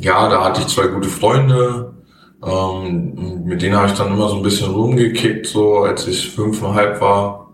ja, 0.00 0.28
da 0.28 0.44
hatte 0.44 0.60
ich 0.60 0.68
zwei 0.68 0.86
gute 0.88 1.08
Freunde, 1.08 1.94
ähm, 2.44 3.44
mit 3.44 3.62
denen 3.62 3.76
habe 3.76 3.88
ich 3.88 3.94
dann 3.94 4.12
immer 4.12 4.28
so 4.28 4.36
ein 4.36 4.42
bisschen 4.42 4.70
rumgekickt, 4.70 5.46
so 5.46 5.80
als 5.80 6.06
ich 6.06 6.30
fünfeinhalb 6.30 7.00
war, 7.00 7.52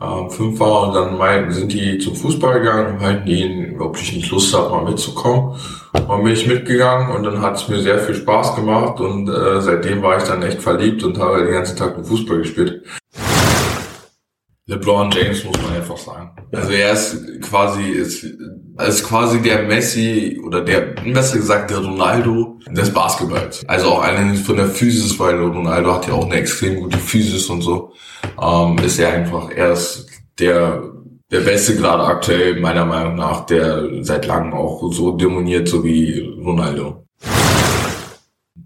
ähm, 0.00 0.30
fünf 0.30 0.60
war 0.60 0.88
und 0.88 0.94
dann 0.94 1.18
meinten, 1.18 1.52
sind 1.52 1.72
die 1.72 1.98
zum 1.98 2.14
Fußball 2.14 2.60
gegangen 2.60 2.94
und 2.94 3.02
meinten 3.02 3.28
ihnen, 3.28 3.80
ob 3.80 3.96
ich 3.98 4.14
nicht 4.14 4.30
Lust 4.30 4.54
habe, 4.54 4.70
mal 4.70 4.90
mitzukommen. 4.90 5.56
Und 5.92 6.08
dann 6.08 6.24
bin 6.24 6.32
ich 6.32 6.46
mitgegangen 6.46 7.14
und 7.14 7.24
dann 7.24 7.40
hat 7.42 7.56
es 7.56 7.68
mir 7.68 7.80
sehr 7.80 7.98
viel 7.98 8.14
Spaß 8.14 8.56
gemacht 8.56 9.00
und 9.00 9.28
äh, 9.28 9.60
seitdem 9.60 10.02
war 10.02 10.16
ich 10.16 10.24
dann 10.24 10.42
echt 10.42 10.62
verliebt 10.62 11.02
und 11.02 11.18
habe 11.18 11.44
den 11.44 11.52
ganzen 11.52 11.76
Tag 11.76 11.96
mit 11.96 12.06
Fußball 12.06 12.38
gespielt. 12.38 12.82
LeBron 14.70 15.10
James 15.10 15.44
muss 15.44 15.60
man 15.62 15.74
einfach 15.74 15.96
sagen. 15.96 16.30
Also 16.52 16.70
er 16.70 16.92
ist 16.92 17.42
quasi 17.42 17.82
ist, 17.90 18.24
ist 18.24 19.04
quasi 19.04 19.42
der 19.42 19.64
Messi 19.64 20.40
oder 20.46 20.60
der 20.60 20.94
besser 21.12 21.38
gesagt 21.38 21.72
der 21.72 21.78
Ronaldo 21.78 22.56
des 22.70 22.92
Basketballs. 22.92 23.64
Also 23.66 23.86
auch 23.88 24.02
allein 24.02 24.36
von 24.36 24.56
der 24.56 24.66
Physis, 24.66 25.18
weil 25.18 25.42
Ronaldo 25.42 25.92
hat 25.92 26.06
ja 26.06 26.14
auch 26.14 26.24
eine 26.24 26.36
extrem 26.36 26.76
gute 26.80 26.98
Physis 26.98 27.50
und 27.50 27.62
so. 27.62 27.92
Ähm, 28.40 28.78
ist 28.78 29.00
er 29.00 29.12
einfach 29.12 29.50
er 29.50 29.72
ist 29.72 30.06
der 30.38 30.84
der 31.32 31.40
Beste 31.40 31.74
gerade 31.74 32.04
aktuell 32.04 32.60
meiner 32.60 32.84
Meinung 32.84 33.16
nach, 33.16 33.46
der 33.46 33.88
seit 34.02 34.26
langem 34.26 34.52
auch 34.52 34.92
so 34.92 35.16
demoniert, 35.16 35.68
so 35.68 35.82
wie 35.82 36.20
Ronaldo. 36.44 37.04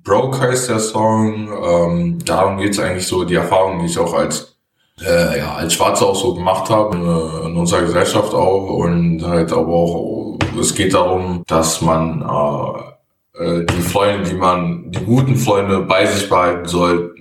Broke 0.02 0.38
heißt 0.38 0.68
der 0.68 0.80
Song. 0.80 1.48
Ähm, 1.48 2.18
darum 2.24 2.58
geht's 2.58 2.78
eigentlich 2.78 3.06
so, 3.06 3.24
die 3.24 3.34
Erfahrung, 3.34 3.80
die 3.80 3.86
ich 3.86 3.98
auch 3.98 4.12
als 4.12 4.53
äh, 5.02 5.38
ja, 5.38 5.54
als 5.54 5.74
Schwarze 5.74 6.06
auch 6.06 6.14
so 6.14 6.34
gemacht 6.34 6.70
haben, 6.70 7.02
äh, 7.02 7.46
in 7.46 7.56
unserer 7.56 7.82
Gesellschaft 7.82 8.32
auch. 8.34 8.70
Und 8.70 9.24
halt 9.26 9.52
aber 9.52 9.68
auch, 9.68 10.38
es 10.60 10.74
geht 10.74 10.94
darum, 10.94 11.42
dass 11.46 11.80
man 11.80 12.22
äh, 12.22 13.42
äh, 13.44 13.64
die 13.64 13.82
Freunde, 13.82 14.30
die 14.30 14.36
man, 14.36 14.90
die 14.90 15.04
guten 15.04 15.36
Freunde 15.36 15.80
bei 15.80 16.06
sich 16.06 16.28
behalten 16.28 16.68
soll. 16.68 17.14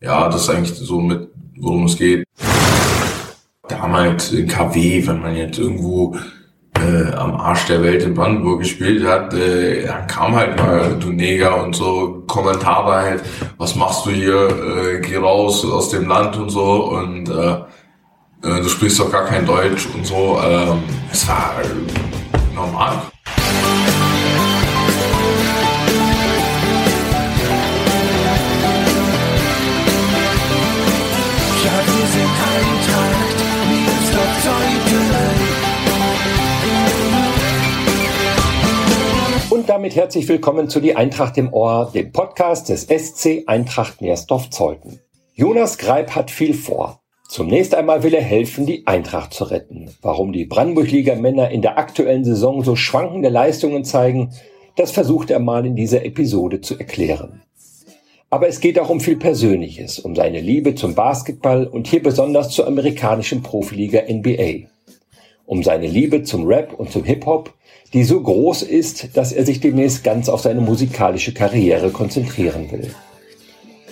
Ja, 0.00 0.28
das 0.28 0.42
ist 0.42 0.50
eigentlich 0.50 0.74
so 0.74 1.00
mit, 1.00 1.28
worum 1.58 1.84
es 1.86 1.96
geht. 1.96 2.26
Damals 3.68 4.32
in 4.32 4.46
KW, 4.46 5.06
wenn 5.06 5.22
man 5.22 5.36
jetzt 5.36 5.58
irgendwo 5.58 6.16
äh, 6.86 7.14
am 7.14 7.34
Arsch 7.34 7.66
der 7.66 7.82
Welt 7.82 8.02
in 8.02 8.14
Brandenburg 8.14 8.60
gespielt 8.60 9.06
hat, 9.06 9.34
äh, 9.34 9.86
dann 9.86 10.06
kam 10.06 10.36
halt 10.36 10.56
mal 10.56 10.96
du 10.98 11.10
Neger 11.10 11.62
und 11.62 11.74
so 11.74 12.22
Kommentare 12.26 12.92
halt, 12.92 13.22
was 13.58 13.74
machst 13.74 14.06
du 14.06 14.10
hier, 14.10 14.48
äh, 14.48 15.00
geh 15.00 15.16
raus 15.16 15.64
aus 15.64 15.90
dem 15.90 16.08
Land 16.08 16.36
und 16.36 16.50
so 16.50 16.90
und 16.90 17.28
äh, 17.28 17.56
äh, 18.46 18.62
du 18.62 18.68
sprichst 18.68 19.00
doch 19.00 19.10
gar 19.10 19.24
kein 19.24 19.44
Deutsch 19.44 19.88
und 19.94 20.06
so. 20.06 20.38
Ähm, 20.42 20.82
es 21.10 21.26
war 21.28 21.54
äh, 21.62 22.54
normal. 22.54 23.02
Herzlich 39.96 40.28
willkommen 40.28 40.68
zu 40.68 40.80
Die 40.80 40.94
Eintracht 40.94 41.38
im 41.38 41.54
Ohr, 41.54 41.90
dem 41.94 42.12
Podcast 42.12 42.68
des 42.68 42.82
SC 42.82 43.44
Eintracht 43.46 44.02
Meersdorf-Zeuthen. 44.02 45.00
Jonas 45.32 45.78
Greib 45.78 46.10
hat 46.10 46.30
viel 46.30 46.52
vor. 46.52 47.00
Zunächst 47.30 47.74
einmal 47.74 48.02
will 48.02 48.12
er 48.12 48.22
helfen, 48.22 48.66
die 48.66 48.86
Eintracht 48.86 49.32
zu 49.32 49.44
retten. 49.44 49.90
Warum 50.02 50.34
die 50.34 50.44
Brandenburg-Liga-Männer 50.44 51.50
in 51.50 51.62
der 51.62 51.78
aktuellen 51.78 52.26
Saison 52.26 52.62
so 52.62 52.76
schwankende 52.76 53.30
Leistungen 53.30 53.84
zeigen, 53.86 54.34
das 54.76 54.90
versucht 54.90 55.30
er 55.30 55.38
mal 55.38 55.64
in 55.64 55.76
dieser 55.76 56.04
Episode 56.04 56.60
zu 56.60 56.78
erklären. 56.78 57.40
Aber 58.28 58.48
es 58.48 58.60
geht 58.60 58.78
auch 58.78 58.90
um 58.90 59.00
viel 59.00 59.16
Persönliches, 59.16 59.98
um 59.98 60.14
seine 60.14 60.40
Liebe 60.40 60.74
zum 60.74 60.94
Basketball 60.94 61.66
und 61.66 61.86
hier 61.86 62.02
besonders 62.02 62.50
zur 62.50 62.66
amerikanischen 62.66 63.42
Profiliga 63.42 64.02
NBA. 64.06 64.68
Um 65.46 65.62
seine 65.62 65.86
Liebe 65.86 66.22
zum 66.22 66.44
Rap 66.44 66.74
und 66.78 66.90
zum 66.90 67.04
Hip-Hop 67.04 67.55
die 67.92 68.04
so 68.04 68.20
groß 68.20 68.62
ist, 68.62 69.16
dass 69.16 69.32
er 69.32 69.44
sich 69.44 69.60
demnächst 69.60 70.04
ganz 70.04 70.28
auf 70.28 70.40
seine 70.40 70.60
musikalische 70.60 71.32
Karriere 71.32 71.90
konzentrieren 71.90 72.70
will. 72.70 72.94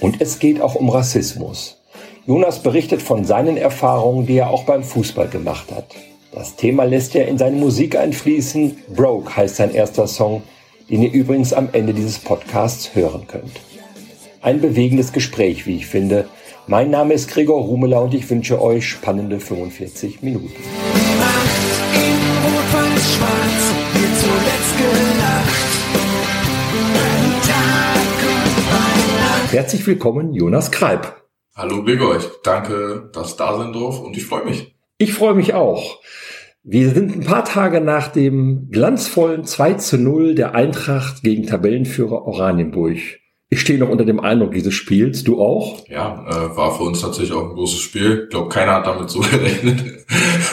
Und 0.01 0.21
es 0.21 0.39
geht 0.39 0.61
auch 0.61 0.75
um 0.75 0.91
Rassismus. 0.91 1.79
Jonas 2.27 2.61
berichtet 2.61 3.03
von 3.03 3.25
seinen 3.25 3.57
Erfahrungen, 3.57 4.27
die 4.27 4.39
er 4.39 4.51
auch 4.51 4.65
beim 4.65 4.83
Fußball 4.83 5.29
gemacht 5.29 5.71
hat. 5.71 5.87
Das 6.33 6.57
Thema 6.57 6.85
lässt 6.85 7.15
er 7.15 7.29
in 7.29 7.39
seine 7.39 7.57
Musik 7.57 7.97
einfließen. 7.97 8.79
Broke 8.95 9.37
heißt 9.37 9.57
sein 9.57 9.73
erster 9.73 10.09
Song, 10.09 10.43
den 10.91 11.03
ihr 11.03 11.13
übrigens 11.13 11.53
am 11.53 11.69
Ende 11.73 11.95
dieses 11.95 12.19
Podcasts 12.19 12.95
hören 12.95 13.27
könnt. 13.29 13.61
Ein 14.43 14.61
bewegendes 14.61 15.13
Gespräch, 15.13 15.67
wie 15.67 15.77
ich 15.77 15.87
finde. 15.87 16.27
Mein 16.67 16.91
Name 16.91 17.15
ist 17.15 17.29
Gregor 17.31 17.63
Rumeler 17.63 18.03
und 18.03 18.15
ich 18.15 18.29
wünsche 18.29 18.61
euch 18.61 18.89
spannende 18.89 19.39
45 19.39 20.23
Minuten. 20.23 20.53
Herzlich 29.55 29.87
willkommen, 29.87 30.35
Jonas 30.35 30.73
Kreib. 30.73 31.15
Hallo 31.55 31.85
Gregor, 31.85 32.17
ich 32.17 32.25
danke, 32.43 33.09
dass 33.13 33.37
da 33.37 33.57
sein 33.57 33.73
darf 33.73 34.01
und 34.01 34.17
ich 34.17 34.27
freue 34.27 34.45
mich. 34.45 34.75
Ich 34.99 35.15
freue 35.15 35.35
mich 35.35 35.55
auch. 35.55 36.01
Wir 36.65 36.91
sind 36.91 37.15
ein 37.15 37.23
paar 37.23 37.45
Tage 37.45 37.81
nach 37.81 38.09
dem 38.09 38.69
glanzvollen 38.73 39.45
2 39.45 39.75
zu 39.75 39.97
0 39.97 40.35
der 40.35 40.57
Eintracht 40.57 41.23
gegen 41.23 41.47
Tabellenführer 41.47 42.27
Oranienburg. 42.27 42.99
Ich 43.49 43.61
stehe 43.61 43.79
noch 43.79 43.91
unter 43.91 44.05
dem 44.05 44.19
Eindruck 44.19 44.55
dieses 44.55 44.75
Spiels. 44.75 45.23
Du 45.23 45.41
auch? 45.41 45.87
Ja, 45.89 46.27
äh, 46.29 46.57
war 46.57 46.77
für 46.77 46.83
uns 46.83 47.01
natürlich 47.05 47.31
auch 47.31 47.51
ein 47.51 47.55
großes 47.55 47.79
Spiel. 47.79 48.23
Ich 48.25 48.31
glaube, 48.31 48.49
keiner 48.49 48.73
hat 48.73 48.89
damit 48.89 49.09
so 49.09 49.21
gerechnet. 49.31 50.05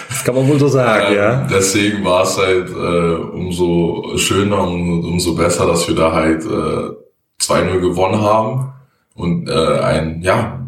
Das 0.09 0.23
kann 0.23 0.35
man 0.35 0.47
wohl 0.47 0.59
so 0.59 0.67
sagen, 0.67 1.11
äh, 1.11 1.15
ja. 1.15 1.47
Deswegen 1.51 2.05
war 2.05 2.21
es 2.21 2.37
halt 2.37 2.69
äh, 2.69 3.35
umso 3.35 4.15
schöner 4.17 4.61
und 4.61 5.05
umso 5.05 5.33
besser, 5.33 5.65
dass 5.65 5.87
wir 5.87 5.95
da 5.95 6.11
halt 6.11 6.45
äh, 6.45 7.41
2-0 7.41 7.79
gewonnen 7.79 8.21
haben 8.21 8.73
und 9.15 9.49
äh, 9.49 9.79
ein 9.79 10.21
ja 10.21 10.61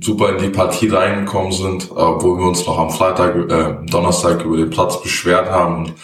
super 0.00 0.30
in 0.30 0.38
die 0.38 0.50
Partie 0.50 0.88
reingekommen 0.88 1.52
sind, 1.52 1.90
obwohl 1.94 2.38
wir 2.38 2.46
uns 2.46 2.66
noch 2.66 2.78
am 2.78 2.90
Freitag, 2.90 3.36
äh, 3.50 3.86
Donnerstag 3.86 4.44
über 4.44 4.56
den 4.56 4.70
Platz 4.70 5.02
beschwert 5.02 5.50
haben. 5.50 5.84
Und, 5.84 5.94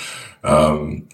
ähm, 0.43 1.09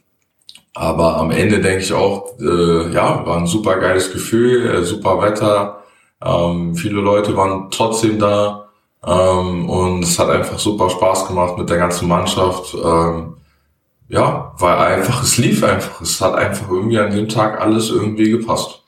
aber 0.75 1.17
am 1.17 1.31
Ende 1.31 1.61
denke 1.61 1.83
ich 1.83 1.93
auch, 1.93 2.39
äh, 2.41 2.93
ja, 2.93 3.25
war 3.27 3.37
ein 3.37 3.47
super 3.47 3.77
geiles 3.77 4.13
Gefühl, 4.13 4.67
äh, 4.67 4.85
super 4.85 5.21
Wetter. 5.21 5.83
Ähm, 6.25 6.75
viele 6.75 7.01
Leute 7.01 7.37
waren 7.37 7.71
trotzdem 7.71 8.19
da 8.19 8.69
ähm, 9.05 9.69
und 9.69 10.05
es 10.05 10.19
hat 10.19 10.29
einfach 10.29 10.59
super 10.59 10.91
Spaß 10.91 11.29
gemacht 11.29 11.59
mit 11.59 11.71
der 11.71 11.79
ganzen 11.79 12.09
Mannschaft. 12.09 12.75
Ähm, 12.75 13.37
ja, 14.09 14.53
weil 14.59 14.77
einfach, 14.77 15.23
es 15.23 15.39
lief 15.39 15.63
einfach. 15.63 16.01
Es 16.01 16.21
hat 16.21 16.35
einfach 16.35 16.69
irgendwie 16.71 16.99
an 16.99 17.11
dem 17.15 17.29
Tag 17.29 17.61
alles 17.61 17.91
irgendwie 17.91 18.31
gepasst. 18.31 18.80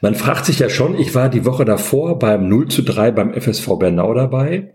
Man 0.00 0.14
fragt 0.14 0.46
sich 0.46 0.58
ja 0.58 0.68
schon, 0.68 0.98
ich 0.98 1.14
war 1.14 1.28
die 1.28 1.44
Woche 1.44 1.64
davor 1.64 2.18
beim 2.18 2.48
0 2.48 2.68
zu 2.68 2.82
3 2.82 3.10
beim 3.10 3.34
FSV 3.34 3.78
Bernau 3.78 4.14
dabei. 4.14 4.74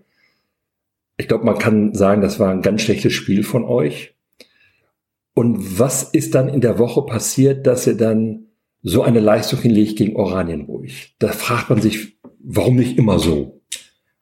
Ich 1.18 1.28
glaube, 1.28 1.46
man 1.46 1.58
kann 1.58 1.94
sagen, 1.94 2.22
das 2.22 2.40
war 2.40 2.50
ein 2.50 2.62
ganz 2.62 2.81
schlechtes 2.81 3.14
Spiel 3.14 3.44
von 3.44 3.64
euch. 3.64 4.16
Und 5.34 5.80
was 5.80 6.03
ist 6.03 6.36
dann 6.36 6.50
in 6.50 6.62
der 6.62 6.80
Woche 6.80 7.03
passiert, 7.03 7.68
dass 7.68 7.88
ihr 7.88 7.96
dann 7.96 8.47
so 8.81 9.03
eine 9.03 9.19
Leistung 9.19 9.59
hinlegt 9.59 9.97
gegen 9.97 10.16
Oranienburg? 10.16 10.90
Da 11.19 11.30
fragt 11.30 11.69
man 11.69 11.81
sich, 11.81 12.18
warum 12.40 12.75
nicht 12.75 12.98
immer 12.98 13.19
so? 13.19 13.62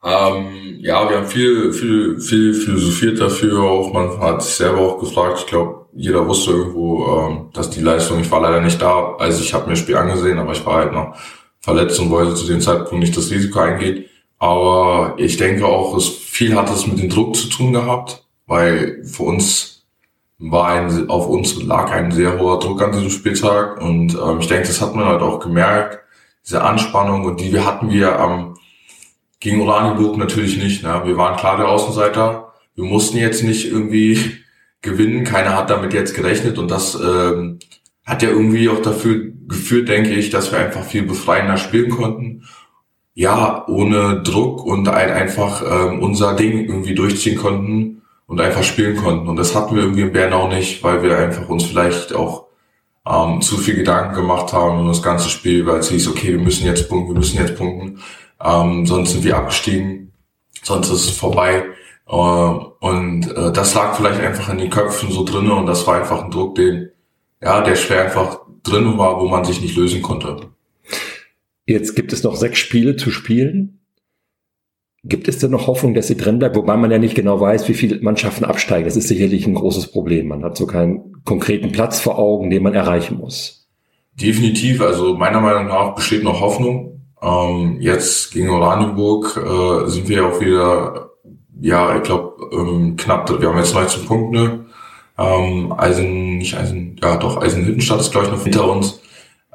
Ähm, 0.03 0.79
ja, 0.79 1.09
wir 1.09 1.17
haben 1.17 1.27
viel, 1.27 1.73
viel, 1.73 2.19
viel 2.19 2.53
philosophiert 2.53 3.19
dafür. 3.19 3.61
Auch 3.63 3.91
man 3.91 4.19
hat 4.19 4.43
sich 4.43 4.55
selber 4.55 4.79
auch 4.79 4.99
gefragt. 4.99 5.39
Ich 5.39 5.47
glaube, 5.47 5.78
jeder 5.93 6.27
wusste 6.27 6.51
irgendwo, 6.51 7.05
ähm, 7.07 7.49
dass 7.53 7.69
die 7.69 7.81
Leistung. 7.81 8.19
Ich 8.19 8.31
war 8.31 8.41
leider 8.41 8.61
nicht 8.61 8.81
da, 8.81 9.15
also 9.17 9.41
ich 9.41 9.53
habe 9.53 9.65
mir 9.65 9.71
das 9.71 9.79
Spiel 9.79 9.97
angesehen, 9.97 10.39
aber 10.39 10.51
ich 10.51 10.65
war 10.65 10.75
halt 10.75 10.93
noch 10.93 11.15
verletzt 11.59 11.99
und 11.99 12.09
wollte 12.09 12.35
zu 12.35 12.47
dem 12.47 12.61
Zeitpunkt 12.61 12.99
nicht 12.99 13.15
das 13.15 13.31
Risiko 13.31 13.59
eingehen. 13.59 14.05
Aber 14.37 15.15
ich 15.17 15.37
denke 15.37 15.65
auch, 15.65 15.95
es 15.97 16.07
viel 16.07 16.55
hat 16.55 16.69
es 16.69 16.87
mit 16.87 16.99
dem 16.99 17.09
Druck 17.09 17.35
zu 17.35 17.49
tun 17.49 17.73
gehabt, 17.73 18.23
weil 18.47 19.03
für 19.03 19.23
uns 19.23 19.85
war 20.37 20.69
ein, 20.69 21.09
auf 21.09 21.27
uns 21.27 21.61
lag 21.61 21.91
ein 21.91 22.11
sehr 22.11 22.39
hoher 22.39 22.59
Druck 22.59 22.81
an 22.81 22.93
diesem 22.93 23.09
Spieltag 23.09 23.81
und 23.81 24.15
ähm, 24.15 24.39
ich 24.39 24.47
denke, 24.47 24.67
das 24.67 24.81
hat 24.81 24.95
man 24.95 25.05
halt 25.05 25.21
auch 25.21 25.39
gemerkt, 25.39 25.99
diese 26.45 26.63
Anspannung 26.63 27.25
und 27.25 27.41
die 27.41 27.51
wir 27.51 27.65
hatten 27.65 27.89
wir 27.89 28.17
am 28.17 28.55
gegen 29.39 29.61
Oranienburg 29.61 30.17
natürlich 30.17 30.57
nicht. 30.57 30.83
Ne? 30.83 31.01
Wir 31.05 31.17
waren 31.17 31.37
klar 31.37 31.57
der 31.57 31.69
Außenseiter. 31.69 32.53
Wir 32.75 32.83
mussten 32.83 33.17
jetzt 33.17 33.43
nicht 33.43 33.71
irgendwie 33.71 34.19
gewinnen. 34.81 35.23
Keiner 35.23 35.55
hat 35.55 35.69
damit 35.69 35.93
jetzt 35.93 36.15
gerechnet 36.15 36.57
und 36.57 36.69
das 36.69 36.95
ähm, 36.95 37.59
hat 38.05 38.23
ja 38.23 38.29
irgendwie 38.29 38.69
auch 38.69 38.81
dafür 38.81 39.31
geführt, 39.47 39.89
denke 39.89 40.11
ich, 40.11 40.29
dass 40.29 40.51
wir 40.51 40.59
einfach 40.59 40.83
viel 40.83 41.03
befreiender 41.03 41.57
spielen 41.57 41.89
konnten. 41.89 42.43
Ja, 43.13 43.67
ohne 43.67 44.21
Druck 44.23 44.65
und 44.65 44.87
ein, 44.87 45.11
einfach 45.11 45.61
ähm, 45.61 45.99
unser 46.01 46.35
Ding 46.35 46.65
irgendwie 46.65 46.95
durchziehen 46.95 47.37
konnten 47.37 48.01
und 48.27 48.39
einfach 48.39 48.63
spielen 48.63 48.95
konnten. 48.95 49.27
Und 49.27 49.35
das 49.35 49.55
hatten 49.55 49.75
wir 49.75 49.83
irgendwie 49.83 50.03
in 50.03 50.13
Bernau 50.13 50.47
nicht, 50.47 50.83
weil 50.83 51.03
wir 51.03 51.17
einfach 51.17 51.49
uns 51.49 51.65
vielleicht 51.65 52.13
auch 52.13 52.45
ähm, 53.07 53.41
zu 53.41 53.57
viel 53.57 53.75
Gedanken 53.75 54.15
gemacht 54.15 54.53
haben 54.53 54.79
um 54.79 54.87
das 54.87 55.01
ganze 55.01 55.29
Spiel, 55.29 55.65
weil 55.65 55.79
es 55.79 55.89
hieß, 55.89 56.07
okay, 56.07 56.29
wir 56.29 56.39
müssen 56.39 56.65
jetzt 56.65 56.87
punkten, 56.89 57.13
wir 57.13 57.19
müssen 57.19 57.39
jetzt 57.39 57.57
punkten. 57.57 57.99
Ähm, 58.41 58.85
sonst 58.85 59.11
sind 59.11 59.23
wir 59.23 59.37
abgestiegen, 59.37 60.13
sonst 60.63 60.89
ist 60.89 61.05
es 61.05 61.17
vorbei. 61.17 61.65
Äh, 62.09 62.15
und 62.15 63.31
äh, 63.35 63.51
das 63.51 63.75
lag 63.75 63.95
vielleicht 63.95 64.19
einfach 64.19 64.49
in 64.49 64.57
den 64.57 64.69
Köpfen 64.69 65.11
so 65.11 65.23
drinnen 65.23 65.51
und 65.51 65.67
das 65.67 65.85
war 65.85 65.95
einfach 65.95 66.23
ein 66.23 66.31
Druck, 66.31 66.55
den, 66.55 66.89
ja, 67.41 67.61
der 67.61 67.75
schwer 67.75 68.03
einfach 68.03 68.41
drin 68.63 68.97
war, 68.97 69.21
wo 69.21 69.27
man 69.27 69.45
sich 69.45 69.61
nicht 69.61 69.77
lösen 69.77 70.01
konnte. 70.01 70.37
Jetzt 71.65 71.95
gibt 71.95 72.11
es 72.13 72.23
noch 72.23 72.35
sechs 72.35 72.57
Spiele 72.57 72.95
zu 72.95 73.11
spielen. 73.11 73.79
Gibt 75.03 75.27
es 75.29 75.37
denn 75.37 75.51
noch 75.51 75.67
Hoffnung, 75.67 75.93
dass 75.93 76.07
sie 76.07 76.17
drin 76.17 76.39
bleibt? 76.39 76.55
Wobei 76.55 76.75
man 76.75 76.91
ja 76.91 76.97
nicht 76.97 77.15
genau 77.15 77.39
weiß, 77.39 77.69
wie 77.69 77.73
viele 77.73 78.01
Mannschaften 78.01 78.43
absteigen. 78.43 78.85
Das 78.85 78.97
ist 78.97 79.07
sicherlich 79.07 79.47
ein 79.47 79.53
großes 79.53 79.91
Problem. 79.91 80.27
Man 80.27 80.43
hat 80.43 80.57
so 80.57 80.65
keinen 80.65 81.23
konkreten 81.23 81.71
Platz 81.71 81.99
vor 81.99 82.19
Augen, 82.19 82.49
den 82.49 82.63
man 82.63 82.73
erreichen 82.73 83.17
muss. 83.17 83.69
Definitiv. 84.19 84.81
Also 84.81 85.15
meiner 85.15 85.39
Meinung 85.39 85.67
nach 85.67 85.95
besteht 85.95 86.23
noch 86.23 86.41
Hoffnung. 86.41 87.01
Ähm, 87.21 87.77
jetzt 87.79 88.33
gegen 88.33 88.49
Oranienburg 88.49 89.37
äh, 89.37 89.89
sind 89.89 90.09
wir 90.09 90.25
auch 90.25 90.41
wieder, 90.41 91.11
ja, 91.61 91.97
ich 91.97 92.03
glaube, 92.03 92.49
ähm, 92.53 92.95
knapp, 92.95 93.29
wir 93.39 93.49
haben 93.49 93.57
jetzt 93.57 93.73
19 93.73 94.05
Punkte. 94.05 94.65
Ähm, 95.17 95.73
Eisen, 95.77 96.37
nicht 96.37 96.55
Eisen, 96.57 96.95
ja 97.01 97.17
doch, 97.17 97.41
Eisenhüttenstadt 97.41 97.99
ist, 97.99 98.11
glaube 98.11 98.27
ich, 98.27 98.33
noch 98.33 98.43
hinter 98.43 98.69
uns. 98.69 99.01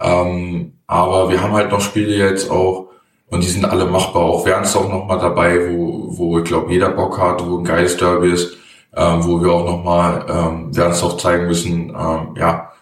Ähm, 0.01 0.75
aber 0.87 1.31
wir 1.31 1.43
haben 1.43 1.55
halt 1.55 1.71
noch 1.71 1.81
Spiele 1.81 2.17
jetzt 2.17 2.51
auch, 2.51 2.91
und 3.29 3.43
die 3.43 3.49
sind 3.49 3.65
alle 3.65 3.87
machbar. 3.87 4.23
Auch 4.23 4.47
Wernsdorf 4.47 4.89
noch 4.89 5.07
mal 5.07 5.19
dabei, 5.19 5.71
wo, 5.71 6.09
wo 6.17 6.39
ich 6.39 6.45
glaube, 6.45 6.73
jeder 6.73 6.91
Bock 6.91 7.19
hat, 7.19 7.45
wo 7.47 7.59
ein 7.59 7.65
geiles 7.65 7.97
Derby 7.97 8.31
ist, 8.31 8.57
ähm, 8.95 9.25
wo 9.25 9.43
wir 9.43 9.53
auch 9.53 9.65
noch 9.65 9.83
mal 9.83 10.27
ähm, 10.29 10.77
Wernsdorf 10.77 11.17
zeigen 11.17 11.47
müssen, 11.47 11.91
ähm, 11.91 12.35
ja, 12.37 12.73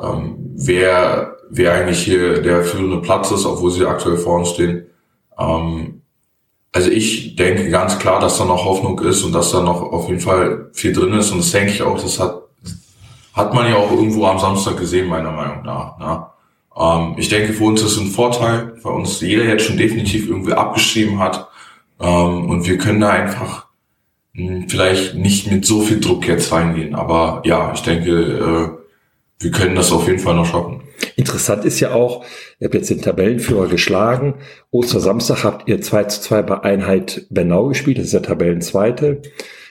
ähm, 0.00 0.36
wer, 0.54 1.36
wer 1.50 1.74
eigentlich 1.74 2.02
hier 2.02 2.40
der 2.40 2.62
führende 2.64 2.98
Platz 2.98 3.30
ist, 3.30 3.44
obwohl 3.44 3.70
sie 3.70 3.84
aktuell 3.84 4.16
vor 4.16 4.38
uns 4.38 4.50
stehen. 4.50 4.86
Ähm, 5.38 6.02
also 6.72 6.90
ich 6.90 7.36
denke 7.36 7.68
ganz 7.70 7.98
klar, 7.98 8.20
dass 8.20 8.38
da 8.38 8.44
noch 8.44 8.64
Hoffnung 8.64 8.98
ist 9.00 9.24
und 9.24 9.32
dass 9.32 9.50
da 9.50 9.60
noch 9.60 9.82
auf 9.82 10.08
jeden 10.08 10.20
Fall 10.20 10.70
viel 10.72 10.92
drin 10.92 11.12
ist. 11.14 11.30
Und 11.32 11.38
das 11.38 11.50
denke 11.50 11.72
ich 11.72 11.82
auch, 11.82 12.00
das 12.00 12.20
hat, 12.20 12.42
hat 13.32 13.54
man 13.54 13.68
ja 13.68 13.76
auch 13.76 13.90
irgendwo 13.90 14.26
am 14.26 14.38
Samstag 14.38 14.76
gesehen, 14.76 15.08
meiner 15.08 15.32
Meinung 15.32 15.62
nach. 15.64 15.98
Ne? 15.98 16.26
Ähm, 16.76 17.14
ich 17.18 17.28
denke, 17.28 17.52
für 17.52 17.64
uns 17.64 17.82
ist 17.82 17.92
es 17.92 18.00
ein 18.00 18.10
Vorteil, 18.10 18.74
weil 18.82 18.92
uns 18.92 19.20
jeder 19.20 19.44
jetzt 19.44 19.64
schon 19.64 19.78
definitiv 19.78 20.28
irgendwie 20.28 20.52
abgeschrieben 20.52 21.18
hat. 21.18 21.48
Ähm, 22.00 22.48
und 22.48 22.66
wir 22.66 22.78
können 22.78 23.00
da 23.00 23.10
einfach 23.10 23.66
mh, 24.34 24.48
hm, 24.48 24.68
vielleicht 24.68 25.14
nicht 25.16 25.50
mit 25.50 25.66
so 25.66 25.80
viel 25.80 25.98
Druck 26.00 26.28
jetzt 26.28 26.52
reingehen. 26.52 26.94
Aber 26.94 27.42
ja, 27.44 27.72
ich 27.74 27.82
denke, 27.82 28.10
äh, 28.10 28.80
wir 29.40 29.50
können 29.50 29.74
das 29.74 29.90
auf 29.90 30.06
jeden 30.06 30.20
Fall 30.20 30.34
noch 30.34 30.46
schaffen. 30.46 30.82
Interessant 31.20 31.66
ist 31.66 31.80
ja 31.80 31.92
auch, 31.92 32.24
ihr 32.60 32.64
habt 32.64 32.74
jetzt 32.74 32.88
den 32.88 33.02
Tabellenführer 33.02 33.68
geschlagen. 33.68 34.36
Ostersamstag 34.70 35.44
habt 35.44 35.68
ihr 35.68 35.82
2 35.82 36.04
zu 36.04 36.22
2 36.22 36.40
bei 36.40 36.62
Einheit 36.62 37.26
Bernau 37.28 37.68
gespielt, 37.68 37.98
das 37.98 38.06
ist 38.06 38.14
der 38.14 38.22
Tabellenzweite. 38.22 39.20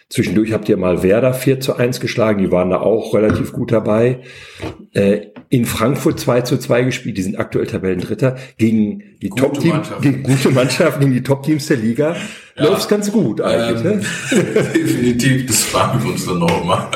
Zwischendurch 0.10 0.54
habt 0.54 0.69
ihr 0.69 0.78
mal 0.78 1.01
Werder 1.01 1.34
4 1.34 1.60
zu 1.60 1.75
1 1.75 2.01
geschlagen, 2.01 2.44
die 2.44 2.51
waren 2.51 2.69
da 2.69 2.81
auch 2.81 3.16
relativ 3.16 3.51
gut 3.51 3.72
dabei. 3.72 4.19
Äh, 4.94 5.22
in 5.50 5.66
Frankfurt 5.66 6.19
2 6.19 6.42
zu 6.42 6.60
2 6.60 6.84
gespielt, 6.84 7.18
die 7.18 7.24
sind 7.24 7.40
aktuell 7.40 7.66
Tabellendritter, 7.66 8.38
gegen 8.60 9.01
die 9.19 9.31
Top-Teams, 9.31 9.90
gegen 10.04 10.22
gute 10.22 10.51
Mannschaften, 10.51 11.00
gegen 11.00 11.13
die 11.13 11.24
Top-Teams 11.24 11.66
der 11.66 11.78
Liga. 11.78 12.16
Ja. 12.57 12.66
Läuft's 12.66 12.88
ganz 12.88 13.12
gut 13.12 13.42
eigentlich, 13.42 13.84
ähm, 13.84 13.98
ne? 13.98 14.06
Definitiv, 14.75 15.48
das 15.48 15.63
fragen 15.63 16.04
wir 16.04 16.12
uns 16.12 16.28
dann 16.28 16.38
noch 16.38 16.63
mal. 16.63 16.92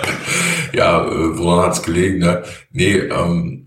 Ja, 0.73 1.07
äh, 1.07 1.38
woran 1.39 1.65
hat's 1.65 1.81
gelegen, 1.81 2.19
ne? 2.19 2.44
Nee, 2.71 2.97
ähm, 2.97 3.62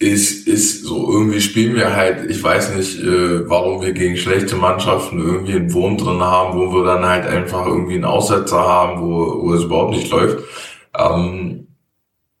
ist, 0.00 0.48
ist 0.48 0.84
so, 0.84 1.12
irgendwie 1.12 1.42
spielen 1.42 1.76
wir 1.76 1.94
halt, 1.94 2.30
ich 2.30 2.42
weiß 2.42 2.74
nicht, 2.74 2.98
äh, 3.00 3.48
warum 3.48 3.82
wir 3.82 3.92
gegen 3.92 4.16
schlechte 4.16 4.56
Mannschaften 4.56 5.20
irgendwie 5.20 5.52
einen 5.56 5.72
Wurm 5.74 5.98
drin 5.98 6.22
haben, 6.22 6.58
wo 6.58 6.72
wir 6.72 6.84
dann 6.84 7.04
halt 7.04 7.26
einfach 7.26 7.66
irgendwie 7.66 7.96
einen 7.96 8.06
Aussetzer 8.06 8.58
haben, 8.58 9.02
wo, 9.02 9.42
wo 9.42 9.52
es 9.52 9.64
überhaupt 9.64 9.94
nicht 9.94 10.10
läuft. 10.10 10.38
Ähm, 10.98 11.68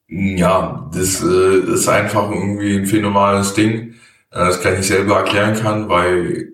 ja, 0.08 0.90
das 0.94 1.22
äh, 1.22 1.72
ist 1.74 1.86
einfach 1.86 2.30
irgendwie 2.30 2.78
ein 2.78 2.86
phänomenales 2.86 3.52
Ding, 3.52 3.90
äh, 4.30 4.38
das 4.38 4.62
kann 4.62 4.80
ich 4.80 4.86
selber 4.86 5.18
erklären 5.18 5.54
kann, 5.54 5.90
weil 5.90 6.52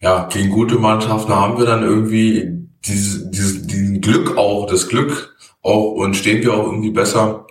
ja, 0.00 0.28
gegen 0.32 0.50
gute 0.50 0.76
Mannschaften 0.78 1.34
haben 1.34 1.58
wir 1.58 1.66
dann 1.66 1.82
irgendwie 1.82 2.68
dieses, 2.84 3.28
dieses, 3.32 3.66
diesen 3.66 4.00
Glück 4.00 4.36
auch, 4.36 4.66
das 4.66 4.88
Glück 4.88 5.36
auch 5.62 5.92
und 5.92 6.14
stehen 6.14 6.44
wir 6.44 6.54
auch 6.54 6.66
irgendwie 6.66 6.90
besser. 6.90 7.48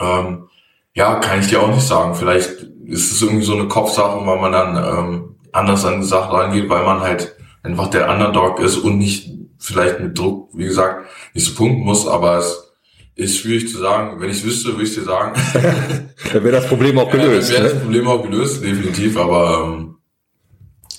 Ähm, 0.00 0.46
ja, 0.94 1.16
kann 1.16 1.40
ich 1.40 1.48
dir 1.48 1.62
auch 1.62 1.72
nicht 1.72 1.86
sagen. 1.86 2.14
Vielleicht 2.14 2.66
ist 2.86 3.12
es 3.12 3.22
irgendwie 3.22 3.44
so 3.44 3.54
eine 3.54 3.68
Kopfsache, 3.68 4.26
weil 4.26 4.40
man 4.40 4.52
dann 4.52 4.76
ähm, 4.76 5.36
anders 5.52 5.84
an 5.84 6.00
die 6.00 6.06
Sache 6.06 6.32
rangeht, 6.32 6.68
weil 6.68 6.84
man 6.84 7.00
halt 7.00 7.36
einfach 7.62 7.88
der 7.88 8.10
Underdog 8.10 8.60
ist 8.60 8.78
und 8.78 8.98
nicht 8.98 9.30
vielleicht 9.58 10.00
mit 10.00 10.18
Druck, 10.18 10.50
wie 10.54 10.64
gesagt, 10.64 11.06
nicht 11.34 11.46
so 11.46 11.54
punkten 11.54 11.84
muss, 11.84 12.08
aber 12.08 12.38
es 12.38 12.72
ist 13.14 13.38
schwierig 13.38 13.68
zu 13.68 13.78
sagen. 13.78 14.20
Wenn 14.20 14.30
ich 14.30 14.44
wüsste, 14.44 14.72
würde 14.72 14.84
ich 14.84 14.94
dir 14.94 15.02
sagen. 15.02 15.40
dann 16.32 16.44
wäre 16.44 16.56
das 16.56 16.66
Problem 16.66 16.98
auch 16.98 17.10
gelöst. 17.10 17.52
Ja, 17.52 17.56
dann 17.56 17.64
wäre 17.64 17.74
das 17.74 17.74
ne? 17.74 17.80
Problem 17.80 18.08
auch 18.08 18.22
gelöst, 18.22 18.64
definitiv, 18.64 19.16
aber 19.16 19.64
ähm, 19.64 19.96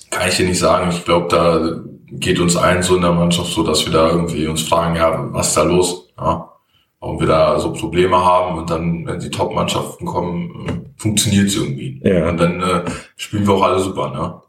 kann 0.09 0.29
ich 0.29 0.37
dir 0.37 0.45
nicht 0.45 0.59
sagen. 0.59 0.91
Ich 0.91 1.03
glaube, 1.03 1.27
da 1.29 1.81
geht 2.11 2.39
uns 2.39 2.55
allen 2.55 2.83
so 2.83 2.95
in 2.95 3.01
der 3.01 3.13
Mannschaft 3.13 3.51
so, 3.51 3.63
dass 3.63 3.85
wir 3.85 3.93
da 3.93 4.09
irgendwie 4.09 4.47
uns 4.47 4.61
fragen, 4.61 4.95
ja, 4.95 5.27
was 5.33 5.49
ist 5.49 5.57
da 5.57 5.63
los? 5.63 6.09
Ja 6.17 6.50
warum 7.01 7.19
wir 7.19 7.27
da 7.27 7.59
so 7.59 7.73
Probleme 7.73 8.15
haben 8.23 8.57
und 8.59 8.69
dann, 8.69 9.05
wenn 9.05 9.19
die 9.19 9.29
Top-Mannschaften 9.29 10.05
kommen, 10.05 10.93
funktioniert 10.95 11.47
es 11.47 11.55
irgendwie. 11.57 11.99
Ja. 12.03 12.29
Und 12.29 12.37
dann 12.39 12.61
äh, 12.61 12.83
spielen 13.17 13.45
wir 13.45 13.55
auch 13.55 13.63
alle 13.63 13.79
super, 13.79 14.11
ne? 14.11 14.41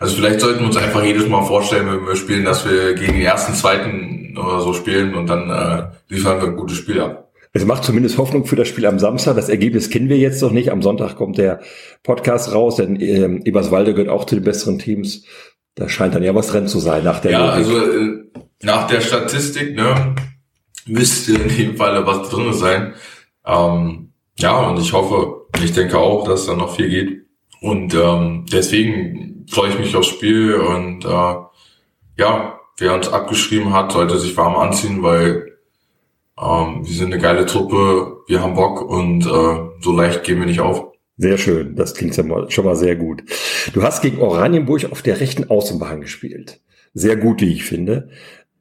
Also 0.00 0.16
vielleicht 0.16 0.40
sollten 0.40 0.60
wir 0.60 0.66
uns 0.66 0.76
einfach 0.76 1.04
jedes 1.04 1.28
Mal 1.28 1.42
vorstellen, 1.44 1.86
wenn 1.86 2.04
wir 2.04 2.16
spielen, 2.16 2.44
dass 2.44 2.68
wir 2.68 2.94
gegen 2.94 3.12
den 3.12 3.22
ersten, 3.22 3.54
zweiten 3.54 4.36
oder 4.36 4.60
so 4.60 4.72
spielen 4.72 5.14
und 5.14 5.28
dann 5.28 5.48
äh, 5.48 5.84
liefern 6.08 6.40
wir 6.40 6.48
ein 6.48 6.56
gutes 6.56 6.76
Spiel 6.78 7.00
ab. 7.00 7.30
Es 7.52 7.64
macht 7.66 7.84
zumindest 7.84 8.18
Hoffnung 8.18 8.46
für 8.46 8.56
das 8.56 8.66
Spiel 8.66 8.86
am 8.86 8.98
Samstag. 8.98 9.36
Das 9.36 9.48
Ergebnis 9.50 9.90
kennen 9.90 10.08
wir 10.08 10.16
jetzt 10.16 10.42
noch 10.42 10.50
nicht. 10.50 10.72
Am 10.72 10.82
Sonntag 10.82 11.14
kommt 11.16 11.38
der 11.38 11.60
Podcast 12.02 12.52
raus, 12.52 12.76
denn 12.76 12.96
äh, 12.96 13.40
Eberswalde 13.44 13.92
gehört 13.94 14.08
auch 14.08 14.24
zu 14.24 14.34
den 14.34 14.44
besseren 14.44 14.78
Teams. 14.80 15.24
Da 15.76 15.88
scheint 15.88 16.14
dann 16.16 16.22
ja 16.24 16.34
was 16.34 16.48
drin 16.48 16.66
zu 16.66 16.80
sein 16.80 17.04
nach 17.04 17.20
der 17.20 17.30
Ja, 17.32 17.56
Logik. 17.56 17.56
also 17.58 17.78
äh, 17.78 18.24
nach 18.62 18.86
der 18.88 19.02
Statistik, 19.02 19.76
ne, 19.76 20.14
müsste 20.86 21.34
in 21.34 21.48
dem 21.48 21.76
Fall 21.76 22.06
was 22.06 22.28
drin 22.30 22.52
sein. 22.52 22.94
Ähm, 23.44 24.12
ja, 24.38 24.68
und 24.68 24.80
ich 24.80 24.92
hoffe, 24.92 25.46
ich 25.62 25.72
denke 25.72 25.98
auch, 25.98 26.26
dass 26.26 26.46
da 26.46 26.54
noch 26.54 26.76
viel 26.76 26.88
geht. 26.88 27.26
Und 27.60 27.94
ähm, 27.94 28.46
deswegen 28.52 29.46
freue 29.48 29.70
ich 29.70 29.78
mich 29.78 29.94
aufs 29.94 30.08
Spiel 30.08 30.54
und 30.54 31.04
äh, 31.04 31.34
ja, 32.18 32.60
wer 32.78 32.94
uns 32.94 33.08
abgeschrieben 33.08 33.72
hat, 33.72 33.92
sollte 33.92 34.18
sich 34.18 34.36
warm 34.36 34.56
anziehen, 34.56 35.02
weil 35.02 35.58
ähm, 36.40 36.80
wir 36.84 36.94
sind 36.94 37.12
eine 37.12 37.22
geile 37.22 37.46
Truppe, 37.46 38.22
wir 38.26 38.42
haben 38.42 38.54
Bock 38.54 38.82
und 38.82 39.24
äh, 39.26 39.80
so 39.80 39.92
leicht 39.92 40.24
gehen 40.24 40.40
wir 40.40 40.46
nicht 40.46 40.60
auf. 40.60 40.92
Sehr 41.18 41.38
schön, 41.38 41.76
das 41.76 41.94
klingt 41.94 42.14
schon 42.14 42.28
mal 42.64 42.76
sehr 42.76 42.96
gut. 42.96 43.22
Du 43.74 43.82
hast 43.82 44.02
gegen 44.02 44.20
Oranienburg 44.20 44.90
auf 44.90 45.02
der 45.02 45.20
rechten 45.20 45.48
Außenbahn 45.48 46.00
gespielt. 46.00 46.60
Sehr 46.94 47.16
gut, 47.16 47.40
wie 47.42 47.52
ich 47.52 47.64
finde. 47.64 48.08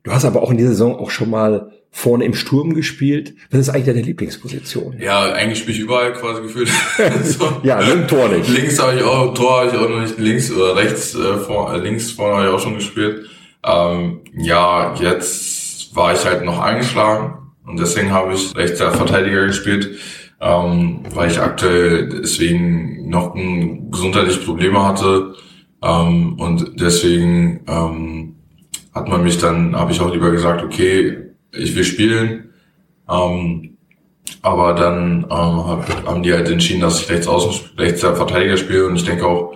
Du 0.04 0.12
hast 0.12 0.26
aber 0.26 0.44
auch 0.44 0.52
in 0.52 0.58
dieser 0.58 0.72
Saison 0.72 0.96
auch 0.96 1.10
schon 1.10 1.30
mal 1.30 1.72
vorne 1.92 2.24
im 2.24 2.34
Sturm 2.34 2.74
gespielt. 2.74 3.36
Was 3.52 3.62
ist 3.62 3.70
eigentlich 3.70 3.86
deine 3.86 4.02
Lieblingsposition? 4.02 4.96
Ja, 5.00 5.34
eigentlich 5.34 5.60
spiele 5.60 5.78
ich 5.78 5.84
überall 5.84 6.14
quasi 6.14 6.42
gefühlt. 6.42 6.70
so. 7.24 7.62
Ja, 7.64 7.82
ne, 7.82 8.08
Tor 8.08 8.30
nicht. 8.30 8.50
Links 8.50 8.82
habe 8.82 8.96
ich 8.96 9.04
auch, 9.04 9.34
Tor 9.34 9.62
habe 9.62 9.70
ich 9.70 9.78
auch 9.78 9.90
noch 9.90 10.02
nicht, 10.02 10.18
links 10.18 10.52
oder 10.52 10.76
rechts, 10.78 11.14
äh, 11.14 11.38
vor, 11.38 11.74
äh, 11.74 11.78
links 11.80 12.12
vorne 12.12 12.38
habe 12.38 12.48
ich 12.48 12.54
auch 12.54 12.60
schon 12.60 12.76
gespielt. 12.76 13.30
Ähm, 13.64 14.22
ja, 14.36 14.96
jetzt 14.96 15.96
war 15.96 16.14
ich 16.14 16.26
halt 16.26 16.44
noch 16.46 16.60
eingeschlagen 16.60 17.52
und 17.66 17.80
deswegen 17.80 18.12
habe 18.12 18.34
ich 18.34 18.56
rechter 18.56 18.92
Verteidiger 18.92 19.46
gespielt, 19.46 20.00
ähm, 20.40 21.04
weil 21.14 21.30
ich 21.30 21.40
aktuell 21.40 22.10
deswegen 22.22 23.10
noch 23.10 23.36
ein 23.36 23.92
gesundheitliche 23.92 24.40
Probleme 24.40 24.84
hatte 24.84 25.36
ähm, 25.84 26.40
und 26.40 26.80
deswegen 26.80 27.66
ähm, 27.68 28.36
hat 28.94 29.08
man 29.08 29.24
mich 29.24 29.38
dann, 29.38 29.76
habe 29.76 29.92
ich 29.92 30.00
auch 30.00 30.12
lieber 30.12 30.32
gesagt, 30.32 30.64
okay, 30.64 31.31
ich 31.54 31.76
will 31.76 31.84
spielen. 31.84 32.54
Ähm, 33.10 33.78
aber 34.42 34.74
dann 34.74 35.26
ähm, 35.30 36.08
haben 36.08 36.24
die 36.24 36.34
halt 36.34 36.50
entschieden, 36.50 36.82
dass 36.82 37.02
ich 37.02 37.10
rechts 37.10 37.28
außen, 37.28 37.78
rechts 37.78 38.02
Verteidiger 38.02 38.58
spiele 38.58 38.88
und 38.88 38.96
ich 38.96 39.06
denke 39.06 39.26
auch, 39.26 39.56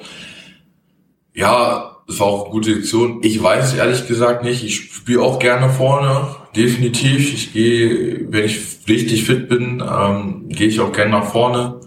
ja, 1.34 1.98
es 2.08 2.20
war 2.20 2.28
auch 2.28 2.44
eine 2.44 2.52
gute 2.52 2.76
Sektion. 2.76 3.20
Ich 3.24 3.42
weiß 3.42 3.76
ehrlich 3.76 4.08
gesagt 4.08 4.44
nicht. 4.44 4.64
Ich 4.64 4.94
spiele 4.94 5.22
auch 5.22 5.40
gerne 5.40 5.70
vorne, 5.70 6.28
definitiv. 6.56 7.34
Ich 7.34 7.52
gehe, 7.52 8.32
wenn 8.32 8.46
ich 8.46 8.60
richtig 8.88 9.24
fit 9.24 9.50
bin, 9.50 9.84
ähm, 9.84 10.48
gehe 10.50 10.68
ich 10.68 10.80
auch 10.80 10.92
gerne 10.92 11.12
nach 11.12 11.26
vorne 11.26 11.82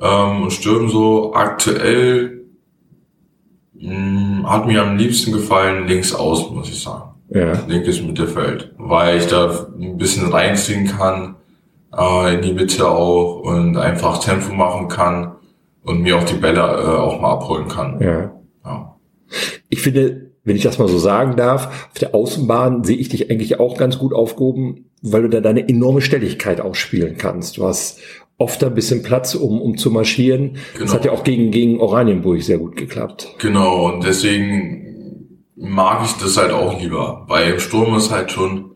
ähm, 0.00 0.42
und 0.42 0.52
stürme 0.52 0.90
so. 0.90 1.34
Aktuell 1.34 2.44
mh, 3.74 3.90
hm, 3.90 4.50
hat 4.50 4.66
mir 4.66 4.82
am 4.82 4.98
liebsten 4.98 5.32
gefallen 5.32 5.88
links 5.88 6.14
außen, 6.14 6.54
muss 6.54 6.68
ich 6.68 6.80
sagen 6.80 7.07
ja. 7.30 7.52
linkes 7.66 8.02
Mittelfeld, 8.02 8.74
weil 8.78 9.18
ich 9.18 9.26
da 9.26 9.68
ein 9.78 9.96
bisschen 9.98 10.30
reinziehen 10.30 10.86
kann, 10.86 11.36
äh, 11.96 12.34
in 12.34 12.42
die 12.42 12.52
Mitte 12.52 12.88
auch 12.88 13.40
und 13.40 13.76
einfach 13.76 14.18
Tempo 14.18 14.52
machen 14.54 14.88
kann 14.88 15.36
und 15.82 16.02
mir 16.02 16.16
auch 16.16 16.24
die 16.24 16.36
Bälle 16.36 16.60
äh, 16.60 16.62
auch 16.62 17.20
mal 17.20 17.32
abholen 17.32 17.68
kann. 17.68 18.00
Ja. 18.00 18.32
ja. 18.64 18.96
Ich 19.68 19.82
finde, 19.82 20.30
wenn 20.44 20.56
ich 20.56 20.62
das 20.62 20.78
mal 20.78 20.88
so 20.88 20.98
sagen 20.98 21.36
darf, 21.36 21.88
auf 21.90 21.98
der 21.98 22.14
Außenbahn 22.14 22.84
sehe 22.84 22.96
ich 22.96 23.08
dich 23.08 23.30
eigentlich 23.30 23.60
auch 23.60 23.76
ganz 23.76 23.98
gut 23.98 24.14
aufgehoben, 24.14 24.86
weil 25.02 25.22
du 25.22 25.28
da 25.28 25.40
deine 25.40 25.68
enorme 25.68 26.00
Stelligkeit 26.00 26.60
ausspielen 26.60 27.16
kannst. 27.18 27.58
Du 27.58 27.64
hast 27.64 28.00
oft 28.38 28.62
ein 28.64 28.74
bisschen 28.74 29.02
Platz, 29.02 29.34
um, 29.34 29.60
um 29.60 29.76
zu 29.76 29.90
marschieren. 29.90 30.54
Genau. 30.72 30.84
Das 30.84 30.94
hat 30.94 31.04
ja 31.04 31.12
auch 31.12 31.24
gegen, 31.24 31.50
gegen 31.50 31.80
Oranienburg 31.80 32.42
sehr 32.42 32.58
gut 32.58 32.76
geklappt. 32.76 33.34
Genau, 33.38 33.92
und 33.92 34.04
deswegen 34.04 34.87
mag 35.60 36.04
ich 36.04 36.12
das 36.14 36.36
halt 36.36 36.52
auch 36.52 36.80
lieber. 36.80 37.24
Weil 37.28 37.52
im 37.52 37.60
Sturm 37.60 37.96
ist 37.96 38.10
halt 38.10 38.30
schon, 38.30 38.72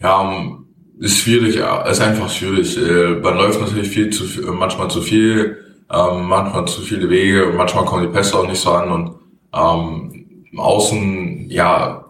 ja, 0.00 0.58
ist 0.98 1.18
schwierig, 1.18 1.56
ist 1.56 2.00
einfach 2.00 2.30
schwierig. 2.30 2.76
Äh, 2.76 3.20
man 3.20 3.36
läuft 3.36 3.60
natürlich 3.60 3.88
viel 3.88 4.10
zu 4.10 4.24
manchmal 4.52 4.88
zu 4.90 5.00
viel, 5.02 5.58
ähm, 5.92 6.24
manchmal 6.26 6.66
zu 6.66 6.82
viele 6.82 7.10
Wege 7.10 7.52
manchmal 7.56 7.84
kommen 7.84 8.06
die 8.06 8.12
Pässe 8.12 8.38
auch 8.38 8.46
nicht 8.46 8.60
so 8.60 8.70
an 8.70 8.90
und 8.90 9.14
ähm, 9.54 10.24
außen, 10.56 11.50
ja, 11.50 12.04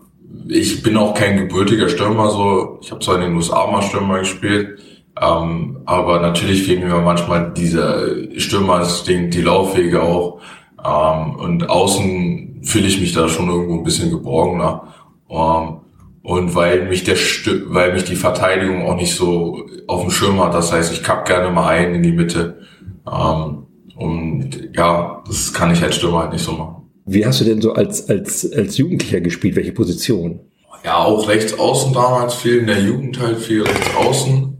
ich 0.49 0.83
bin 0.83 0.97
auch 0.97 1.15
kein 1.15 1.37
gebürtiger 1.37 1.89
Stürmer 1.89 2.31
so. 2.31 2.79
Ich 2.83 2.91
habe 2.91 3.01
zwar 3.01 3.17
in 3.17 3.23
den 3.23 3.37
USA 3.37 3.67
mal 3.71 3.83
Stürmer 3.83 4.19
gespielt, 4.19 4.79
ähm, 5.21 5.79
aber 5.87 6.21
natürlich 6.21 6.65
fehlen 6.65 6.87
mir 6.87 7.01
manchmal 7.01 7.53
diese 7.57 8.29
Stürmerinstinkt, 8.37 9.35
die 9.35 9.43
Laufwege 9.43 10.03
auch. 10.03 10.41
Ähm, 10.85 11.37
und 11.37 11.71
außen 11.71 12.44
fühle 12.65 12.87
ich 12.87 13.01
mich 13.01 13.13
da 13.13 13.29
schon 13.29 13.49
irgendwo 13.49 13.75
ein 13.75 13.85
bisschen 13.85 14.11
geborgener. 14.11 14.95
Ähm, 15.31 15.81
und 16.23 16.55
weil 16.55 16.89
mich 16.89 17.05
der 17.05 17.17
Stü 17.17 17.65
weil 17.69 17.93
mich 17.93 18.05
die 18.05 18.17
Verteidigung 18.17 18.87
auch 18.87 18.97
nicht 18.97 19.15
so 19.15 19.67
auf 19.87 20.01
dem 20.01 20.11
Schirm 20.11 20.43
hat, 20.43 20.55
das 20.55 20.73
heißt, 20.73 20.93
ich 20.93 21.03
kapp 21.03 21.27
gerne 21.27 21.51
mal 21.51 21.69
ein 21.69 21.95
in 21.95 22.03
die 22.03 22.13
Mitte. 22.13 22.61
Ähm, 23.07 23.67
und 23.97 24.71
ja, 24.75 25.23
das 25.27 25.53
kann 25.53 25.71
ich 25.71 25.83
als 25.83 25.97
Stürmer 25.97 26.21
halt 26.21 26.33
nicht 26.33 26.45
so 26.45 26.53
machen. 26.53 26.91
Wie 27.07 27.27
hast 27.27 27.41
du 27.41 27.45
denn 27.45 27.61
so 27.61 27.75
als, 27.75 28.09
als, 28.09 28.51
als 28.51 28.79
Jugendlicher 28.79 29.21
gespielt? 29.21 29.57
Welche 29.57 29.73
Position? 29.73 30.41
Ja, 30.85 30.97
auch 30.97 31.29
rechts 31.29 31.59
außen 31.59 31.93
damals 31.93 32.35
viel, 32.35 32.59
in 32.59 32.67
der 32.67 32.81
Jugend 32.81 33.21
halt 33.21 33.39
viel 33.39 33.63
rechts 33.63 33.95
außen. 33.95 34.57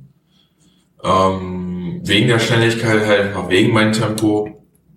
Ähm, 1.03 2.01
wegen 2.03 2.29
der 2.29 2.39
Schnelligkeit 2.39 3.07
halt, 3.07 3.35
wegen 3.49 3.73
meinem 3.73 3.93
Tempo. 3.93 4.49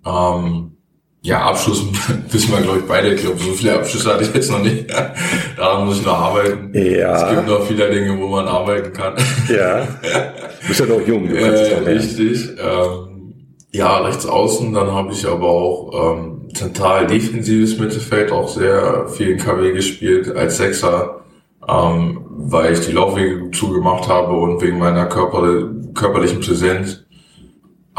Ähm, 0.06 0.77
ja, 1.20 1.40
Abschluss 1.42 1.84
wissen 2.30 2.52
wir, 2.52 2.60
glaube 2.60 2.78
ich, 2.78 2.84
beide. 2.86 3.14
Ich 3.14 3.20
glaube, 3.20 3.38
so 3.38 3.52
viele 3.52 3.74
Abschlüsse 3.74 4.12
hatte 4.12 4.24
ich 4.24 4.34
jetzt 4.34 4.50
noch 4.50 4.62
nicht. 4.62 4.86
Daran 5.56 5.86
muss 5.86 5.98
ich 5.98 6.06
noch 6.06 6.18
arbeiten. 6.18 6.70
Ja. 6.72 7.30
Es 7.30 7.34
gibt 7.34 7.48
noch 7.48 7.66
viele 7.66 7.90
Dinge, 7.90 8.18
wo 8.18 8.28
man 8.28 8.46
arbeiten 8.46 8.92
kann. 8.92 9.14
Ja. 9.48 9.80
Du 9.80 10.68
bist 10.68 10.80
ja 10.80 10.86
noch 10.86 11.06
jung. 11.06 11.28
Du 11.28 11.34
kannst 11.34 11.62
äh, 11.62 11.78
richtig. 11.78 12.50
Ähm, 12.60 13.34
ja, 13.72 13.98
rechts 13.98 14.26
außen. 14.26 14.72
Dann 14.74 14.92
habe 14.92 15.12
ich 15.12 15.26
aber 15.26 15.48
auch 15.48 16.16
ähm, 16.16 16.48
zentral 16.54 17.06
defensives 17.06 17.78
Mittelfeld 17.78 18.30
auch 18.30 18.48
sehr 18.48 19.08
viel 19.08 19.30
in 19.30 19.38
KW 19.38 19.72
gespielt 19.72 20.34
als 20.36 20.58
Sechser, 20.58 21.22
ähm, 21.66 22.26
weil 22.30 22.74
ich 22.74 22.80
die 22.80 22.92
Laufwege 22.92 23.50
zugemacht 23.52 24.08
habe 24.08 24.34
und 24.34 24.60
wegen 24.60 24.78
meiner 24.78 25.06
Körper 25.06 25.70
körperlichen 25.94 26.40
Präsenz 26.40 27.04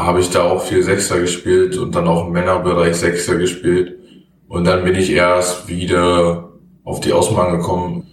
habe 0.05 0.19
ich 0.19 0.29
da 0.29 0.43
auch 0.43 0.61
viel 0.61 0.83
Sechser 0.83 1.19
gespielt 1.19 1.77
und 1.77 1.95
dann 1.95 2.07
auch 2.07 2.27
im 2.27 2.33
Männerbereich 2.33 2.95
Sechser 2.95 3.35
gespielt. 3.37 3.97
Und 4.47 4.65
dann 4.65 4.83
bin 4.83 4.95
ich 4.95 5.11
erst 5.11 5.67
wieder 5.67 6.49
auf 6.83 6.99
die 6.99 7.13
Außenbahn 7.13 7.57
gekommen. 7.57 8.07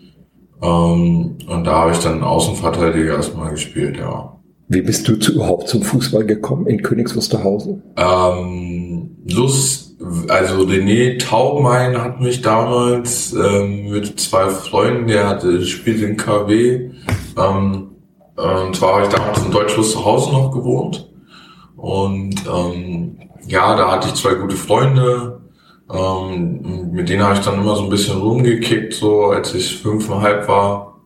Ähm, 0.62 1.38
und 1.48 1.64
da 1.64 1.72
habe 1.72 1.92
ich 1.92 1.98
dann 1.98 2.22
Außenverteidiger 2.22 3.14
erstmal 3.14 3.50
gespielt, 3.50 3.96
ja. 3.98 4.32
Wie 4.68 4.82
bist 4.82 5.06
du 5.06 5.16
zu, 5.16 5.34
überhaupt 5.34 5.68
zum 5.68 5.82
Fußball 5.82 6.24
gekommen 6.24 6.66
in 6.66 6.82
Königs 6.82 7.14
Wusterhausen? 7.14 7.82
Ähm, 7.96 9.16
Lust, 9.30 9.96
also 10.28 10.62
René 10.62 11.18
Taubmein 11.18 12.02
hat 12.02 12.20
mich 12.20 12.42
damals 12.42 13.32
ähm, 13.32 13.90
mit 13.90 14.18
zwei 14.18 14.48
Freunden, 14.48 15.06
der 15.06 15.28
hatte 15.28 15.64
spielt 15.64 16.02
in 16.02 16.16
KW, 16.16 16.90
ähm, 17.38 17.90
und 18.36 18.76
zwar 18.76 18.94
habe 18.94 19.06
ich 19.06 19.08
damals 19.08 19.42
in 19.42 19.50
Deutsch 19.52 19.78
Wusterhausen 19.78 20.32
noch 20.32 20.50
gewohnt. 20.50 21.08
Und 21.76 22.34
ähm, 22.46 23.18
ja, 23.46 23.76
da 23.76 23.90
hatte 23.90 24.08
ich 24.08 24.14
zwei 24.14 24.34
gute 24.34 24.56
Freunde. 24.56 25.40
Ähm, 25.92 26.90
mit 26.92 27.08
denen 27.08 27.22
habe 27.22 27.34
ich 27.34 27.40
dann 27.40 27.60
immer 27.60 27.76
so 27.76 27.84
ein 27.84 27.90
bisschen 27.90 28.18
rumgekickt, 28.18 28.94
so 28.94 29.26
als 29.26 29.54
ich 29.54 29.80
fünfeinhalb 29.80 30.48
war, 30.48 31.00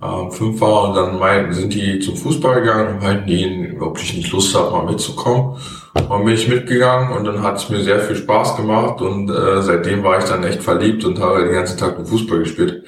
ähm, 0.00 0.30
fünf 0.30 0.60
war. 0.60 0.88
Und 0.88 0.94
dann 0.94 1.18
meinten, 1.18 1.52
sind 1.52 1.74
die 1.74 1.98
zum 1.98 2.16
Fußball 2.16 2.60
gegangen 2.60 2.94
und 2.94 3.02
meinten 3.02 3.28
ihnen, 3.28 3.82
ob 3.82 3.98
ich 3.98 4.14
nicht 4.14 4.30
Lust 4.30 4.54
habe, 4.54 4.70
mal 4.70 4.84
mitzukommen. 4.84 5.56
Und 5.94 6.10
dann 6.10 6.24
bin 6.24 6.34
ich 6.34 6.48
mitgegangen 6.48 7.16
und 7.16 7.24
dann 7.24 7.42
hat 7.42 7.56
es 7.56 7.68
mir 7.68 7.80
sehr 7.82 8.00
viel 8.00 8.16
Spaß 8.16 8.56
gemacht 8.56 9.02
und 9.02 9.28
äh, 9.28 9.60
seitdem 9.62 10.02
war 10.02 10.18
ich 10.18 10.24
dann 10.24 10.44
echt 10.44 10.62
verliebt 10.62 11.04
und 11.04 11.20
habe 11.20 11.44
den 11.44 11.52
ganzen 11.52 11.78
Tag 11.78 11.98
mit 11.98 12.08
Fußball 12.08 12.38
gespielt. 12.38 12.84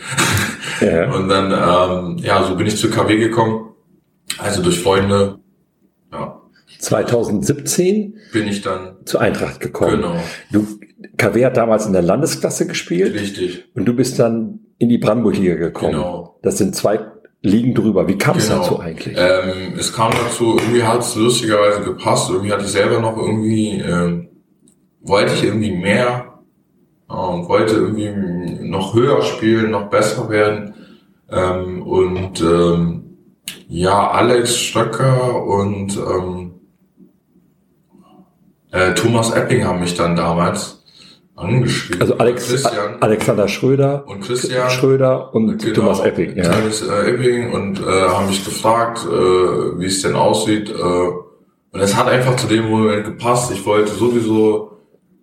Ja. 0.81 1.13
und 1.15 1.29
dann, 1.29 1.51
ähm, 1.51 2.19
ja, 2.19 2.43
so 2.45 2.55
bin 2.55 2.67
ich 2.67 2.77
zur 2.77 2.91
KW 2.91 3.19
gekommen 3.19 3.75
also 4.39 4.63
durch 4.63 4.81
Freunde. 4.81 5.39
2017 6.85 8.15
bin 8.33 8.47
ich 8.47 8.61
dann 8.63 8.97
zur 9.05 9.21
Eintracht 9.21 9.61
gekommen. 9.61 10.03
Genau. 10.03 10.17
Du, 10.53 10.67
KW 11.17 11.45
hat 11.45 11.57
damals 11.57 11.87
in 11.87 11.93
der 11.93 12.03
Landesklasse 12.03 12.67
gespielt. 12.67 13.15
Richtig. 13.15 13.65
Und 13.75 13.87
du 13.87 13.95
bist 13.95 14.19
dann 14.19 14.61
in 14.79 14.89
die 14.89 14.99
Brandenburg-Liga 14.99 15.55
gekommen. 15.57 15.93
Genau. 15.93 16.39
Das 16.43 16.59
sind 16.59 16.77
zwei 16.77 17.01
Ligen 17.43 17.75
drüber. 17.75 18.07
Wie 18.09 18.19
kam 18.19 18.39
es 18.39 18.49
genau. 18.49 18.63
dazu 18.63 18.81
eigentlich? 18.81 19.17
Ähm, 19.19 19.75
es 19.79 19.93
kam 19.93 20.13
dazu, 20.13 20.57
irgendwie 20.59 20.83
hat 20.83 21.01
es 21.01 21.15
lustigerweise 21.15 21.83
gepasst. 21.83 22.31
Irgendwie 22.31 22.53
hatte 22.53 22.65
ich 22.65 22.71
selber 22.71 23.01
noch 23.01 23.17
irgendwie, 23.17 23.81
ähm, 23.81 24.29
wollte 25.01 25.35
ich 25.35 25.45
irgendwie 25.45 25.73
mehr 25.73 26.35
und 27.07 27.49
wollte 27.49 27.75
irgendwie 27.75 28.11
noch 28.67 28.95
höher 28.95 29.23
spielen, 29.23 29.71
noch 29.71 29.91
besser 29.91 30.29
werden. 30.29 30.75
Ähm, 31.31 31.83
und 31.83 32.41
ähm, 32.41 33.05
ja, 33.69 34.11
Alex 34.11 34.57
Stöcker 34.57 35.45
und 35.45 35.97
ähm, 35.97 36.44
äh, 38.75 38.93
Thomas 38.95 39.31
Epping 39.31 39.65
haben 39.65 39.81
mich 39.81 39.95
dann 39.95 40.17
damals 40.17 40.83
angeschrieben. 41.37 42.01
Also 42.01 42.19
Alex, 42.19 42.67
Alexander 43.01 43.49
Schröder 43.49 44.05
und 44.07 44.21
Christian 44.21 44.69
Schröder 44.71 45.33
und 45.35 45.59
genau, 45.59 45.75
Thomas 45.75 46.01
Epping. 46.01 46.37
Ja. 46.37 46.51
Thomas 46.51 46.83
äh, 46.83 47.11
Epping 47.11 47.53
und 47.53 47.81
äh, 47.81 47.85
haben 47.85 48.27
mich 48.27 48.45
gefragt, 48.45 49.07
äh, 49.07 49.79
wie 49.79 49.87
es 49.87 50.03
denn 50.03 50.17
aussieht. 50.17 50.71
Äh, 50.71 50.83
und 50.83 51.81
es 51.81 51.97
hat 51.97 52.09
einfach 52.09 52.37
zu 52.37 52.47
dem 52.47 52.69
Moment 52.69 53.05
gepasst. 53.05 53.53
Ich 53.53 53.65
wollte 53.65 53.93
sowieso 53.93 54.79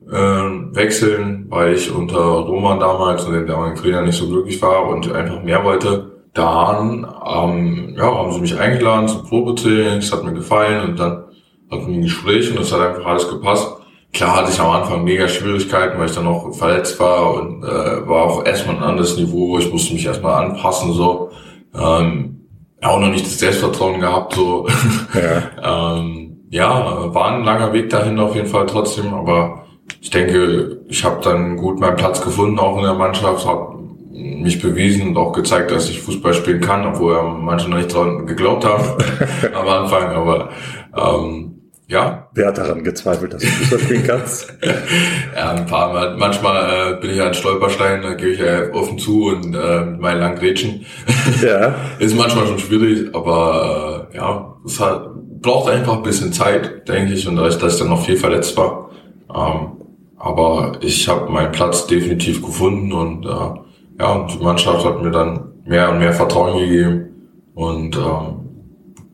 äh, 0.10 0.16
wechseln, 0.16 1.48
weil 1.50 1.74
ich 1.74 1.94
unter 1.94 2.20
Roman 2.20 2.80
damals 2.80 3.26
und 3.26 3.34
dem 3.34 3.48
damaligen 3.48 3.78
Trainer 3.78 4.02
nicht 4.02 4.18
so 4.18 4.28
glücklich 4.28 4.62
war 4.62 4.88
und 4.88 5.12
einfach 5.12 5.44
mehr 5.44 5.64
wollte 5.64 6.12
dann 6.34 7.06
ähm, 7.26 7.96
ja, 7.98 8.06
haben 8.06 8.32
sie 8.32 8.40
mich 8.40 8.58
eingeladen 8.58 9.10
zum 9.10 9.24
Probetraining, 9.28 9.98
es 9.98 10.14
hat 10.14 10.24
mir 10.24 10.32
gefallen 10.32 10.90
und 10.90 11.00
dann 11.00 11.26
hatten 11.72 11.94
ein 11.94 12.02
Gespräch 12.02 12.52
und 12.52 12.60
es 12.60 12.72
hat 12.72 12.82
einfach 12.82 13.06
alles 13.06 13.30
gepasst. 13.30 13.68
Klar 14.14 14.36
hatte 14.36 14.52
ich 14.52 14.60
am 14.60 14.70
Anfang 14.70 15.04
mega 15.04 15.28
Schwierigkeiten, 15.28 15.98
weil 15.98 16.08
ich 16.08 16.16
dann 16.16 16.26
noch 16.26 16.54
verletzt 16.54 17.00
war 17.00 17.34
und 17.34 17.64
äh, 17.64 18.08
war 18.08 18.24
auch 18.24 18.46
erstmal 18.46 18.76
ein 18.76 18.84
anderes 18.84 19.16
Niveau. 19.16 19.58
Ich 19.58 19.72
musste 19.72 19.94
mich 19.94 20.06
erstmal 20.06 20.44
anpassen, 20.44 20.92
so. 20.92 21.32
Ähm, 21.74 22.42
auch 22.82 23.00
noch 23.00 23.10
nicht 23.10 23.26
das 23.26 23.40
Selbstvertrauen 23.40 24.02
gehabt, 24.02 24.34
so. 24.34 24.68
Ja. 25.14 25.96
ähm, 25.98 26.32
ja, 26.50 27.14
war 27.14 27.32
ein 27.32 27.46
langer 27.46 27.72
Weg 27.72 27.90
dahin 27.90 28.20
auf 28.20 28.36
jeden 28.36 28.48
Fall 28.48 28.66
trotzdem, 28.66 29.14
aber 29.14 29.64
ich 30.02 30.10
denke, 30.10 30.82
ich 30.90 31.06
habe 31.06 31.22
dann 31.24 31.56
gut 31.56 31.80
meinen 31.80 31.96
Platz 31.96 32.22
gefunden, 32.22 32.60
auch 32.60 32.78
in 32.78 32.84
der 32.84 32.94
Mannschaft, 32.94 33.46
habe 33.46 33.78
mich 34.12 34.62
bewiesen 34.62 35.10
und 35.10 35.18
auch 35.18 35.32
gezeigt, 35.32 35.72
dass 35.72 35.90
ich 35.90 36.02
Fußball 36.02 36.34
spielen 36.34 36.60
kann, 36.60 36.86
obwohl 36.86 37.14
ja 37.14 37.24
manche 37.24 37.70
noch 37.70 37.78
nicht 37.78 37.94
dran 37.94 38.26
geglaubt 38.26 38.66
haben 38.66 38.84
am 39.54 39.68
Anfang, 39.68 40.10
aber 40.10 40.50
ähm, 40.98 41.51
ja. 41.92 42.30
Wer 42.34 42.48
hat 42.48 42.58
daran 42.58 42.86
gezweifelt, 42.86 43.34
dass 43.34 43.42
du 43.42 43.48
Fußball 43.48 43.80
spielen 43.80 44.04
kannst? 44.08 44.54
ja, 45.36 45.52
ein 45.52 45.66
paar 45.66 45.92
Mal. 45.92 46.16
Manchmal 46.16 46.94
äh, 46.94 47.02
bin 47.02 47.12
ich 47.12 47.22
ein 47.22 47.34
Stolperstein, 47.34 48.02
da 48.02 48.14
gebe 48.14 48.32
ich 48.32 48.40
ja 48.40 48.72
offen 48.72 48.98
zu 48.98 49.26
und 49.26 49.54
äh, 49.54 49.82
meinen 50.00 50.22
langen 50.22 50.40
Gretchen. 50.40 50.86
ja. 51.44 51.76
Ist 52.00 52.16
manchmal 52.16 52.48
schon 52.48 52.60
schwierig, 52.60 53.14
aber 53.14 54.08
äh, 54.10 54.16
ja, 54.16 54.56
es 54.66 54.80
hat, 54.80 55.10
braucht 55.42 55.70
einfach 55.70 55.98
ein 55.98 56.04
bisschen 56.04 56.32
Zeit, 56.32 56.88
denke 56.88 57.14
ich, 57.14 57.28
und 57.28 57.36
da 57.36 57.50
ich, 57.50 57.58
dass 57.58 57.74
ich 57.74 57.80
dann 57.80 57.90
noch 57.90 58.06
viel 58.06 58.16
verletzt 58.16 58.56
war. 58.56 58.90
Ähm, 59.36 59.74
aber 60.18 60.78
ich 60.80 61.10
habe 61.10 61.30
meinen 61.30 61.52
Platz 61.52 61.88
definitiv 61.88 62.42
gefunden 62.42 62.94
und 62.94 63.26
äh, 63.26 64.00
ja, 64.00 64.14
und 64.14 64.34
die 64.34 64.42
Mannschaft 64.42 64.86
hat 64.86 65.04
mir 65.04 65.12
dann 65.12 65.52
mehr 65.66 65.90
und 65.92 66.00
mehr 66.00 66.14
Vertrauen 66.14 66.58
gegeben. 66.58 67.10
Und 67.54 67.98
ähm, 67.98 68.42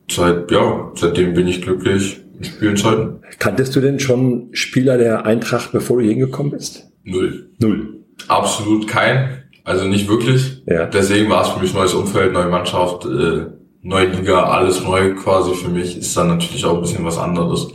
seit, 0.08 0.48
ja, 0.52 0.92
seitdem 0.94 1.34
bin 1.34 1.48
ich 1.48 1.60
glücklich 1.60 2.20
in 2.38 2.44
Spielzeiten. 2.44 3.20
Kanntest 3.38 3.74
du 3.76 3.80
denn 3.80 4.00
schon 4.00 4.48
Spieler 4.52 4.98
der 4.98 5.26
Eintracht, 5.26 5.72
bevor 5.72 6.00
du 6.00 6.06
hingekommen 6.06 6.52
bist? 6.52 6.90
Null. 7.04 7.50
Null. 7.58 8.04
Absolut 8.28 8.88
kein. 8.88 9.44
Also 9.64 9.86
nicht 9.86 10.08
wirklich. 10.08 10.62
Ja. 10.66 10.86
Deswegen 10.86 11.28
war 11.28 11.42
es 11.42 11.48
für 11.48 11.60
mich 11.60 11.74
neues 11.74 11.94
Umfeld, 11.94 12.32
neue 12.32 12.48
Mannschaft. 12.48 13.04
Äh, 13.04 13.46
neue 13.82 14.06
Liga, 14.06 14.44
alles 14.44 14.82
neu 14.82 15.14
quasi 15.14 15.54
für 15.54 15.68
mich, 15.68 15.98
ist 15.98 16.16
dann 16.16 16.28
natürlich 16.28 16.64
auch 16.64 16.76
ein 16.76 16.80
bisschen 16.80 17.04
was 17.04 17.18
anderes. 17.18 17.68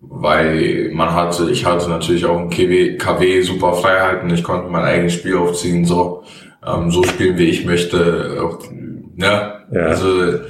Weil 0.00 0.90
man 0.92 1.12
hatte, 1.14 1.50
ich 1.50 1.64
hatte 1.64 1.88
natürlich 1.88 2.24
auch 2.26 2.40
im 2.40 2.50
KW, 2.50 2.96
KW 2.96 3.42
super 3.42 3.74
Freiheiten, 3.74 4.30
ich 4.30 4.42
konnte 4.42 4.70
mein 4.70 4.84
eigenes 4.84 5.14
Spiel 5.14 5.36
aufziehen, 5.36 5.84
so, 5.84 6.22
ähm, 6.66 6.90
so 6.90 7.02
spielen 7.02 7.38
wie 7.38 7.48
ich 7.48 7.64
möchte. 7.64 8.40
Auch, 8.42 8.58
ne? 9.14 9.52
Ja. 9.72 9.80
Also 9.86 10.40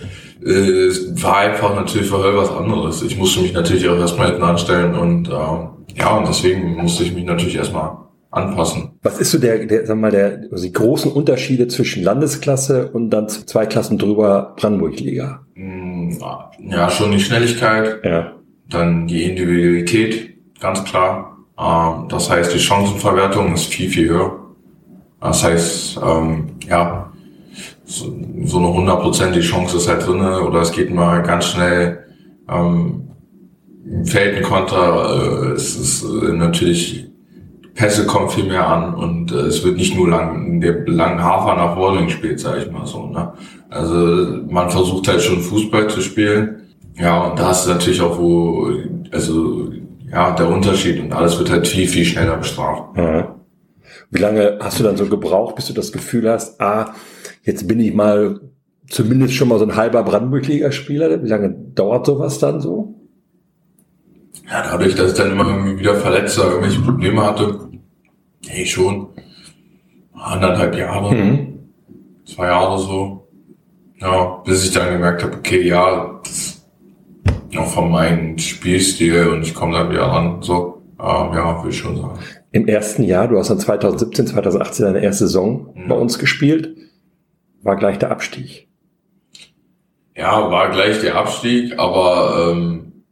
äh, 0.45 0.87
es 0.87 1.23
war 1.23 1.39
einfach 1.39 1.75
natürlich 1.75 2.09
für 2.09 2.23
Höll 2.23 2.37
was 2.37 2.51
anderes. 2.51 3.03
Ich 3.03 3.17
musste 3.17 3.41
mich 3.41 3.53
natürlich 3.53 3.89
auch 3.89 3.99
erstmal 3.99 4.29
hinten 4.29 4.43
anstellen 4.43 4.95
und 4.95 5.29
ähm, 5.29 5.69
ja, 5.95 6.17
und 6.17 6.29
deswegen 6.29 6.77
musste 6.77 7.05
ich 7.05 7.15
mich 7.15 7.25
natürlich 7.25 7.57
erstmal 7.57 7.97
anpassen. 8.31 8.93
Was 9.03 9.19
ist 9.21 9.31
so 9.31 9.39
der, 9.39 9.67
der 9.67 9.87
sag 9.87 9.99
mal, 9.99 10.11
der, 10.11 10.45
also 10.51 10.65
die 10.65 10.73
großen 10.73 11.13
Unterschiede 11.13 11.69
zwischen 11.69 12.03
Landesklasse 12.03 12.91
und 12.91 13.11
dann 13.11 13.29
zwei 13.29 13.67
Klassen 13.67 13.99
drüber 13.99 14.55
Brandenburg-Liga? 14.57 15.45
Mm, 15.55 16.13
ja, 16.69 16.91
schon 16.91 17.13
die 17.13 17.21
Schnelligkeit, 17.21 18.01
ja. 18.05 18.33
dann 18.71 19.07
die 19.07 19.25
Individualität, 19.25 20.35
ganz 20.61 20.83
klar. 20.85 21.37
Ähm, 21.59 22.09
das 22.09 22.31
heißt, 22.31 22.55
die 22.55 22.59
Chancenverwertung 22.59 23.53
ist 23.55 23.67
viel, 23.67 23.91
viel 23.91 24.09
höher. 24.09 24.39
Das 25.21 25.45
heißt, 25.45 26.01
ähm, 26.03 26.53
ja, 26.67 27.13
so, 27.85 28.17
so 28.45 28.59
eine 28.59 28.73
hundertprozentige 28.73 29.45
Chance 29.45 29.77
ist 29.77 29.89
halt 29.89 30.07
drinne 30.07 30.41
oder 30.41 30.61
es 30.61 30.73
geht 30.73 30.93
mal 30.93 31.23
ganz 31.23 31.47
schnell 31.47 32.05
ähm, 32.49 33.09
fällt 34.05 34.37
ein 34.37 34.43
Konter. 34.43 35.51
Äh, 35.51 35.53
es 35.53 35.77
ist 35.77 36.05
äh, 36.05 36.33
natürlich 36.33 37.07
Pässe 37.75 38.07
kommen 38.07 38.29
viel 38.29 38.45
mehr 38.45 38.67
an 38.67 38.95
und 38.95 39.33
äh, 39.33 39.37
es 39.37 39.65
wird 39.65 39.77
nicht 39.77 39.97
nur 39.97 40.09
lang, 40.09 40.61
der 40.61 40.87
langen 40.87 41.23
Hafer 41.23 41.57
nach 41.57 41.77
Walling 41.77 42.07
gespielt, 42.07 42.39
sage 42.39 42.63
ich 42.63 42.71
mal 42.71 42.87
so. 42.87 43.07
Ne? 43.07 43.33
Also 43.71 44.43
man 44.49 44.71
versucht 44.71 45.09
halt 45.09 45.23
schon 45.23 45.41
Fußball 45.41 45.89
zu 45.89 46.01
spielen. 46.01 46.63
Ja, 46.95 47.23
und 47.23 47.39
da 47.39 47.53
ist 47.53 47.67
natürlich 47.67 48.03
auch 48.03 48.19
wo, 48.19 48.71
also 49.11 49.71
ja, 50.11 50.33
der 50.33 50.51
Unterschied 50.51 51.01
und 51.01 51.13
alles 51.13 51.39
wird 51.39 51.51
halt 51.51 51.67
viel, 51.67 51.89
viel 51.89 52.05
schneller 52.05 52.37
bestraft. 52.37 52.97
Ja. 52.99 53.35
Wie 54.11 54.21
lange 54.21 54.59
hast 54.61 54.79
du 54.79 54.85
dann 54.85 54.99
so 54.99 55.07
gebraucht, 55.07 55.57
bis 55.57 55.69
du 55.69 55.73
das 55.73 55.91
Gefühl 55.91 56.31
hast, 56.31 56.61
ah, 56.61 56.95
jetzt 57.43 57.69
bin 57.69 57.81
ich 57.81 57.95
mal 57.95 58.41
zumindest 58.89 59.35
schon 59.35 59.49
mal 59.49 59.59
so 59.59 59.65
ein 59.65 59.77
halber 59.77 60.03
Brandenburg-Liga-Spieler? 60.03 61.23
Wie 61.23 61.29
lange 61.29 61.51
dauert 61.75 62.07
sowas 62.07 62.39
dann 62.39 62.61
so? 62.61 62.95
Ja, 64.49 64.63
dadurch, 64.63 64.95
dass 64.95 65.13
ich 65.13 65.19
dann 65.19 65.33
immer 65.33 65.47
irgendwie 65.47 65.79
wieder 65.79 65.95
verletzt 65.95 66.39
oder 66.39 66.51
irgendwelche 66.51 66.81
Probleme 66.81 67.25
hatte, 67.25 67.69
hey, 68.47 68.67
schon 68.67 69.09
anderthalb 70.13 70.77
Jahre, 70.77 71.15
mhm. 71.15 71.59
zwei 72.25 72.47
Jahre 72.47 72.79
so. 72.79 73.29
Ja, 74.01 74.43
bis 74.45 74.65
ich 74.65 74.73
dann 74.73 74.93
gemerkt 74.93 75.23
habe, 75.23 75.37
okay, 75.37 75.63
ja, 75.63 76.21
das 76.25 76.63
auch 77.57 77.67
von 77.67 77.91
meinem 77.91 78.39
Spielstil 78.39 79.29
und 79.29 79.43
ich 79.43 79.55
komme 79.55 79.75
da 79.75 79.91
wieder 79.91 80.03
ran, 80.03 80.43
so. 80.43 80.83
Ähm, 80.99 81.35
ja, 81.35 81.59
würde 81.59 81.71
ich 81.71 81.79
schon 81.79 81.97
sagen. 81.97 82.19
Im 82.53 82.69
ersten 82.69 83.03
Jahr, 83.03 83.29
du 83.29 83.39
hast 83.39 83.51
dann 83.51 83.59
2017, 83.59 84.29
2018 84.29 84.87
deine 84.87 85.01
erste 85.03 85.27
Saison 85.27 85.73
mhm. 85.75 85.89
bei 85.89 85.95
uns 85.97 86.19
gespielt, 86.19 86.77
war 87.63 87.77
gleich 87.77 87.99
der 87.99 88.11
Abstieg. 88.11 88.69
Ja, 90.17 90.51
war 90.51 90.71
gleich 90.71 91.01
der 91.01 91.17
Abstieg, 91.17 91.79
aber 91.79 92.53
ähm, 92.53 93.05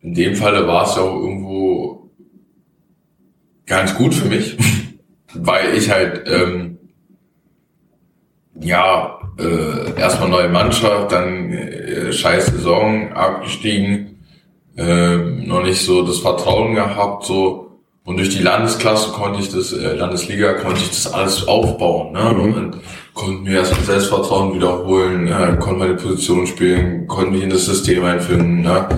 in 0.00 0.14
dem 0.14 0.34
Falle 0.36 0.66
war 0.66 0.86
es 0.86 0.96
ja 0.96 1.02
auch 1.02 1.14
irgendwo 1.14 2.10
ganz 3.66 3.94
gut 3.94 4.12
für 4.14 4.28
mich, 4.28 4.56
weil 5.34 5.74
ich 5.74 5.90
halt 5.90 6.28
ähm, 6.28 6.78
ja 8.60 9.18
äh, 9.38 9.98
erstmal 9.98 10.28
neue 10.28 10.48
Mannschaft, 10.48 11.12
dann 11.12 11.50
äh, 11.50 12.12
scheiß 12.12 12.46
Saison 12.46 13.12
abgestiegen, 13.12 14.24
äh, 14.76 15.16
noch 15.16 15.62
nicht 15.62 15.82
so 15.82 16.06
das 16.06 16.18
Vertrauen 16.18 16.74
gehabt 16.74 17.24
so 17.24 17.80
und 18.04 18.18
durch 18.18 18.28
die 18.28 18.42
Landesklasse 18.42 19.12
konnte 19.12 19.40
ich 19.40 19.50
das 19.50 19.72
äh, 19.72 19.94
Landesliga 19.94 20.52
konnte 20.54 20.80
ich 20.80 20.90
das 20.90 21.12
alles 21.12 21.48
aufbauen, 21.48 22.12
ne? 22.12 22.34
Mhm. 22.34 22.54
Und 22.54 22.76
dann 23.14 23.24
konnten 23.24 23.46
wir 23.46 23.58
erstmal 23.58 23.84
Selbstvertrauen 23.84 24.54
wiederholen, 24.54 25.28
äh, 25.28 25.56
konnte 25.58 25.78
meine 25.78 25.94
Position 25.94 26.46
spielen, 26.46 27.06
konnte 27.06 27.32
mich 27.32 27.42
in 27.42 27.50
das 27.50 27.66
System 27.66 28.04
einfinden, 28.04 28.62
ne? 28.62 28.88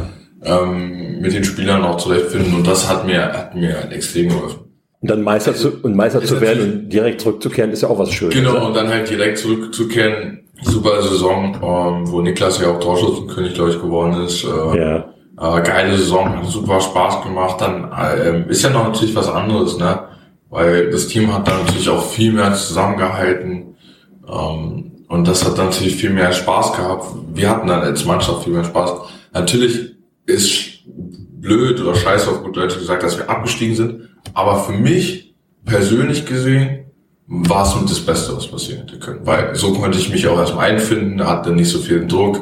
ähm, 0.42 1.20
mit 1.20 1.32
den 1.32 1.44
Spielern 1.44 1.84
auch 1.84 1.96
zurechtfinden 1.96 2.54
und 2.54 2.66
das 2.66 2.88
hat 2.88 3.06
mir, 3.06 3.32
hat 3.32 3.54
mir 3.54 3.90
extrem 3.90 4.28
geholfen. 4.28 4.60
Und 5.00 5.10
dann 5.10 5.22
Meister 5.22 5.54
zu, 5.54 5.72
und 5.82 5.94
Meister 5.94 6.22
zu 6.22 6.40
werden 6.40 6.62
und 6.62 6.88
direkt 6.88 7.20
zurückzukehren, 7.20 7.70
ist 7.70 7.82
ja 7.82 7.88
auch 7.88 7.98
was 7.98 8.10
Schönes. 8.12 8.34
Genau, 8.34 8.52
oder? 8.52 8.66
und 8.66 8.76
dann 8.76 8.88
halt 8.88 9.08
direkt 9.08 9.38
zurückzukehren. 9.38 10.42
Super 10.62 11.02
Saison, 11.02 11.54
ähm, 11.54 12.10
wo 12.10 12.22
Niklas 12.22 12.60
ja 12.60 12.70
auch 12.70 12.80
Torschützenkönig, 12.80 13.54
glaube 13.54 13.70
ich, 13.70 13.80
geworden 13.80 14.24
ist. 14.24 14.42
Äh, 14.42 14.78
ja. 14.78 14.96
Äh, 15.38 15.62
geile 15.62 15.98
Saison, 15.98 16.34
hat 16.34 16.46
super 16.46 16.80
Spaß 16.80 17.22
gemacht. 17.22 17.60
Dann 17.60 17.92
äh, 17.92 18.50
ist 18.50 18.62
ja 18.62 18.70
noch 18.70 18.84
natürlich 18.84 19.14
was 19.14 19.28
anderes, 19.28 19.76
ne? 19.76 20.04
Weil 20.48 20.90
das 20.90 21.08
Team 21.08 21.34
hat 21.34 21.46
dann 21.46 21.58
natürlich 21.66 21.90
auch 21.90 22.02
viel 22.02 22.32
mehr 22.32 22.54
zusammengehalten. 22.54 23.75
Ähm, 24.28 24.92
und 25.08 25.28
das 25.28 25.44
hat 25.44 25.56
natürlich 25.56 25.96
viel 25.96 26.10
mehr 26.10 26.32
Spaß 26.32 26.72
gehabt. 26.72 27.06
Wir 27.32 27.50
hatten 27.50 27.68
dann 27.68 27.80
als 27.80 28.04
Mannschaft 28.04 28.44
viel 28.44 28.52
mehr 28.52 28.64
Spaß. 28.64 28.92
Natürlich 29.32 29.96
ist 30.26 30.80
blöd 30.86 31.80
oder 31.80 31.94
scheiße 31.94 32.28
auf 32.28 32.42
gut 32.42 32.56
Deutsch 32.56 32.76
gesagt, 32.76 33.02
dass 33.02 33.16
wir 33.16 33.30
abgestiegen 33.30 33.76
sind. 33.76 34.08
Aber 34.34 34.58
für 34.58 34.72
mich 34.72 35.34
persönlich 35.64 36.26
gesehen 36.26 36.86
war 37.28 37.66
es 37.66 37.80
mit 37.80 37.90
das 37.90 38.00
Beste, 38.00 38.36
was 38.36 38.46
passieren 38.46 38.80
hätte 38.80 38.98
können. 38.98 39.20
Weil 39.24 39.54
so 39.54 39.72
konnte 39.74 39.98
ich 39.98 40.10
mich 40.10 40.26
auch 40.26 40.38
erstmal 40.38 40.70
einfinden, 40.70 41.24
hatte 41.24 41.52
nicht 41.52 41.70
so 41.70 41.78
viel 41.78 42.06
Druck 42.06 42.40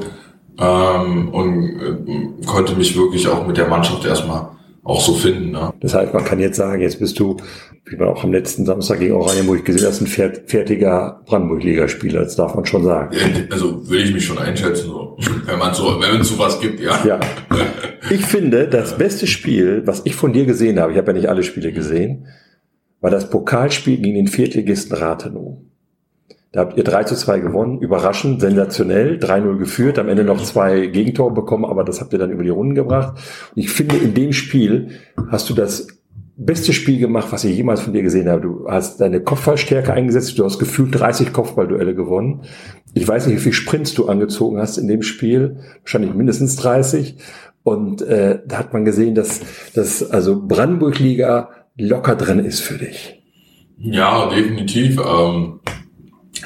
ähm, 0.59 1.29
und 1.31 1.81
äh, 1.81 2.47
konnte 2.47 2.75
mich 2.77 2.97
wirklich 2.97 3.29
auch 3.29 3.47
mit 3.47 3.57
der 3.57 3.69
Mannschaft 3.69 4.05
erstmal 4.05 4.54
auch 4.85 5.01
so 5.01 5.15
finden. 5.15 5.51
Ne? 5.51 5.73
Das 5.81 5.95
heißt, 5.95 6.13
man 6.13 6.25
kann 6.25 6.39
jetzt 6.39 6.57
sagen, 6.57 6.83
jetzt 6.83 7.01
bist 7.01 7.19
du, 7.19 7.39
wie 7.87 7.97
man 7.97 8.09
auch 8.09 8.23
am 8.23 8.33
letzten 8.33 8.67
Samstag 8.67 9.01
gegen 9.01 9.15
Oranienburg 9.15 9.65
gesehen 9.65 9.87
hast, 9.87 10.01
ein 10.01 10.07
fertiger 10.07 11.23
Brandenburg-Ligaspieler. 11.27 12.23
Das 12.23 12.37
darf 12.37 12.55
man 12.55 12.67
schon 12.67 12.85
sagen. 12.85 13.17
Also 13.51 13.89
will 13.89 14.05
ich 14.05 14.13
mich 14.13 14.25
schon 14.25 14.39
einschätzen, 14.39 14.87
so. 14.87 15.17
wenn 15.47 15.59
man 15.59 15.75
so, 15.75 15.99
wenn 16.01 16.21
es 16.21 16.29
sowas 16.29 16.61
gibt, 16.61 16.81
ja. 16.81 17.05
ja. 17.05 17.21
Ich 18.11 18.25
finde, 18.27 18.69
das 18.69 18.99
beste 18.99 19.27
Spiel, 19.27 19.83
was 19.87 20.03
ich 20.05 20.15
von 20.15 20.33
dir 20.35 20.45
gesehen 20.45 20.79
habe, 20.79 20.93
ich 20.93 20.99
habe 20.99 21.09
ja 21.09 21.13
nicht 21.15 21.29
alle 21.29 21.43
Spiele 21.43 21.73
gesehen, 21.73 22.27
war 23.01 23.11
das 23.11 23.31
Pokalspiel 23.31 23.99
gegen 23.99 24.15
den 24.15 24.29
Viertligisten 24.29 24.97
Rathenow. 24.97 25.59
Da 26.55 26.61
habt 26.61 26.77
ihr 26.77 26.85
3 26.85 27.03
zu 27.03 27.17
2 27.17 27.41
gewonnen, 27.41 27.81
überraschend, 27.81 28.41
sensationell, 28.41 29.19
3-0 29.19 29.59
geführt, 29.59 29.99
am 29.99 30.09
Ende 30.09 30.23
noch 30.23 30.41
zwei 30.41 30.87
Gegentore 30.87 31.35
bekommen, 31.35 31.65
aber 31.65 31.83
das 31.83 32.01
habt 32.01 32.13
ihr 32.13 32.19
dann 32.21 32.31
über 32.31 32.45
die 32.45 32.51
Runden 32.51 32.77
gebracht. 32.77 33.19
Und 33.57 33.61
ich 33.61 33.71
finde, 33.71 33.97
in 33.97 34.15
dem 34.15 34.33
Spiel 34.33 34.91
hast 35.33 35.51
du 35.51 35.55
das 35.55 35.89
beste 36.37 36.73
Spiel 36.73 37.01
gemacht, 37.01 37.27
was 37.33 37.43
ich 37.43 37.57
jemals 37.57 37.81
von 37.81 37.93
dir 37.93 38.03
gesehen 38.03 38.29
habe. 38.29 38.43
Du 38.43 38.69
hast 38.69 39.01
deine 39.01 39.21
Kopfballstärke 39.21 39.93
eingesetzt, 39.93 40.39
du 40.39 40.45
hast 40.45 40.61
gefühlt 40.61 40.97
30 40.97 41.33
Kopfballduelle 41.33 41.97
gewonnen. 41.97 42.43
Ich 42.95 43.07
weiß 43.07 43.27
nicht, 43.27 43.35
wie 43.35 43.41
viel 43.41 43.53
Sprints 43.53 43.93
du 43.95 44.07
angezogen 44.07 44.61
hast 44.61 44.79
in 44.79 44.87
dem 44.87 45.03
Spiel, 45.03 45.57
wahrscheinlich 45.83 46.15
mindestens 46.15 46.55
30. 46.55 47.17
Und 47.65 48.01
äh, 48.03 48.39
da 48.47 48.59
hat 48.59 48.73
man 48.73 48.85
gesehen, 48.85 49.17
dass 49.17 49.41
dass 49.75 50.09
also 50.09 50.41
Brandenburg-Liga 50.47 51.49
locker 51.77 52.15
drin 52.15 52.39
ist 52.39 52.61
für 52.61 52.79
dich. 52.79 53.21
Ja, 53.77 54.29
definitiv. 54.29 55.01
Ähm 55.05 55.59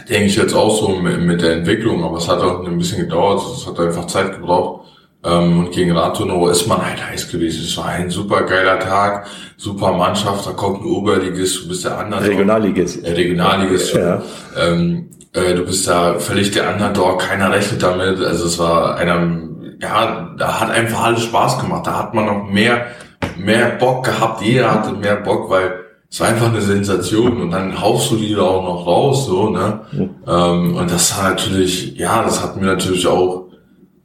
denke 0.09 0.27
ich 0.27 0.37
jetzt 0.37 0.55
auch 0.55 0.75
so 0.75 0.89
mit, 0.89 1.21
mit 1.21 1.43
der 1.43 1.53
Entwicklung, 1.53 2.03
aber 2.05 2.19
es 2.19 2.29
hat 2.29 2.41
auch 2.41 2.65
ein 2.65 2.79
bisschen 2.79 3.01
gedauert, 3.01 3.43
es 3.57 3.67
hat 3.67 3.79
einfach 3.79 4.07
Zeit 4.07 4.33
gebraucht. 4.33 4.87
Ähm, 5.25 5.59
und 5.59 5.73
gegen 5.73 5.97
Rathenow 5.97 6.49
ist 6.51 6.67
man 6.69 6.85
halt 6.85 7.05
heiß 7.05 7.31
gewesen. 7.31 7.65
Es 7.65 7.77
war 7.77 7.87
ein 7.87 8.09
super 8.09 8.43
geiler 8.43 8.79
Tag, 8.79 9.27
super 9.57 9.93
Mannschaft, 9.93 10.47
da 10.47 10.53
kommt 10.53 10.83
ein 10.83 10.87
Oberligist, 10.87 11.65
du 11.65 11.69
bist 11.69 11.85
der 11.85 11.99
andere. 11.99 12.29
Regionalligist. 12.29 13.05
Äh, 13.05 13.13
Regionalligist. 13.13 13.95
Ja. 13.95 14.23
Ähm, 14.57 15.11
äh, 15.33 15.55
du 15.55 15.65
bist 15.65 15.89
da 15.89 16.19
völlig 16.19 16.53
der 16.53 16.73
Underdog, 16.73 17.21
keiner 17.21 17.53
rechnet 17.53 17.83
damit. 17.83 18.21
Also 18.21 18.47
es 18.47 18.59
war 18.59 18.97
einer, 18.97 19.41
ja, 19.81 20.35
da 20.39 20.61
hat 20.61 20.71
einfach 20.71 21.05
alles 21.05 21.25
Spaß 21.25 21.61
gemacht. 21.61 21.87
Da 21.87 21.99
hat 21.99 22.15
man 22.15 22.27
noch 22.27 22.45
mehr, 22.45 22.87
mehr 23.37 23.71
Bock 23.71 24.05
gehabt. 24.05 24.43
Jeder 24.43 24.73
hatte 24.73 24.93
mehr 24.93 25.17
Bock, 25.17 25.51
weil 25.51 25.78
es 26.11 26.21
war 26.21 26.29
einfach 26.29 26.49
eine 26.49 26.63
Sensation 26.63 27.43
und 27.43 27.51
dann 27.51 27.81
haust 27.81 28.11
du 28.11 28.17
die 28.17 28.35
da 28.35 28.43
auch 28.43 28.63
noch 28.63 28.87
raus, 28.87 29.27
so, 29.27 29.51
ne? 29.51 29.81
Mhm. 29.93 30.11
Ähm, 30.27 30.75
und 30.77 30.91
das 30.91 31.17
hat 31.17 31.31
natürlich, 31.31 31.97
ja, 31.97 32.23
das 32.23 32.43
hat 32.43 32.57
mir 32.57 32.67
natürlich 32.67 33.07
auch 33.07 33.49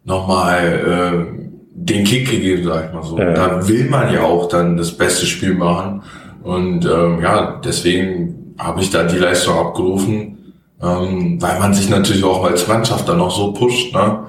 nochmal 0.04 1.28
äh, 1.38 1.44
den 1.76 2.04
Kick 2.04 2.30
gegeben, 2.30 2.66
sag 2.66 2.88
ich 2.88 2.94
mal 2.94 3.04
so. 3.04 3.18
Ja. 3.18 3.32
Da 3.34 3.68
will 3.68 3.89
man 3.89 4.13
ja 4.13 4.24
auch 4.24 4.50
dann 4.50 4.76
das 4.76 4.92
beste 4.92 5.26
Spiel 5.26 5.54
machen. 5.54 6.02
Und 6.44 6.86
ähm, 6.86 7.22
ja, 7.22 7.62
deswegen 7.63 8.54
habe 8.58 8.82
ich 8.82 8.89
da 8.89 9.04
die 9.04 9.18
Leistung 9.18 9.58
abgerufen, 9.58 10.54
ähm, 10.82 11.42
weil 11.42 11.58
man 11.60 11.74
sich 11.74 11.89
natürlich 11.89 12.26
auch 12.26 12.44
als 12.44 12.68
Mannschaft 12.68 13.08
dann 13.08 13.18
noch 13.18 13.32
so 13.32 13.54
pusht, 13.54 13.94
ne? 13.94 14.26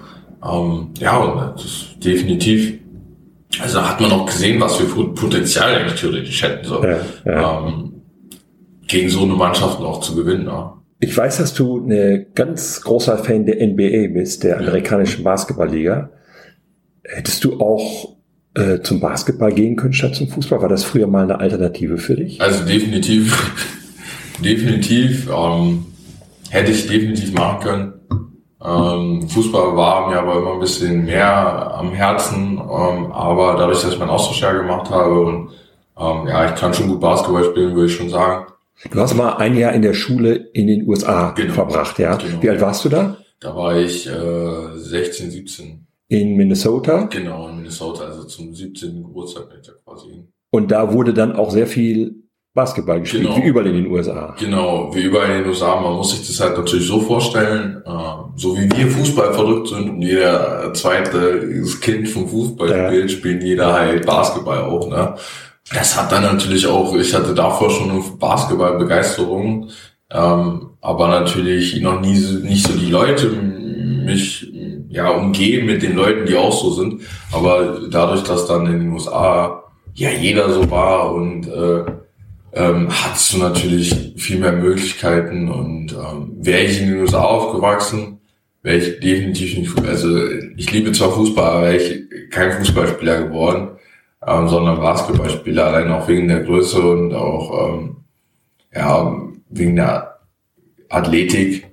Ähm, 0.48 0.90
ja, 1.00 1.16
und 1.16 1.54
das 1.56 1.64
ist 1.64 2.04
definitiv 2.04 2.78
also 3.64 3.78
da 3.78 3.88
hat 3.88 4.00
man 4.00 4.12
auch 4.12 4.26
gesehen, 4.26 4.60
was 4.60 4.76
für 4.76 4.84
Potenzial 4.84 5.74
eigentlich 5.74 5.98
theoretisch 6.00 6.42
hätten, 6.42 6.66
so, 6.66 6.84
ja, 6.84 6.98
ja. 7.24 7.66
Ähm, 7.66 7.92
gegen 8.86 9.08
so 9.08 9.22
eine 9.22 9.32
Mannschaft 9.32 9.80
auch 9.80 10.00
zu 10.00 10.14
gewinnen. 10.14 10.46
Ja. 10.46 10.76
Ich 11.00 11.16
weiß, 11.16 11.38
dass 11.38 11.54
du 11.54 11.82
eine 11.82 12.26
ganz 12.34 12.82
großer 12.82 13.16
Fan 13.18 13.46
der 13.46 13.66
NBA 13.66 14.12
bist, 14.12 14.44
der 14.44 14.58
amerikanischen 14.58 15.24
Basketballliga. 15.24 16.10
Hättest 17.04 17.42
du 17.44 17.58
auch 17.58 18.16
äh, 18.54 18.80
zum 18.80 19.00
Basketball 19.00 19.52
gehen 19.52 19.76
können 19.76 19.94
statt 19.94 20.14
zum 20.14 20.28
Fußball? 20.28 20.60
War 20.60 20.68
das 20.68 20.84
früher 20.84 21.06
mal 21.06 21.24
eine 21.24 21.40
Alternative 21.40 21.96
für 21.96 22.16
dich? 22.16 22.42
Also 22.42 22.64
definitiv, 22.64 23.52
definitiv 24.44 25.28
ähm, 25.34 25.86
hätte 26.50 26.70
ich 26.70 26.86
definitiv 26.86 27.32
machen 27.32 27.60
können. 27.62 27.92
Ähm, 28.64 29.28
Fußball 29.28 29.76
war 29.76 30.08
mir 30.08 30.18
aber 30.18 30.38
immer 30.38 30.54
ein 30.54 30.60
bisschen 30.60 31.04
mehr 31.04 31.74
am 31.74 31.92
Herzen, 31.92 32.58
ähm, 32.58 33.12
aber 33.12 33.56
dadurch, 33.58 33.82
dass 33.82 33.92
ich 33.92 33.98
meinen 33.98 34.10
Austauschjahr 34.10 34.54
gemacht 34.54 34.90
habe 34.90 35.20
und 35.20 35.50
ähm, 35.98 36.26
ja, 36.26 36.46
ich 36.48 36.58
kann 36.58 36.72
schon 36.72 36.88
gut 36.88 37.00
Basketball 37.00 37.44
spielen, 37.44 37.74
würde 37.74 37.86
ich 37.86 37.96
schon 37.96 38.08
sagen. 38.08 38.46
Du 38.90 39.00
hast 39.00 39.14
mal 39.14 39.34
ein 39.34 39.56
Jahr 39.56 39.72
in 39.72 39.82
der 39.82 39.94
Schule 39.94 40.34
in 40.34 40.66
den 40.66 40.88
USA 40.88 41.30
genau. 41.32 41.54
verbracht, 41.54 41.98
ja? 41.98 42.16
Genau. 42.16 42.42
Wie 42.42 42.50
alt 42.50 42.60
warst 42.60 42.84
du 42.84 42.88
da? 42.88 43.16
Da 43.40 43.54
war 43.54 43.76
ich 43.76 44.08
äh, 44.08 44.76
16, 44.76 45.30
17. 45.30 45.86
In 46.08 46.36
Minnesota? 46.36 47.04
Genau, 47.04 47.48
in 47.48 47.56
Minnesota, 47.56 48.04
also 48.04 48.24
zum 48.24 48.54
17. 48.54 49.02
Geburtstag 49.02 49.50
bin 49.50 49.60
ich 49.60 49.66
da 49.66 49.72
quasi 49.84 50.10
hin. 50.10 50.28
Und 50.50 50.70
da 50.70 50.92
wurde 50.92 51.12
dann 51.12 51.36
auch 51.36 51.50
sehr 51.50 51.66
viel 51.66 52.23
Basketball 52.54 53.00
gespielt, 53.00 53.24
genau. 53.24 53.36
wie 53.36 53.48
überall 53.48 53.66
in 53.66 53.74
den 53.74 53.86
USA. 53.88 54.32
Genau, 54.38 54.94
wie 54.94 55.02
überall 55.02 55.30
in 55.30 55.38
den 55.38 55.48
USA. 55.48 55.80
Man 55.80 55.94
muss 55.94 56.12
sich 56.12 56.24
das 56.24 56.38
halt 56.38 56.56
natürlich 56.56 56.86
so 56.86 57.00
vorstellen, 57.00 57.82
äh, 57.84 57.90
so 58.36 58.56
wie 58.56 58.70
wir 58.70 58.86
Fußball 58.86 59.34
verrückt 59.34 59.68
sind 59.68 59.90
und 59.90 60.02
jeder 60.02 60.72
zweite 60.72 61.64
Kind 61.80 62.08
vom 62.08 62.28
Fußball 62.28 62.70
ja. 62.70 62.88
spielt, 62.88 63.10
spielt 63.10 63.42
jeder 63.42 63.72
halt 63.72 64.06
Basketball 64.06 64.58
auch. 64.58 64.88
Ne? 64.88 65.16
Das 65.72 66.00
hat 66.00 66.12
dann 66.12 66.22
natürlich 66.22 66.64
auch, 66.68 66.94
ich 66.94 67.12
hatte 67.12 67.34
davor 67.34 67.70
schon 67.70 67.90
eine 67.90 68.00
Basketballbegeisterung, 68.20 69.70
ähm, 70.12 70.70
aber 70.80 71.08
natürlich 71.08 71.80
noch 71.80 72.00
nie 72.00 72.20
nicht 72.44 72.68
so 72.68 72.78
die 72.78 72.90
Leute 72.90 73.30
mich 73.30 74.46
ja 74.90 75.10
umgeben 75.10 75.66
mit 75.66 75.82
den 75.82 75.96
Leuten, 75.96 76.26
die 76.26 76.36
auch 76.36 76.52
so 76.52 76.70
sind. 76.70 77.02
Aber 77.32 77.80
dadurch, 77.90 78.22
dass 78.22 78.46
dann 78.46 78.66
in 78.66 78.78
den 78.78 78.92
USA 78.92 79.64
ja 79.94 80.10
jeder 80.10 80.50
so 80.50 80.70
war 80.70 81.12
und 81.12 81.48
äh, 81.48 81.84
ähm, 82.54 82.88
hattest 82.90 83.32
du 83.32 83.38
natürlich 83.38 84.14
viel 84.16 84.38
mehr 84.38 84.52
Möglichkeiten 84.52 85.48
und 85.48 85.92
ähm, 85.92 86.32
wäre 86.40 86.62
ich 86.62 86.80
in 86.80 86.88
den 86.88 87.00
USA 87.00 87.22
aufgewachsen, 87.22 88.20
wäre 88.62 88.78
ich 88.78 89.00
definitiv 89.00 89.58
nicht, 89.58 89.86
also 89.86 90.18
ich 90.56 90.70
liebe 90.72 90.92
zwar 90.92 91.12
Fußball, 91.12 91.44
aber 91.44 91.62
wäre 91.62 91.76
ich 91.76 92.30
kein 92.30 92.52
Fußballspieler 92.52 93.24
geworden 93.24 93.74
ähm, 94.26 94.48
sondern 94.48 94.80
Basketballspieler, 94.80 95.66
allein 95.66 95.92
auch 95.92 96.08
wegen 96.08 96.28
der 96.28 96.40
Größe 96.40 96.80
und 96.80 97.14
auch 97.14 97.74
ähm, 97.74 97.96
ja, 98.74 99.16
wegen 99.50 99.76
der 99.76 100.18
Athletik 100.88 101.66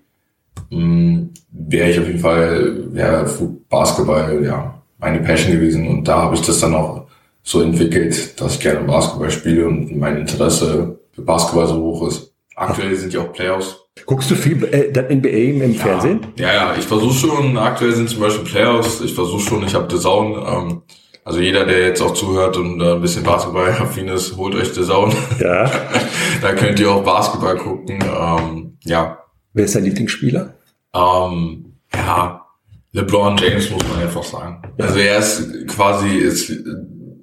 ähm, 0.71 1.31
wäre 1.51 1.89
ich 1.89 1.99
auf 1.99 2.07
jeden 2.07 2.19
Fall 2.19 2.93
wäre 2.93 3.29
Basketball 3.69 4.43
ja 4.43 4.81
meine 4.99 5.19
Passion 5.19 5.53
gewesen 5.53 5.87
und 5.87 6.07
da 6.07 6.23
habe 6.23 6.35
ich 6.35 6.41
das 6.41 6.59
dann 6.59 6.75
auch 6.75 7.00
so 7.43 7.61
entwickelt, 7.61 8.39
dass 8.39 8.55
ich 8.55 8.59
gerne 8.59 8.81
Basketball 8.81 9.31
spiele 9.31 9.67
und 9.67 9.97
mein 9.97 10.17
Interesse 10.17 10.99
für 11.11 11.21
Basketball 11.21 11.67
so 11.67 11.75
hoch 11.75 12.07
ist. 12.07 12.33
Aktuell 12.55 12.95
sind 12.95 13.13
ja 13.13 13.21
auch 13.21 13.33
Playoffs. 13.33 13.77
Guckst 14.05 14.29
du 14.31 14.35
viel 14.35 14.63
äh, 14.65 14.91
dann 14.91 15.05
NBA 15.05 15.29
im, 15.29 15.61
im 15.61 15.73
ja, 15.73 15.79
Fernsehen? 15.79 16.27
Ja, 16.37 16.53
ja, 16.53 16.75
ich 16.77 16.85
versuche 16.85 17.13
schon, 17.13 17.57
aktuell 17.57 17.93
sind 17.93 18.09
zum 18.09 18.21
Beispiel 18.21 18.45
Playoffs, 18.45 19.01
ich 19.01 19.13
versuche 19.13 19.41
schon, 19.41 19.63
ich 19.63 19.73
habe 19.73 19.87
The 19.89 20.01
Zone, 20.01 20.45
ähm, 20.47 20.81
also 21.23 21.39
jeder, 21.39 21.65
der 21.65 21.87
jetzt 21.87 22.01
auch 22.01 22.13
zuhört 22.13 22.57
und 22.57 22.81
äh, 22.81 22.93
ein 22.93 23.01
bisschen 23.01 23.23
Basketball-affin 23.23 24.07
ist, 24.07 24.37
holt 24.37 24.55
euch 24.55 24.73
The 24.73 24.83
Zone. 24.83 25.13
Ja. 25.39 25.69
da 26.41 26.53
könnt 26.53 26.79
ihr 26.79 26.91
auch 26.91 27.03
Basketball 27.03 27.57
gucken. 27.57 27.99
Ähm, 28.01 28.77
ja. 28.83 29.19
Wer 29.53 29.65
ist 29.65 29.75
dein 29.75 29.83
Lieblingsspieler? 29.83 30.55
Ähm, 30.95 31.73
ja, 31.93 32.45
LeBron 32.93 33.37
James 33.37 33.69
muss 33.69 33.83
man 33.87 34.01
einfach 34.01 34.23
sagen. 34.23 34.61
Ja. 34.77 34.85
Also 34.85 34.99
er 34.99 35.19
ist 35.19 35.67
quasi 35.67 36.09
ist 36.09 36.49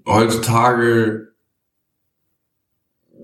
heutzutage 0.09 1.29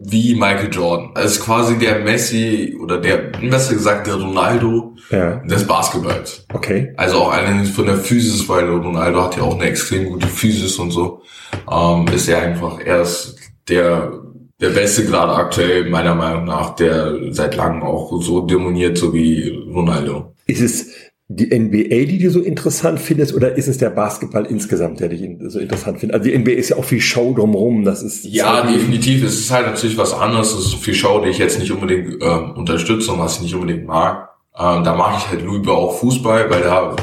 wie 0.06 0.34
Michael 0.34 0.70
Jordan. 0.70 1.12
Er 1.14 1.22
ist 1.22 1.40
quasi 1.40 1.78
der 1.78 2.00
Messi 2.00 2.76
oder 2.80 3.00
der, 3.00 3.16
besser 3.16 3.74
gesagt, 3.74 4.06
der 4.06 4.16
Ronaldo 4.16 4.94
ja. 5.10 5.36
des 5.36 5.66
Basketballs. 5.66 6.46
Okay. 6.52 6.92
Also 6.96 7.16
auch 7.18 7.32
allein 7.32 7.64
von 7.64 7.86
der 7.86 7.96
Physis, 7.96 8.48
weil 8.48 8.68
Ronaldo 8.68 9.22
hat 9.22 9.36
ja 9.36 9.42
auch 9.42 9.54
eine 9.54 9.64
extrem 9.64 10.10
gute 10.10 10.26
Physis 10.26 10.78
und 10.78 10.90
so, 10.90 11.22
ähm, 11.70 12.06
ist 12.08 12.28
er 12.28 12.42
einfach, 12.42 12.80
er 12.80 13.02
ist 13.02 13.36
der, 13.68 14.12
der 14.60 14.70
Beste 14.70 15.06
gerade 15.06 15.32
aktuell, 15.32 15.88
meiner 15.88 16.14
Meinung 16.14 16.44
nach, 16.44 16.74
der 16.76 17.32
seit 17.32 17.56
langem 17.56 17.82
auch 17.82 18.20
so 18.20 18.42
demoniert, 18.42 18.98
so 18.98 19.14
wie 19.14 19.48
Ronaldo. 19.72 20.34
Ist 20.46 20.60
es 20.60 20.86
die 21.28 21.46
NBA, 21.46 22.04
die 22.04 22.18
du 22.18 22.30
so 22.30 22.40
interessant 22.40 23.00
findest, 23.00 23.34
oder 23.34 23.56
ist 23.56 23.66
es 23.66 23.78
der 23.78 23.90
Basketball 23.90 24.44
insgesamt, 24.44 25.00
der 25.00 25.08
dich 25.08 25.26
so 25.46 25.58
interessant 25.58 26.00
findet? 26.00 26.16
Also 26.16 26.28
die 26.28 26.36
NBA 26.36 26.52
ist 26.52 26.68
ja 26.68 26.76
auch 26.76 26.84
viel 26.84 27.00
Show 27.00 27.32
drumherum, 27.34 27.84
das 27.84 28.02
ist... 28.02 28.24
Ja, 28.24 28.62
definitiv. 28.62 29.24
Es 29.24 29.38
ist 29.38 29.50
halt 29.50 29.66
natürlich 29.66 29.96
was 29.96 30.12
anderes. 30.12 30.52
Es 30.52 30.66
ist 30.66 30.74
viel 30.74 30.94
Show, 30.94 31.20
die 31.20 31.30
ich 31.30 31.38
jetzt 31.38 31.58
nicht 31.58 31.72
unbedingt 31.72 32.22
äh, 32.22 32.26
unterstütze 32.26 33.12
und 33.12 33.20
was 33.20 33.36
ich 33.36 33.42
nicht 33.42 33.54
unbedingt 33.54 33.86
mag. 33.86 34.28
Ähm, 34.56 34.84
da 34.84 34.94
mache 34.94 35.16
ich 35.18 35.28
halt 35.28 35.50
lieber 35.50 35.76
auch 35.76 35.98
Fußball, 35.98 36.50
weil 36.50 36.62
da 36.62 36.94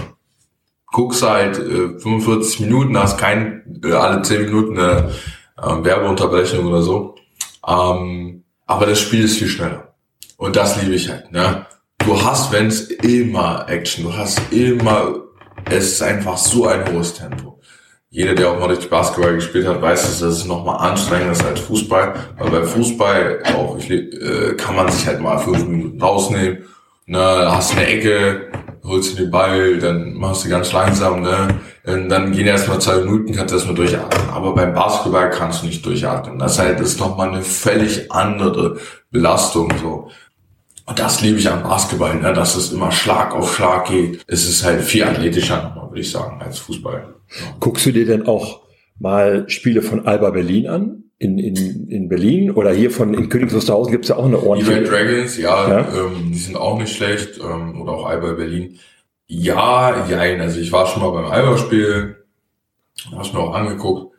guckst 0.91 1.27
halt 1.27 1.57
äh, 1.57 1.99
45 1.99 2.59
Minuten, 2.61 2.97
hast 2.97 3.17
kein 3.17 3.81
äh, 3.83 3.91
alle 3.91 4.21
10 4.21 4.45
Minuten 4.45 4.77
eine 4.77 5.11
äh, 5.57 5.83
Werbeunterbrechung 5.83 6.65
oder 6.65 6.83
so. 6.83 7.15
Ähm, 7.67 8.43
aber 8.67 8.85
das 8.85 8.99
Spiel 8.99 9.25
ist 9.25 9.37
viel 9.37 9.47
schneller. 9.47 9.95
Und 10.37 10.55
das 10.55 10.81
liebe 10.81 10.95
ich 10.95 11.09
halt. 11.09 11.31
Ne? 11.31 11.65
Du 12.05 12.23
hast, 12.23 12.51
wenn 12.51 12.67
es 12.67 12.89
immer 12.89 13.65
Action, 13.67 14.05
du 14.05 14.13
hast 14.13 14.39
immer, 14.51 15.15
es 15.69 15.93
ist 15.93 16.01
einfach 16.01 16.37
so 16.37 16.67
ein 16.67 16.91
hohes 16.91 17.13
Tempo. 17.13 17.59
Jeder, 18.09 18.35
der 18.35 18.49
auch 18.49 18.59
mal 18.59 18.69
richtig 18.69 18.89
Basketball 18.89 19.35
gespielt 19.35 19.65
hat, 19.65 19.81
weiß, 19.81 20.19
dass 20.19 20.21
es 20.21 20.45
nochmal 20.45 20.89
anstrengender 20.89 21.31
ist 21.31 21.45
als 21.45 21.61
Fußball. 21.61 22.13
Weil 22.37 22.51
bei 22.51 22.63
Fußball 22.63 23.41
auch 23.55 23.77
ich, 23.77 23.89
äh, 23.89 24.53
kann 24.57 24.75
man 24.75 24.91
sich 24.91 25.07
halt 25.07 25.21
mal 25.21 25.37
fünf 25.37 25.65
Minuten 25.65 26.01
rausnehmen. 26.01 26.65
Ne, 27.05 27.19
hast 27.19 27.71
eine 27.71 27.87
Ecke, 27.87 28.51
holst 28.83 29.13
du 29.13 29.23
den 29.23 29.31
Ball, 29.31 29.79
dann 29.79 30.13
machst 30.13 30.45
du 30.45 30.49
ganz 30.49 30.71
langsam, 30.71 31.21
ne? 31.21 31.47
Und 31.85 32.09
dann 32.09 32.31
gehen 32.31 32.47
erstmal 32.47 32.79
zwei 32.79 32.97
Minuten, 32.97 33.33
kannst 33.33 33.51
du 33.51 33.55
erstmal 33.55 33.75
durchatmen. 33.75 34.29
Aber 34.29 34.53
beim 34.53 34.73
Basketball 34.73 35.29
kannst 35.29 35.61
du 35.61 35.67
nicht 35.67 35.85
durchatmen. 35.85 36.37
Das 36.37 36.59
heißt, 36.59 36.79
das 36.79 36.89
ist 36.89 36.99
nochmal 36.99 37.29
eine 37.29 37.41
völlig 37.41 38.11
andere 38.11 38.77
Belastung, 39.09 39.71
so. 39.81 40.09
Und 40.91 40.99
das 40.99 41.21
liebe 41.21 41.39
ich 41.39 41.49
am 41.49 41.63
Basketball, 41.63 42.15
ne? 42.15 42.33
dass 42.33 42.57
es 42.57 42.73
immer 42.73 42.91
Schlag 42.91 43.33
auf 43.33 43.55
Schlag 43.55 43.87
geht. 43.87 44.25
Es 44.27 44.43
ist 44.43 44.65
halt 44.65 44.81
viel 44.81 45.05
athletischer, 45.05 45.87
würde 45.87 46.01
ich 46.01 46.11
sagen, 46.11 46.41
als 46.41 46.59
Fußball. 46.59 47.15
Ja. 47.29 47.55
Guckst 47.61 47.85
du 47.85 47.93
dir 47.93 48.05
denn 48.05 48.27
auch 48.27 48.63
mal 48.99 49.47
Spiele 49.47 49.83
von 49.83 50.05
Alba 50.05 50.31
Berlin 50.31 50.67
an? 50.67 51.03
In, 51.17 51.39
in, 51.39 51.87
in 51.87 52.09
Berlin 52.09 52.51
oder 52.51 52.73
hier 52.73 52.91
von 52.91 53.13
in 53.13 53.29
Königs 53.29 53.53
Wusterhausen 53.53 53.93
gibt 53.93 54.03
es 54.03 54.09
ja 54.09 54.17
auch 54.17 54.25
eine 54.25 54.43
ordentliche. 54.43 54.81
Die 54.81 54.89
Red 54.89 54.91
Dragons, 54.91 55.37
ja, 55.37 55.69
ja? 55.69 55.79
Ähm, 55.79 56.31
die 56.33 56.37
sind 56.37 56.57
auch 56.57 56.77
nicht 56.77 56.93
schlecht. 56.93 57.39
Ähm, 57.39 57.81
oder 57.81 57.93
auch 57.93 58.05
Alba 58.07 58.33
Berlin. 58.33 58.77
Ja, 59.27 60.05
jein. 60.09 60.41
Also 60.41 60.59
ich 60.59 60.73
war 60.73 60.87
schon 60.87 61.03
mal 61.03 61.11
beim 61.11 61.31
Alba-Spiel, 61.31 62.17
hab's 63.15 63.31
mir 63.31 63.39
auch 63.39 63.55
angeguckt. 63.55 64.13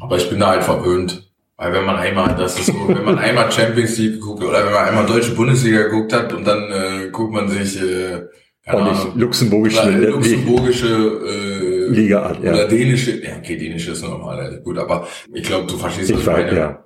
Aber 0.00 0.16
ich 0.16 0.28
bin 0.28 0.40
da 0.40 0.48
halt 0.48 0.64
verwöhnt. 0.64 1.31
Weil 1.62 1.74
wenn 1.74 1.84
man 1.84 1.94
einmal, 1.94 2.34
das 2.34 2.58
ist 2.58 2.66
so, 2.66 2.88
wenn 2.88 3.04
man 3.04 3.18
einmal 3.18 3.52
Champions 3.52 3.96
League 3.96 4.14
geguckt 4.14 4.42
oder 4.42 4.66
wenn 4.66 4.72
man 4.72 4.84
einmal 4.84 5.06
deutsche 5.06 5.30
Bundesliga 5.30 5.84
geguckt 5.84 6.12
hat 6.12 6.32
und 6.32 6.44
dann 6.44 6.72
äh, 6.72 7.08
guckt 7.12 7.32
man 7.32 7.48
sich 7.48 7.80
äh, 7.80 8.22
Ahnung, 8.66 9.12
luxemburgische, 9.14 9.82
äh, 9.82 10.06
luxemburgische 10.06 11.20
äh, 11.24 11.88
Liga 11.94 12.22
an, 12.22 12.42
ja. 12.42 12.52
oder 12.52 12.66
dänische, 12.66 13.22
ja 13.24 13.36
okay, 13.38 13.56
dänische 13.56 13.92
ist 13.92 14.02
normal, 14.02 14.60
gut, 14.64 14.76
aber 14.76 15.06
ich 15.32 15.44
glaube, 15.44 15.68
du 15.68 15.76
verstehst 15.76 16.10
ich 16.10 16.26
meine. 16.26 16.52
Ja. 16.52 16.84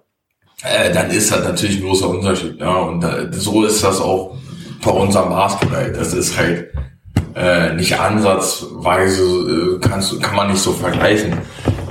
Äh, 0.63 0.93
dann 0.93 1.11
ist 1.11 1.33
das 1.33 1.43
natürlich 1.43 1.79
ein 1.79 1.87
großer 1.87 2.11
Unterschied, 2.11 2.61
ja, 2.61 2.77
und 2.77 3.03
äh, 3.03 3.29
so 3.33 3.65
ist 3.65 3.83
das 3.83 3.99
auch 3.99 4.37
bei 4.85 4.91
unserem 4.91 5.31
Basketball. 5.31 5.91
Das 5.91 6.13
ist 6.13 6.37
halt 6.37 6.71
äh, 7.35 7.75
nicht 7.75 7.99
ansatzweise 7.99 9.23
äh, 9.23 9.79
kannst 9.81 10.21
kann 10.23 10.37
man 10.37 10.51
nicht 10.51 10.61
so 10.61 10.73
vergleichen. 10.73 11.35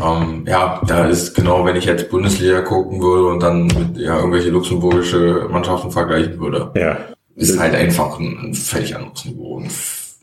Ähm, 0.03 0.45
ja, 0.47 0.81
da 0.88 1.05
ist 1.05 1.35
genau, 1.35 1.65
wenn 1.65 1.75
ich 1.75 1.85
jetzt 1.85 2.09
Bundesliga 2.09 2.61
gucken 2.61 3.01
würde 3.01 3.27
und 3.27 3.41
dann 3.41 3.67
mit 3.67 3.97
ja, 3.97 4.17
irgendwelche 4.17 4.49
luxemburgische 4.49 5.47
Mannschaften 5.49 5.91
vergleichen 5.91 6.39
würde, 6.39 6.71
ja. 6.75 6.97
ist 7.35 7.59
halt 7.59 7.75
einfach 7.75 8.19
ein, 8.19 8.38
ein 8.43 8.53
völlig 8.53 8.95
anderes 8.95 9.25
Niveau 9.25 9.55
und 9.55 9.71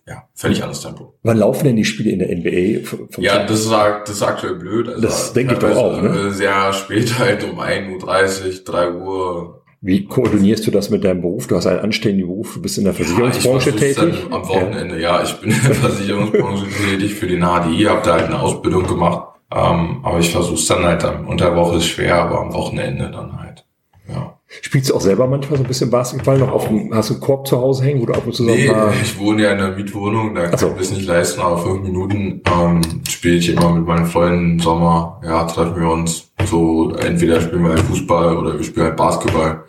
ja, 0.07 0.25
völlig 0.35 0.63
anderes 0.63 0.83
Tempo. 0.83 1.15
Wann 1.23 1.39
laufen 1.39 1.65
denn 1.65 1.77
die 1.77 1.85
Spiele 1.85 2.11
in 2.11 2.19
der 2.19 2.37
NBA? 2.37 3.21
ja, 3.21 3.45
das 3.45 3.61
ist, 3.61 3.71
das 3.71 4.11
ist 4.11 4.23
aktuell 4.23 4.57
blöd. 4.57 4.89
Also 4.89 5.01
das 5.01 5.33
denke 5.33 5.55
ich 5.55 5.61
doch 5.61 5.77
auch. 5.77 6.03
Ne? 6.03 6.33
Sehr 6.33 6.73
spät 6.73 7.19
halt 7.19 7.45
um 7.45 7.61
1.30 7.61 8.45
Uhr, 8.45 8.65
3 8.65 8.91
Uhr 8.93 9.62
wie 9.85 10.05
koordinierst 10.05 10.65
du 10.65 10.71
das 10.71 10.91
mit 10.91 11.03
deinem 11.03 11.23
Beruf? 11.23 11.49
Du 11.49 11.57
hast 11.57 11.67
einen 11.67 11.81
anständigen 11.81 12.29
Beruf, 12.29 12.55
du 12.55 12.63
bist 12.63 12.79
in 12.79 12.85
der 12.85 12.95
Versicherungsbranche 12.95 13.71
ja, 13.71 13.77
tätig. 13.77 14.15
am 14.31 14.49
Wochenende, 14.49 15.01
ja. 15.01 15.17
ja. 15.17 15.25
ich 15.25 15.33
bin 15.35 15.51
in 15.51 15.61
der 15.61 15.75
Versicherungsbranche 15.75 16.67
tätig 16.89 17.15
für 17.15 17.27
den 17.27 17.41
HDI, 17.41 17.85
habe 17.87 18.01
da 18.05 18.13
halt 18.13 18.27
eine 18.27 18.41
Ausbildung 18.41 18.87
gemacht. 18.87 19.29
Ähm, 19.51 19.99
aber 20.05 20.21
ich 20.21 20.31
versuche 20.31 20.55
es 20.55 20.67
dann 20.67 20.85
halt, 20.85 21.05
unter 21.27 21.47
der 21.47 21.57
Woche 21.57 21.79
ist 21.79 21.87
schwer, 21.87 22.15
aber 22.15 22.41
am 22.41 22.55
Wochenende 22.55 23.11
dann 23.11 23.39
halt. 23.39 23.67
Ja. 24.09 24.39
Spielst 24.61 24.91
du 24.91 24.95
auch 24.95 25.01
selber 25.01 25.27
manchmal 25.27 25.57
so 25.59 25.65
ein 25.65 25.69
bisschen 25.69 25.91
Basketball 25.91 26.39
noch 26.39 26.53
auf 26.53 26.69
dem, 26.69 26.93
hast 26.95 27.09
du 27.11 27.15
einen 27.15 27.23
Korb 27.23 27.47
zu 27.47 27.59
Hause 27.59 27.85
hängen 27.85 28.03
oder 28.03 28.17
ab 28.17 28.27
und 28.27 28.35
zu 28.35 28.45
nee, 28.45 28.71
ich 29.03 29.19
wohne 29.19 29.43
ja 29.45 29.53
in 29.53 29.59
einer 29.61 29.75
Mietwohnung, 29.75 30.35
da 30.35 30.49
kann 30.49 30.59
so. 30.59 30.69
ich 30.73 30.79
das 30.79 30.93
nicht 30.93 31.07
leisten, 31.07 31.41
aber 31.41 31.59
fünf 31.59 31.83
Minuten 31.83 32.43
ähm, 32.53 32.83
spiele 33.09 33.37
ich 33.37 33.49
immer 33.49 33.71
mit 33.71 33.87
meinen 33.87 34.07
Freunden 34.07 34.53
im 34.53 34.59
Sommer, 34.61 35.21
ja, 35.25 35.45
treffen 35.45 35.81
wir 35.81 35.89
uns 35.89 36.31
so, 36.45 36.93
entweder 36.97 37.41
spielen 37.41 37.63
wir 37.63 37.71
halt 37.71 37.81
Fußball 37.81 38.37
oder 38.37 38.57
wir 38.59 38.65
spielen 38.65 38.87
halt 38.87 38.97
Basketball. 38.97 39.65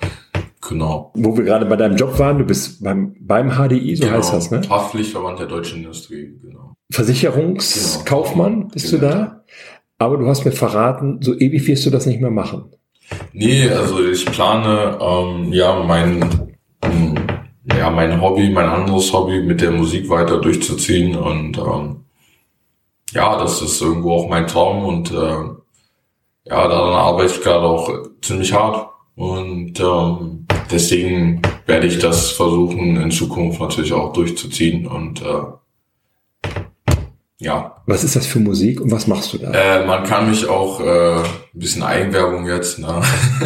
Genau. 0.67 1.11
Wo 1.15 1.35
wir 1.35 1.43
gerade 1.43 1.65
bei 1.65 1.75
deinem 1.75 1.97
Job 1.97 2.17
waren, 2.19 2.37
du 2.37 2.45
bist 2.45 2.83
beim, 2.83 3.15
beim 3.19 3.51
HDI, 3.51 3.95
so 3.95 4.05
genau. 4.05 4.17
heißt 4.17 4.33
das, 4.33 4.51
ne? 4.51 4.61
Haftpflichtverband 4.69 5.39
der 5.39 5.47
deutschen 5.47 5.79
Industrie, 5.79 6.39
genau. 6.41 6.73
Versicherungskaufmann 6.91 8.69
bist 8.69 8.91
Genau. 8.91 9.01
du 9.01 9.07
da? 9.07 9.43
Aber 9.97 10.17
du 10.17 10.27
hast 10.27 10.45
mir 10.45 10.51
verraten, 10.51 11.19
so 11.21 11.33
ewig 11.37 11.67
wirst 11.67 11.85
du 11.85 11.89
das 11.89 12.05
nicht 12.05 12.21
mehr 12.21 12.31
machen. 12.31 12.71
Nee, 13.33 13.69
also 13.69 14.03
ich 14.05 14.25
plane 14.25 14.97
ähm, 14.99 15.51
ja 15.53 15.83
mein 15.83 16.55
ähm, 16.83 17.15
ja 17.65 17.89
mein 17.89 18.21
Hobby, 18.21 18.49
mein 18.49 18.67
anderes 18.67 19.11
Hobby 19.13 19.41
mit 19.41 19.61
der 19.61 19.71
Musik 19.71 20.09
weiter 20.09 20.39
durchzuziehen 20.39 21.15
und 21.15 21.57
ähm, 21.57 22.05
ja, 23.13 23.37
das 23.37 23.61
ist 23.61 23.81
irgendwo 23.81 24.13
auch 24.13 24.29
mein 24.29 24.47
Traum 24.47 24.85
und 24.85 25.11
äh, 25.11 25.15
ja, 26.45 26.67
daran 26.67 26.93
arbeite 26.93 27.33
ich 27.33 27.41
gerade 27.41 27.65
auch 27.65 27.89
ziemlich 28.21 28.53
hart 28.53 28.89
und 29.15 29.79
ähm, 29.79 30.45
deswegen 30.71 31.41
werde 31.65 31.87
ich 31.87 31.99
das 31.99 32.31
versuchen 32.31 32.97
in 32.97 33.11
Zukunft 33.11 33.59
natürlich 33.61 33.93
auch 33.93 34.13
durchzuziehen 34.13 34.87
und 34.87 35.21
äh, 35.21 35.43
ja, 37.43 37.81
Was 37.85 38.03
ist 38.03 38.15
das 38.15 38.25
für 38.25 38.39
Musik 38.39 38.79
und 38.81 38.91
was 38.91 39.07
machst 39.07 39.33
du 39.33 39.37
da? 39.37 39.51
äh, 39.51 39.85
man 39.85 40.03
kann 40.03 40.29
mich 40.29 40.47
auch, 40.47 40.79
äh, 40.79 41.17
ein 41.17 41.23
bisschen 41.53 41.83
Eigenwerbung 41.83 42.47
jetzt, 42.47 42.79
ne? 42.79 43.01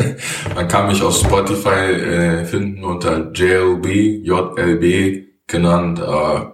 man 0.55 0.67
kann 0.67 0.87
mich 0.87 1.01
auf 1.01 1.15
Spotify 1.15 1.69
äh, 1.69 2.45
finden 2.45 2.83
unter 2.83 3.31
JLB, 3.33 3.87
JLB 4.25 5.25
genannt. 5.47 5.99
Äh, 5.99 6.45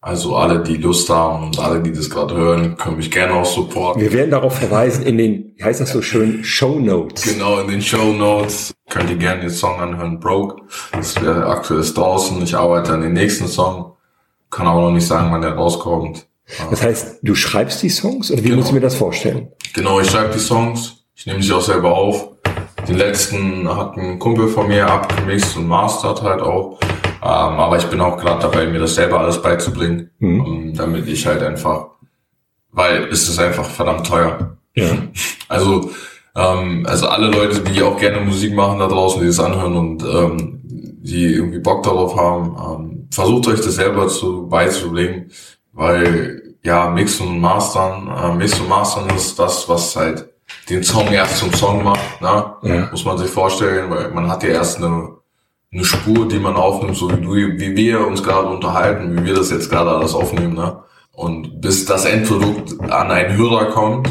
also 0.00 0.36
alle, 0.36 0.62
die 0.62 0.76
Lust 0.76 1.10
haben 1.10 1.44
und 1.44 1.58
alle, 1.58 1.82
die 1.82 1.92
das 1.92 2.08
gerade 2.08 2.34
hören, 2.34 2.76
können 2.76 2.96
mich 2.98 3.10
gerne 3.10 3.34
auch 3.34 3.44
supporten. 3.44 4.00
Wir 4.00 4.12
werden 4.12 4.30
darauf 4.30 4.56
verweisen 4.56 5.04
in 5.04 5.18
den, 5.18 5.52
wie 5.56 5.64
heißt 5.64 5.80
das 5.80 5.90
so 5.90 6.00
schön, 6.02 6.44
Show 6.44 6.78
Notes. 6.78 7.24
Genau, 7.24 7.58
in 7.58 7.68
den 7.68 7.82
Show 7.82 8.12
Notes 8.12 8.72
könnt 8.88 9.10
ihr 9.10 9.16
gerne 9.16 9.40
den 9.40 9.50
Song 9.50 9.80
anhören, 9.80 10.20
Broke. 10.20 10.62
Das 10.92 11.20
wäre 11.20 11.46
aktuell 11.46 11.80
ist 11.80 11.98
draußen. 11.98 12.40
Ich 12.42 12.56
arbeite 12.56 12.92
an 12.92 13.02
den 13.02 13.12
nächsten 13.12 13.48
Song. 13.48 13.96
Kann 14.50 14.68
aber 14.68 14.82
noch 14.82 14.92
nicht 14.92 15.06
sagen, 15.06 15.32
wann 15.32 15.42
der 15.42 15.54
rauskommt. 15.54 16.26
Das 16.70 16.82
heißt, 16.82 17.18
du 17.22 17.34
schreibst 17.34 17.82
die 17.82 17.90
Songs 17.90 18.30
oder 18.30 18.40
wie 18.42 18.46
Genau. 18.48 18.58
muss 18.58 18.68
ich 18.68 18.72
mir 18.72 18.80
das 18.80 18.94
vorstellen? 18.94 19.48
Genau, 19.74 20.00
ich 20.00 20.10
schreibe 20.10 20.32
die 20.32 20.38
Songs. 20.40 21.04
Ich 21.14 21.26
nehme 21.26 21.42
sie 21.42 21.52
auch 21.52 21.60
selber 21.60 21.94
auf. 21.96 22.28
Den 22.86 22.96
letzten 22.96 23.68
hat 23.76 23.96
ein 23.96 24.18
Kumpel 24.18 24.48
von 24.48 24.68
mir 24.68 24.88
abgemixt 24.88 25.56
und 25.56 25.66
mastert 25.68 26.22
halt 26.22 26.40
auch. 26.40 26.78
Ähm, 27.20 27.22
aber 27.22 27.76
ich 27.76 27.84
bin 27.86 28.00
auch 28.00 28.16
gerade 28.16 28.40
dabei, 28.40 28.66
mir 28.66 28.78
das 28.78 28.94
selber 28.94 29.20
alles 29.20 29.42
beizubringen, 29.42 30.10
Mhm. 30.20 30.40
ähm, 30.46 30.74
damit 30.74 31.08
ich 31.08 31.26
halt 31.26 31.42
einfach, 31.42 31.86
weil 32.70 33.04
es 33.10 33.28
ist 33.28 33.38
einfach 33.38 33.68
verdammt 33.68 34.06
teuer. 34.06 34.56
Ja. 34.74 34.86
Also, 35.50 35.90
ähm, 36.36 36.84
also 36.86 37.08
alle 37.08 37.28
Leute, 37.30 37.60
die 37.60 37.82
auch 37.82 37.98
gerne 37.98 38.20
Musik 38.20 38.54
machen 38.54 38.78
da 38.78 38.86
draußen, 38.86 39.20
die 39.20 39.26
das 39.26 39.40
anhören 39.40 39.74
und 39.76 40.02
ähm, 40.04 40.60
die 40.62 41.24
irgendwie 41.24 41.58
Bock 41.58 41.82
darauf 41.82 42.14
haben, 42.16 42.56
ähm, 42.84 43.08
versucht 43.10 43.48
euch 43.48 43.60
das 43.60 43.74
selber 43.76 44.08
zu 44.08 44.46
beizubringen, 44.46 45.30
weil 45.72 46.48
ja, 46.62 46.90
Mixen 46.90 47.28
und 47.28 47.40
Mastern, 47.40 48.08
äh, 48.08 48.34
Mixen 48.34 48.62
und 48.62 48.68
Mastern 48.68 49.08
ist 49.10 49.38
das, 49.38 49.68
was 49.68 49.96
halt 49.96 50.28
den 50.68 50.82
Song 50.82 51.08
erst 51.08 51.38
zum 51.38 51.52
Song 51.52 51.84
macht, 51.84 52.20
ne? 52.20 52.54
Ja. 52.62 52.88
Muss 52.90 53.04
man 53.04 53.18
sich 53.18 53.30
vorstellen, 53.30 53.90
weil 53.90 54.10
man 54.10 54.30
hat 54.30 54.42
ja 54.42 54.50
erst 54.50 54.78
eine, 54.78 55.16
eine 55.72 55.84
Spur, 55.84 56.26
die 56.28 56.38
man 56.38 56.56
aufnimmt, 56.56 56.96
so 56.96 57.10
wie 57.10 57.20
du, 57.20 57.34
wie 57.34 57.76
wir 57.76 58.06
uns 58.06 58.22
gerade 58.22 58.48
unterhalten, 58.48 59.16
wie 59.16 59.24
wir 59.26 59.34
das 59.34 59.50
jetzt 59.50 59.70
gerade 59.70 59.90
alles 59.90 60.14
aufnehmen, 60.14 60.54
ne? 60.54 60.82
Und 61.12 61.60
bis 61.60 61.84
das 61.84 62.04
Endprodukt 62.04 62.80
an 62.90 63.10
einen 63.10 63.36
Hörer 63.36 63.66
kommt, 63.66 64.08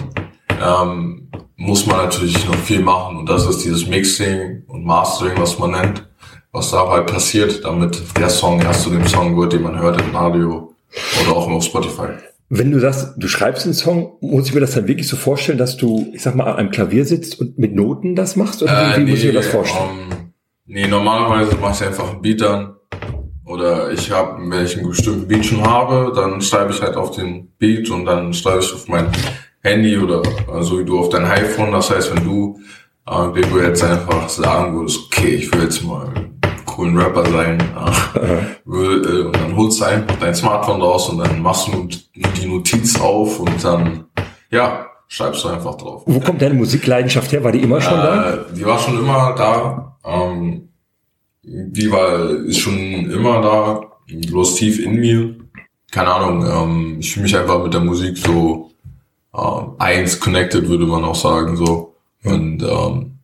ähm, 0.62 1.30
muss 1.56 1.86
man 1.86 1.98
natürlich 1.98 2.46
noch 2.48 2.56
viel 2.56 2.82
machen. 2.82 3.18
Und 3.18 3.30
das 3.30 3.48
ist 3.48 3.64
dieses 3.64 3.88
Mixing 3.88 4.64
und 4.68 4.86
Mastering, 4.86 5.38
was 5.38 5.58
man 5.58 5.72
nennt, 5.72 6.08
was 6.52 6.72
da 6.72 6.88
halt 6.88 7.08
passiert, 7.08 7.64
damit 7.64 8.02
der 8.18 8.30
Song 8.30 8.60
erst 8.62 8.84
zu 8.84 8.90
dem 8.90 9.08
Song 9.08 9.38
wird, 9.38 9.54
den 9.54 9.64
man 9.64 9.80
hört 9.80 10.02
im 10.02 10.16
Radio 10.16 10.67
oder 11.22 11.36
auch 11.36 11.48
auf 11.48 11.64
Spotify. 11.64 12.10
Wenn 12.50 12.72
du 12.72 12.80
sagst, 12.80 13.16
du 13.18 13.28
schreibst 13.28 13.66
einen 13.66 13.74
Song, 13.74 14.14
muss 14.22 14.48
ich 14.48 14.54
mir 14.54 14.62
das 14.62 14.74
dann 14.74 14.88
wirklich 14.88 15.08
so 15.08 15.18
vorstellen, 15.18 15.58
dass 15.58 15.76
du, 15.76 16.08
ich 16.14 16.22
sag 16.22 16.36
mal, 16.36 16.46
an 16.46 16.56
einem 16.56 16.72
Klavier 16.72 17.04
sitzt 17.06 17.40
und 17.42 17.58
mit 17.58 17.76
Noten 17.76 18.16
das 18.16 18.38
machst? 18.38 18.64
Oder 18.64 18.96
wie, 18.96 19.02
wie 19.02 19.12
muss 19.12 19.20
ich 19.20 19.26
mir 19.26 19.34
das 19.34 19.48
vorstellen? 19.48 19.90
ähm, 20.12 20.18
nee, 20.66 20.88
normalerweise 20.88 21.56
mache 21.58 21.74
ich 21.74 21.88
einfach 21.88 22.12
einen 22.12 22.22
Beat 22.22 22.42
an. 22.44 22.76
Oder 23.44 23.92
ich 23.92 24.12
habe, 24.12 24.42
wenn 24.50 24.66
ich 24.66 24.78
einen 24.78 24.88
bestimmten 24.88 25.28
Beat 25.28 25.46
schon 25.46 25.62
habe, 25.62 26.14
dann 26.16 26.42
schreibe 26.42 26.72
ich 26.72 26.82
halt 26.82 26.96
auf 26.96 27.12
den 27.12 27.50
Beat 27.58 27.90
und 27.90 28.06
dann 28.06 28.34
schreibe 28.34 28.60
ich 28.60 28.74
auf 28.74 28.88
mein 28.88 29.08
Handy 29.62 29.98
oder 29.98 30.22
äh, 30.22 30.62
so 30.62 30.80
wie 30.80 30.86
du 30.86 31.00
auf 31.00 31.10
dein 31.10 31.26
iPhone. 31.26 31.72
Das 31.74 31.90
heißt, 31.90 32.16
wenn 32.16 32.24
du, 32.24 32.60
äh, 33.06 33.30
Gregor, 33.32 33.64
jetzt 33.64 33.84
einfach 33.84 34.30
sagen 34.30 34.78
würdest, 34.78 35.00
okay, 35.06 35.36
ich 35.36 35.54
will 35.54 35.64
jetzt 35.64 35.84
mal 35.84 36.27
coolen 36.78 36.96
Rapper 36.96 37.26
sein, 37.26 37.60
äh, 37.60 38.70
will, 38.70 39.04
äh, 39.04 39.26
und 39.26 39.36
dann 39.36 39.56
holst 39.56 39.82
du 39.82 39.86
einfach 39.86 40.16
dein 40.20 40.36
Smartphone 40.36 40.80
raus 40.80 41.10
und 41.10 41.18
dann 41.18 41.42
machst 41.42 41.68
du 41.68 41.88
die 42.14 42.46
Notiz 42.46 43.00
auf 43.02 43.40
und 43.40 43.64
dann, 43.64 44.06
ja, 44.52 44.86
schreibst 45.08 45.44
du 45.44 45.48
einfach 45.50 45.76
drauf. 45.76 46.04
Wo 46.06 46.20
kommt 46.20 46.40
deine 46.40 46.54
Musikleidenschaft 46.54 47.32
her? 47.32 47.44
War 47.44 47.52
die 47.52 47.64
immer 47.64 47.82
schon 47.82 47.98
da? 47.98 48.34
Äh, 48.34 48.38
die 48.56 48.64
war 48.64 48.78
schon 48.78 49.00
immer 49.00 49.34
da. 49.36 49.98
Ähm, 50.06 50.70
die 51.42 51.92
war, 51.92 52.30
ist 52.46 52.60
schon 52.60 53.10
immer 53.10 53.42
da. 53.42 53.82
Bloß 54.30 54.56
tief 54.56 54.80
in 54.80 55.00
mir. 55.00 55.36
Keine 55.92 56.14
Ahnung, 56.14 56.46
ähm, 56.46 56.98
ich 57.00 57.12
fühle 57.12 57.24
mich 57.24 57.36
einfach 57.36 57.64
mit 57.64 57.74
der 57.74 57.82
Musik 57.82 58.18
so 58.18 58.70
ähm, 59.36 59.72
eins 59.80 60.20
connected, 60.20 60.70
würde 60.70 60.86
man 60.86 61.04
auch 61.04 61.16
sagen. 61.16 61.58
so 61.58 61.96
Und 62.24 62.62
ähm, 62.62 63.17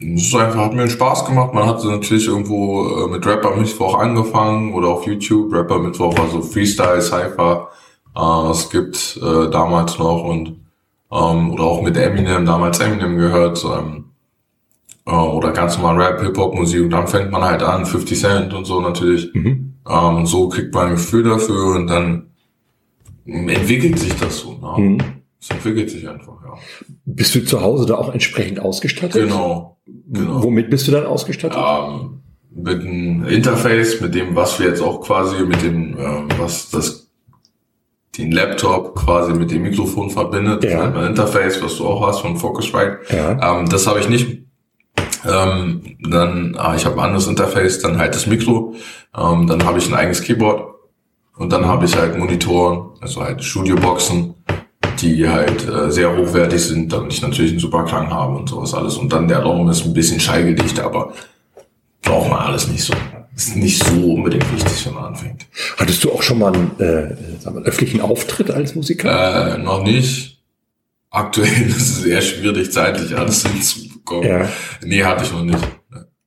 es 0.00 0.28
ist 0.28 0.34
einfach, 0.34 0.64
hat 0.64 0.74
mir 0.74 0.88
Spaß 0.88 1.26
gemacht. 1.26 1.52
Man 1.52 1.66
hat 1.66 1.84
natürlich 1.84 2.26
irgendwo 2.26 3.04
äh, 3.04 3.08
mit 3.10 3.26
Rapper 3.26 3.54
Mittwoch 3.54 3.98
angefangen 3.98 4.72
oder 4.72 4.88
auf 4.88 5.06
YouTube. 5.06 5.52
Rapper 5.52 5.78
Mittwoch, 5.78 6.18
also 6.18 6.40
Freestyle, 6.40 7.02
Cypher. 7.02 7.68
Äh, 8.16 8.50
es 8.50 8.70
gibt 8.70 9.20
äh, 9.22 9.50
damals 9.50 9.98
noch 9.98 10.24
und 10.24 10.56
ähm, 11.12 11.50
oder 11.50 11.64
auch 11.64 11.82
mit 11.82 11.96
Eminem, 11.96 12.46
damals 12.46 12.78
Eminem 12.78 13.18
gehört, 13.18 13.64
ähm, 13.64 14.04
äh, 15.06 15.10
oder 15.10 15.50
ganz 15.52 15.76
normal 15.76 16.00
Rap, 16.00 16.20
Hip-Hop-Musik 16.22 16.82
und 16.82 16.90
dann 16.90 17.08
fängt 17.08 17.30
man 17.30 17.42
halt 17.42 17.62
an, 17.62 17.84
50 17.84 18.18
Cent 18.18 18.54
und 18.54 18.64
so 18.64 18.80
natürlich. 18.80 19.32
Mhm. 19.34 19.74
Ähm, 19.88 20.16
und 20.16 20.26
so 20.26 20.48
kriegt 20.48 20.72
man 20.72 20.86
ein 20.86 20.92
Gefühl 20.92 21.24
dafür 21.24 21.74
und 21.76 21.88
dann 21.88 22.30
entwickelt 23.26 23.98
sich 23.98 24.14
das 24.16 24.38
so. 24.38 24.52
Ne? 24.52 24.82
Mhm. 24.82 24.98
Es 25.40 25.50
entwickelt 25.50 25.90
sich 25.90 26.06
einfach, 26.08 26.34
ja. 26.44 26.54
Bist 27.06 27.34
du 27.34 27.44
zu 27.44 27.62
Hause 27.62 27.86
da 27.86 27.94
auch 27.94 28.12
entsprechend 28.12 28.60
ausgestattet? 28.60 29.22
Genau, 29.22 29.78
genau. 29.86 30.42
Womit 30.42 30.68
bist 30.68 30.86
du 30.86 30.92
dann 30.92 31.06
ausgestattet? 31.06 31.58
Ähm, 31.58 32.20
mit 32.50 32.80
einem 32.80 33.24
Interface, 33.24 34.00
mit 34.00 34.14
dem, 34.14 34.36
was 34.36 34.58
wir 34.58 34.66
jetzt 34.66 34.82
auch 34.82 35.00
quasi 35.00 35.42
mit 35.44 35.62
dem, 35.62 35.96
ähm, 35.98 36.28
was 36.36 36.70
das 36.70 37.10
den 38.18 38.32
Laptop 38.32 38.96
quasi 38.96 39.32
mit 39.32 39.50
dem 39.50 39.62
Mikrofon 39.62 40.10
verbindet. 40.10 40.64
Ja. 40.64 40.90
Man 40.90 41.06
Interface, 41.06 41.62
was 41.62 41.76
du 41.76 41.86
auch 41.86 42.06
hast 42.06 42.20
von 42.20 42.36
Focusrite. 42.36 42.98
Ja. 43.10 43.60
Ähm, 43.60 43.68
das 43.68 43.86
habe 43.86 44.00
ich 44.00 44.08
nicht. 44.08 44.42
Ähm, 45.24 45.96
dann, 46.00 46.56
ah, 46.58 46.74
ich 46.74 46.86
habe 46.86 46.96
ein 46.96 47.04
anderes 47.04 47.28
Interface, 47.28 47.80
dann 47.80 47.98
halt 47.98 48.14
das 48.14 48.26
Mikro. 48.26 48.74
Ähm, 49.16 49.46
dann 49.46 49.64
habe 49.64 49.78
ich 49.78 49.88
ein 49.88 49.94
eigenes 49.94 50.22
Keyboard. 50.22 50.74
Und 51.36 51.52
dann 51.52 51.66
habe 51.66 51.86
ich 51.86 51.96
halt 51.96 52.18
Monitoren, 52.18 52.90
also 53.00 53.22
halt 53.22 53.42
Studioboxen, 53.42 54.34
die 55.02 55.28
halt 55.28 55.68
äh, 55.68 55.90
sehr 55.90 56.16
hochwertig 56.16 56.60
sind, 56.60 56.92
damit 56.92 57.12
ich 57.12 57.22
natürlich 57.22 57.52
einen 57.52 57.60
super 57.60 57.84
Klang 57.84 58.10
habe 58.10 58.36
und 58.36 58.48
sowas 58.48 58.74
alles. 58.74 58.96
Und 58.96 59.12
dann 59.12 59.28
der 59.28 59.40
Raum 59.40 59.68
ist 59.70 59.84
ein 59.84 59.94
bisschen 59.94 60.20
schallgedicht, 60.20 60.80
aber 60.80 61.12
braucht 62.02 62.30
man 62.30 62.38
alles 62.40 62.68
nicht 62.68 62.82
so. 62.82 62.94
Ist 63.34 63.56
nicht 63.56 63.82
so 63.82 64.12
unbedingt 64.14 64.52
wichtig, 64.54 64.86
wenn 64.86 64.94
man 64.94 65.04
anfängt. 65.04 65.46
Hattest 65.78 66.04
du 66.04 66.12
auch 66.12 66.22
schon 66.22 66.38
mal 66.38 66.52
einen, 66.52 66.72
äh, 66.78 67.16
einen 67.46 67.64
öffentlichen 67.64 68.00
Auftritt 68.00 68.50
als 68.50 68.74
Musiker? 68.74 69.54
Äh, 69.54 69.58
noch 69.58 69.82
nicht. 69.82 70.38
Aktuell 71.10 71.48
ist 71.68 71.76
es 71.76 72.02
sehr 72.02 72.20
schwierig, 72.20 72.70
zeitlich 72.72 73.16
alles 73.16 73.46
hinzubekommen. 73.50 74.28
Ja. 74.28 74.48
Nee, 74.84 75.02
hatte 75.04 75.24
ich 75.24 75.32
noch 75.32 75.44
nicht. 75.44 75.58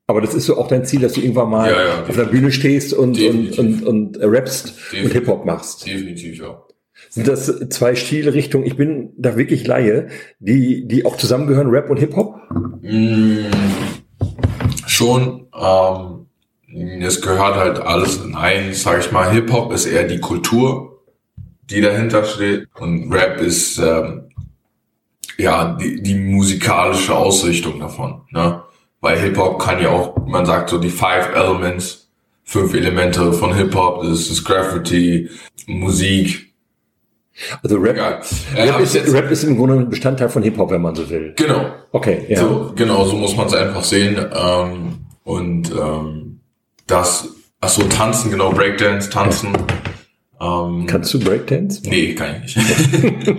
Aber 0.07 0.21
das 0.21 0.33
ist 0.33 0.45
so 0.47 0.57
auch 0.57 0.67
dein 0.67 0.85
Ziel, 0.85 1.01
dass 1.01 1.13
du 1.13 1.21
irgendwann 1.21 1.49
mal 1.49 1.69
Ja, 1.71 1.81
ja, 1.81 2.03
auf 2.07 2.15
der 2.15 2.25
Bühne 2.25 2.51
stehst 2.51 2.93
und, 2.93 3.09
und, 3.09 3.17
Definitiv. 3.17 3.59
und, 3.59 3.83
und 3.83 4.17
äh, 4.17 4.25
rappst 4.25 4.67
und 4.67 4.75
Definitiv. 4.91 5.13
Hip-Hop 5.13 5.45
machst. 5.45 5.85
Definitiv, 5.85 6.39
ja. 6.39 6.62
Sind 7.13 7.27
das 7.27 7.45
zwei 7.69 7.95
Stilrichtungen? 7.95 8.65
Ich 8.65 8.75
bin 8.75 9.11
da 9.17 9.37
wirklich 9.37 9.67
Laie, 9.67 10.07
die, 10.39 10.87
die 10.87 11.05
auch 11.05 11.17
zusammengehören, 11.17 11.69
Rap 11.69 11.89
und 11.89 11.97
Hip-Hop? 11.97 12.35
Mm, 12.81 13.51
schon. 14.87 15.47
Ähm, 15.53 17.01
es 17.01 17.21
gehört 17.21 17.55
halt 17.55 17.79
alles 17.79 18.17
in 18.23 18.35
ein, 18.35 18.73
sag 18.73 18.99
ich 18.99 19.11
mal, 19.11 19.31
Hip-Hop 19.31 19.71
ist 19.73 19.85
eher 19.85 20.07
die 20.07 20.19
Kultur, 20.19 21.03
die 21.69 21.81
dahinter 21.81 22.23
steht. 22.23 22.67
Und 22.79 23.13
Rap 23.13 23.39
ist 23.39 23.77
ähm, 23.77 24.29
ja 25.37 25.77
die, 25.79 26.01
die 26.01 26.15
musikalische 26.15 27.15
Ausrichtung 27.15 27.79
davon. 27.79 28.21
Ne? 28.31 28.63
weil 29.03 29.19
Hip-Hop 29.19 29.59
kann 29.61 29.81
ja 29.81 29.89
auch, 29.89 30.15
man 30.25 30.45
sagt 30.45 30.69
so 30.69 30.77
die 30.77 30.89
Five 30.89 31.35
Elements, 31.35 32.09
fünf 32.45 32.73
Elemente 32.73 33.33
von 33.33 33.53
Hip-Hop, 33.53 34.01
das 34.01 34.29
ist 34.29 34.45
Graffiti, 34.45 35.29
Musik. 35.67 36.52
Also 37.63 37.77
Rap, 37.77 37.97
ja, 37.97 38.21
äh, 38.55 38.69
Rap, 38.69 38.79
ist, 38.79 38.95
Rap 39.13 39.31
ist 39.31 39.43
im 39.43 39.57
Grunde 39.57 39.75
ein 39.75 39.89
Bestandteil 39.89 40.29
von 40.29 40.43
Hip-Hop, 40.43 40.69
wenn 40.69 40.81
man 40.81 40.95
so 40.95 41.09
will. 41.09 41.33
Genau. 41.35 41.71
Okay, 41.91 42.25
ja. 42.29 42.39
So, 42.39 42.73
genau, 42.75 43.05
so 43.05 43.15
muss 43.15 43.35
man 43.35 43.47
es 43.47 43.53
einfach 43.53 43.83
sehen. 43.83 44.17
Ähm, 44.17 44.99
und 45.23 45.71
ähm, 45.71 46.39
das, 46.85 47.29
ach 47.59 47.69
so, 47.69 47.83
tanzen, 47.83 48.29
genau, 48.29 48.51
Breakdance, 48.51 49.09
tanzen. 49.09 49.49
Ähm, 50.39 50.85
Kannst 50.87 51.13
du 51.13 51.19
Breakdance? 51.19 51.81
Nee, 51.89 52.13
kann 52.13 52.43
ich 52.45 52.55
nicht. 52.55 53.33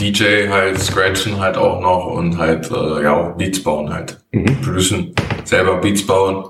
DJ 0.00 0.48
halt, 0.48 0.78
scratchen 0.80 1.38
halt 1.38 1.56
auch 1.56 1.80
noch 1.80 2.06
und 2.06 2.38
halt, 2.38 2.70
äh, 2.70 3.02
ja, 3.02 3.14
auch 3.14 3.36
Beats 3.36 3.62
bauen 3.62 3.92
halt. 3.92 4.18
Mhm. 4.32 4.60
Producen, 4.62 5.14
selber 5.44 5.76
Beats 5.78 6.06
bauen, 6.06 6.44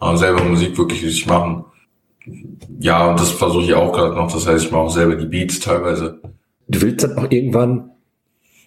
äh, 0.00 0.16
selber 0.16 0.44
Musik 0.44 0.76
wirklich 0.76 1.04
richtig 1.04 1.26
machen. 1.26 1.64
Ja, 2.80 3.10
und 3.10 3.20
das 3.20 3.30
versuche 3.30 3.64
ich 3.64 3.74
auch 3.74 3.92
gerade 3.92 4.14
noch. 4.14 4.30
Das 4.32 4.46
heißt, 4.46 4.66
ich 4.66 4.70
mache 4.70 4.82
auch 4.82 4.90
selber 4.90 5.16
die 5.16 5.26
Beats 5.26 5.60
teilweise. 5.60 6.20
Du 6.68 6.80
willst 6.82 7.04
dann 7.04 7.16
auch 7.18 7.30
irgendwann 7.30 7.90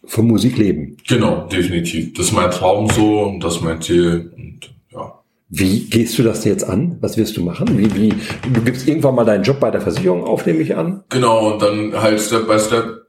von 0.06 0.28
Musik 0.28 0.58
leben? 0.58 0.98
Genau, 1.08 1.48
definitiv. 1.48 2.14
Das 2.14 2.28
ist 2.28 2.32
mein 2.32 2.52
Traum 2.52 2.90
so 2.90 3.22
und 3.22 3.44
das 3.44 3.58
ist 3.58 3.62
mein 3.62 3.82
Ziel. 3.82 4.32
Und 4.36 4.74
ja. 4.92 5.20
Wie 5.50 5.90
gehst 5.90 6.18
du 6.18 6.24
das 6.24 6.46
jetzt 6.46 6.64
an? 6.64 6.98
Was 7.02 7.18
wirst 7.18 7.38
du 7.38 7.44
machen? 7.44 7.78
Wie, 7.78 7.94
wie, 7.96 8.14
du 8.52 8.62
gibst 8.62 8.88
irgendwann 8.88 9.16
mal 9.16 9.26
deinen 9.26 9.44
Job 9.44 9.60
bei 9.60 9.72
der 9.72 9.82
Versicherung 9.82 10.24
auf, 10.24 10.46
nehme 10.46 10.62
ich 10.62 10.76
an? 10.76 11.04
Genau, 11.10 11.54
und 11.54 11.62
dann 11.62 11.94
halt 12.00 12.20
Step 12.20 12.48
by 12.48 12.60
Step. 12.60 13.06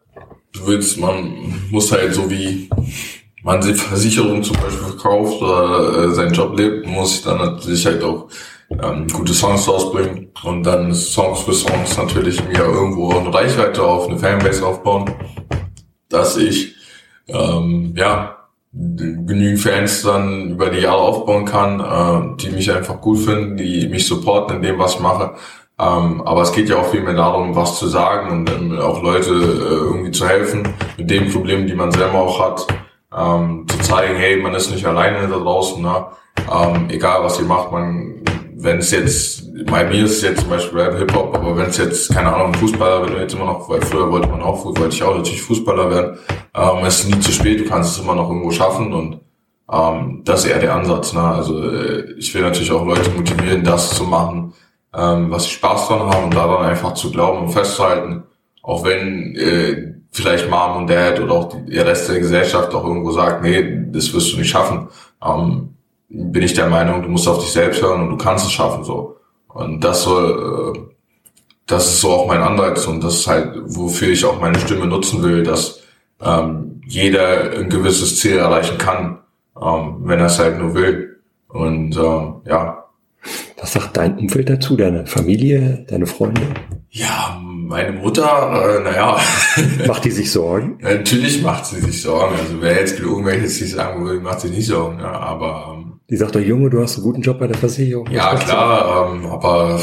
Du 0.52 0.66
willst, 0.66 0.98
man 0.98 1.32
muss 1.70 1.92
halt 1.92 2.12
so 2.12 2.28
wie 2.28 2.68
man 3.42 3.60
die 3.60 3.74
Versicherung 3.74 4.42
zum 4.42 4.56
Beispiel 4.56 4.88
verkauft 4.88 5.40
oder 5.40 6.04
äh, 6.04 6.10
seinen 6.10 6.32
Job 6.32 6.58
lebt, 6.58 6.86
muss 6.86 7.16
ich 7.16 7.22
dann 7.22 7.38
natürlich 7.38 7.86
halt 7.86 8.02
auch 8.02 8.28
ähm, 8.70 9.06
gute 9.08 9.34
Songs 9.34 9.68
rausbringen 9.68 10.28
und 10.44 10.62
dann 10.62 10.94
Songs 10.94 11.40
für 11.40 11.52
Songs 11.52 11.96
natürlich 11.96 12.42
mir 12.46 12.60
irgendwo 12.60 13.10
eine 13.10 13.32
Reichweite 13.32 13.82
auf, 13.82 14.08
eine 14.08 14.18
Fanbase 14.18 14.66
aufbauen, 14.66 15.10
dass 16.08 16.36
ich 16.36 16.74
ähm, 17.28 17.94
ja 17.96 18.36
genügend 18.72 19.58
Fans 19.58 20.02
dann 20.02 20.50
über 20.50 20.70
die 20.70 20.78
Jahre 20.78 21.00
aufbauen 21.00 21.44
kann, 21.44 21.80
äh, 21.80 22.36
die 22.40 22.50
mich 22.50 22.72
einfach 22.72 23.00
gut 23.00 23.18
finden, 23.18 23.56
die 23.56 23.88
mich 23.88 24.06
supporten 24.06 24.56
in 24.56 24.62
dem, 24.62 24.78
was 24.78 24.94
ich 24.94 25.00
mache. 25.00 25.34
Ähm, 25.78 26.22
aber 26.24 26.42
es 26.42 26.52
geht 26.52 26.68
ja 26.68 26.76
auch 26.76 26.90
viel 26.90 27.02
mehr 27.02 27.14
darum, 27.14 27.56
was 27.56 27.78
zu 27.78 27.88
sagen 27.88 28.30
und 28.30 28.44
dann 28.48 28.78
auch 28.78 29.02
Leute 29.02 29.30
äh, 29.30 29.34
irgendwie 29.34 30.10
zu 30.10 30.28
helfen 30.28 30.68
mit 30.96 31.10
den 31.10 31.32
Problemen, 31.32 31.66
die 31.66 31.74
man 31.74 31.90
selber 31.90 32.20
auch 32.20 32.38
hat, 32.38 32.66
ähm, 33.16 33.66
zu 33.66 33.78
zeigen, 33.80 34.14
hey, 34.16 34.36
man 34.36 34.54
ist 34.54 34.70
nicht 34.70 34.86
alleine 34.86 35.26
da 35.26 35.38
draußen, 35.38 35.82
ne? 35.82 36.06
ähm, 36.52 36.90
egal 36.90 37.24
was 37.24 37.40
ihr 37.40 37.46
macht, 37.46 37.72
man 37.72 38.22
wenn 38.62 38.78
es 38.78 38.90
jetzt, 38.90 39.66
bei 39.66 39.84
mir 39.84 40.04
ist 40.04 40.18
es 40.18 40.22
jetzt 40.22 40.40
zum 40.40 40.50
Beispiel 40.50 40.78
Rap, 40.78 40.98
Hip-Hop, 40.98 41.34
aber 41.34 41.56
wenn 41.56 41.66
es 41.66 41.78
jetzt, 41.78 42.12
keine 42.12 42.34
Ahnung, 42.34 42.54
Fußballer 42.54 43.08
wird, 43.08 43.20
jetzt 43.20 43.34
immer 43.34 43.46
noch, 43.46 43.68
weil 43.68 43.80
früher 43.80 44.10
wollte 44.10 44.28
man 44.28 44.42
auch, 44.42 44.64
wollte 44.64 44.88
ich 44.88 45.02
auch 45.02 45.16
natürlich 45.16 45.42
Fußballer 45.42 45.90
werden, 45.90 46.18
ähm, 46.54 46.84
es 46.84 47.00
ist 47.00 47.14
nie 47.14 47.20
zu 47.20 47.32
spät, 47.32 47.60
du 47.60 47.64
kannst 47.64 47.96
es 47.96 48.02
immer 48.02 48.14
noch 48.14 48.28
irgendwo 48.28 48.50
schaffen 48.50 48.92
und 48.92 49.20
ähm, 49.72 50.22
das 50.24 50.44
ist 50.44 50.50
eher 50.50 50.58
der 50.58 50.74
Ansatz. 50.74 51.12
Ne? 51.12 51.22
Also 51.22 51.70
äh, 51.70 52.12
ich 52.18 52.34
will 52.34 52.42
natürlich 52.42 52.72
auch 52.72 52.84
Leute 52.84 53.10
motivieren, 53.10 53.64
das 53.64 53.94
zu 53.94 54.04
machen, 54.04 54.52
ähm, 54.94 55.30
was 55.30 55.44
sie 55.44 55.50
Spaß 55.50 55.88
dran 55.88 56.00
haben 56.00 56.24
und 56.24 56.34
daran 56.34 56.66
einfach 56.66 56.94
zu 56.94 57.10
glauben 57.10 57.46
und 57.46 57.50
festzuhalten, 57.50 58.24
auch 58.62 58.84
wenn 58.84 59.36
äh, 59.36 59.94
vielleicht 60.10 60.50
Mom 60.50 60.76
und 60.76 60.90
Dad 60.90 61.20
oder 61.20 61.32
auch 61.32 61.54
der 61.66 61.86
Rest 61.86 62.08
der 62.10 62.18
Gesellschaft 62.18 62.74
auch 62.74 62.84
irgendwo 62.84 63.12
sagt, 63.12 63.42
nee, 63.42 63.86
das 63.90 64.12
wirst 64.12 64.32
du 64.32 64.38
nicht 64.38 64.50
schaffen. 64.50 64.88
Ähm, 65.24 65.76
bin 66.10 66.42
ich 66.42 66.54
der 66.54 66.68
Meinung, 66.68 67.02
du 67.02 67.08
musst 67.08 67.28
auf 67.28 67.38
dich 67.38 67.52
selbst 67.52 67.80
hören 67.82 68.02
und 68.02 68.10
du 68.10 68.16
kannst 68.16 68.44
es 68.44 68.52
schaffen 68.52 68.84
so. 68.84 69.16
Und 69.48 69.82
das 69.82 70.02
soll, 70.02 70.74
äh, 70.76 70.80
das 71.66 71.86
ist 71.86 72.00
so 72.00 72.10
auch 72.10 72.26
mein 72.26 72.42
Anreiz 72.42 72.86
und 72.86 73.02
das 73.02 73.14
ist 73.14 73.26
halt, 73.26 73.54
wofür 73.64 74.08
ich 74.08 74.24
auch 74.24 74.40
meine 74.40 74.58
Stimme 74.58 74.86
nutzen 74.86 75.22
will, 75.22 75.42
dass 75.44 75.80
ähm, 76.20 76.82
jeder 76.86 77.52
ein 77.56 77.68
gewisses 77.68 78.18
Ziel 78.18 78.38
erreichen 78.38 78.76
kann, 78.76 79.18
ähm, 79.60 79.96
wenn 80.00 80.18
er 80.18 80.26
es 80.26 80.38
halt 80.38 80.58
nur 80.58 80.74
will. 80.74 81.20
Und 81.48 81.96
ähm, 81.96 82.34
ja. 82.44 82.84
Was 83.58 83.72
sagt 83.72 83.96
dein 83.96 84.18
Umfeld 84.18 84.48
dazu, 84.48 84.76
deine 84.76 85.06
Familie, 85.06 85.84
deine 85.88 86.06
Freunde? 86.06 86.42
Ja, 86.90 87.38
meine 87.42 87.92
Mutter, 87.92 88.78
äh, 88.78 88.82
naja. 88.82 89.18
Macht 89.86 90.04
die 90.04 90.10
sich 90.10 90.30
Sorgen? 90.30 90.78
Natürlich 90.80 91.42
macht 91.42 91.66
sie 91.66 91.80
sich 91.80 92.02
Sorgen. 92.02 92.34
Also 92.36 92.60
wer 92.60 92.80
jetzt 92.80 92.98
irgendwelches 92.98 93.60
nicht 93.60 93.74
sagen 93.74 94.04
will, 94.04 94.20
macht 94.20 94.40
sich 94.40 94.50
nicht 94.50 94.66
Sorgen. 94.66 94.98
Ja, 94.98 95.12
aber 95.12 95.76
ähm, 95.76 95.89
die 96.10 96.16
sagt 96.16 96.34
doch, 96.34 96.40
Junge, 96.40 96.70
du 96.70 96.82
hast 96.82 96.96
einen 96.96 97.04
guten 97.04 97.22
Job 97.22 97.38
bei 97.38 97.46
der 97.46 97.56
Versicherung. 97.56 98.10
Ja, 98.10 98.34
klar, 98.34 99.12
ähm, 99.14 99.26
aber 99.26 99.80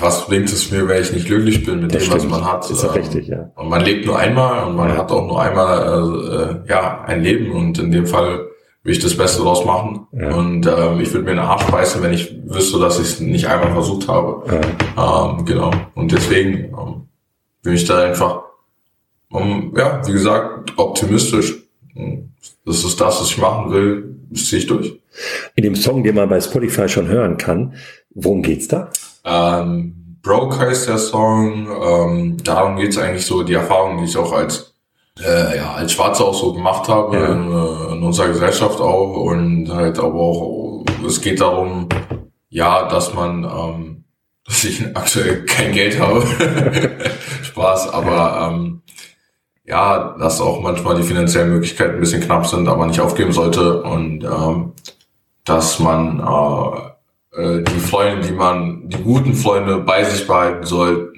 was 0.00 0.26
bringt 0.26 0.50
es 0.50 0.70
mir, 0.70 0.88
wenn 0.88 1.02
ich 1.02 1.12
nicht 1.12 1.26
glücklich 1.26 1.64
bin 1.66 1.82
mit 1.82 1.94
das 1.94 2.02
dem, 2.02 2.06
stimmt. 2.06 2.32
was 2.32 2.40
man 2.40 2.50
hat? 2.50 2.70
Ist 2.70 2.82
ähm, 2.82 2.90
richtig, 2.90 3.28
ja. 3.28 3.50
Und 3.56 3.68
man 3.68 3.82
lebt 3.82 4.06
nur 4.06 4.18
einmal 4.18 4.66
und 4.66 4.74
man 4.74 4.88
ja. 4.88 4.96
hat 4.96 5.12
auch 5.12 5.26
nur 5.26 5.40
einmal 5.40 6.62
äh, 6.64 6.70
ja 6.70 7.02
ein 7.02 7.22
Leben 7.22 7.52
und 7.52 7.78
in 7.78 7.90
dem 7.90 8.06
Fall 8.06 8.46
will 8.82 8.92
ich 8.94 9.00
das 9.00 9.14
Beste 9.14 9.42
draus 9.42 9.66
machen. 9.66 10.06
Ja. 10.12 10.34
Und 10.34 10.66
ähm, 10.66 11.00
ich 11.00 11.12
würde 11.12 11.26
mir 11.26 11.32
einen 11.32 11.40
Arsch 11.40 11.66
beißen, 11.66 12.02
wenn 12.02 12.14
ich 12.14 12.34
wüsste, 12.46 12.78
dass 12.78 12.98
ich 12.98 13.06
es 13.06 13.20
nicht 13.20 13.46
einmal 13.46 13.72
versucht 13.72 14.08
habe. 14.08 14.42
Ja. 14.96 15.30
Ähm, 15.30 15.44
genau. 15.44 15.70
Und 15.94 16.10
deswegen 16.10 16.74
ähm, 16.74 17.08
bin 17.62 17.74
ich 17.74 17.84
da 17.84 18.02
einfach, 18.02 18.44
um, 19.30 19.74
ja, 19.76 20.00
wie 20.06 20.12
gesagt, 20.12 20.72
optimistisch. 20.78 21.58
Das 22.70 22.84
ist 22.84 23.00
das, 23.00 23.20
was 23.20 23.30
ich 23.30 23.38
machen 23.38 23.72
will, 23.72 24.16
das 24.30 24.46
ziehe 24.46 24.62
ich 24.62 24.68
durch. 24.68 25.00
In 25.56 25.64
dem 25.64 25.74
Song, 25.74 26.04
den 26.04 26.14
man 26.14 26.28
bei 26.28 26.40
Spotify 26.40 26.88
schon 26.88 27.08
hören 27.08 27.36
kann, 27.36 27.74
worum 28.10 28.42
geht's 28.42 28.68
da? 28.68 28.90
Ähm, 29.24 30.18
Broke 30.22 30.56
heißt 30.56 30.88
der 30.88 30.98
Song. 30.98 31.68
Ähm, 31.68 32.36
darum 32.44 32.76
geht's 32.76 32.96
eigentlich 32.96 33.26
so, 33.26 33.42
die 33.42 33.54
Erfahrungen, 33.54 33.98
die 33.98 34.04
ich 34.04 34.16
auch 34.16 34.32
als 34.32 34.74
äh, 35.20 35.56
ja, 35.56 35.72
als 35.72 35.92
Schwarzer 35.92 36.26
auch 36.26 36.34
so 36.34 36.52
gemacht 36.52 36.88
habe, 36.88 37.16
ja. 37.16 37.26
in, 37.32 37.50
äh, 37.50 37.92
in, 37.92 38.02
unserer 38.04 38.28
Gesellschaft 38.28 38.80
auch. 38.80 39.16
Und 39.16 39.68
halt 39.68 39.98
aber 39.98 40.14
auch, 40.14 40.84
es 41.04 41.20
geht 41.20 41.40
darum, 41.40 41.88
ja, 42.50 42.88
dass 42.88 43.14
man, 43.14 43.42
ähm, 43.42 44.04
dass 44.46 44.62
ich 44.62 44.84
aktuell 44.94 45.44
kein 45.44 45.72
Geld 45.72 45.98
habe. 45.98 46.22
Spaß, 47.42 47.92
aber 47.92 48.52
ähm, 48.52 48.82
ja, 49.70 50.16
dass 50.18 50.40
auch 50.40 50.60
manchmal 50.60 50.96
die 50.96 51.04
finanziellen 51.04 51.52
Möglichkeiten 51.52 51.94
ein 51.94 52.00
bisschen 52.00 52.22
knapp 52.22 52.46
sind, 52.46 52.68
aber 52.68 52.86
nicht 52.86 53.00
aufgeben 53.00 53.32
sollte. 53.32 53.82
Und 53.82 54.24
ähm, 54.24 54.72
dass 55.44 55.78
man 55.78 56.20
äh, 56.20 56.90
äh, 57.40 57.62
die 57.62 57.80
Freunde, 57.80 58.26
die 58.26 58.32
man, 58.32 58.88
die 58.88 59.02
guten 59.02 59.34
Freunde 59.34 59.78
bei 59.78 60.02
sich 60.02 60.26
behalten 60.26 60.66
soll. 60.66 61.12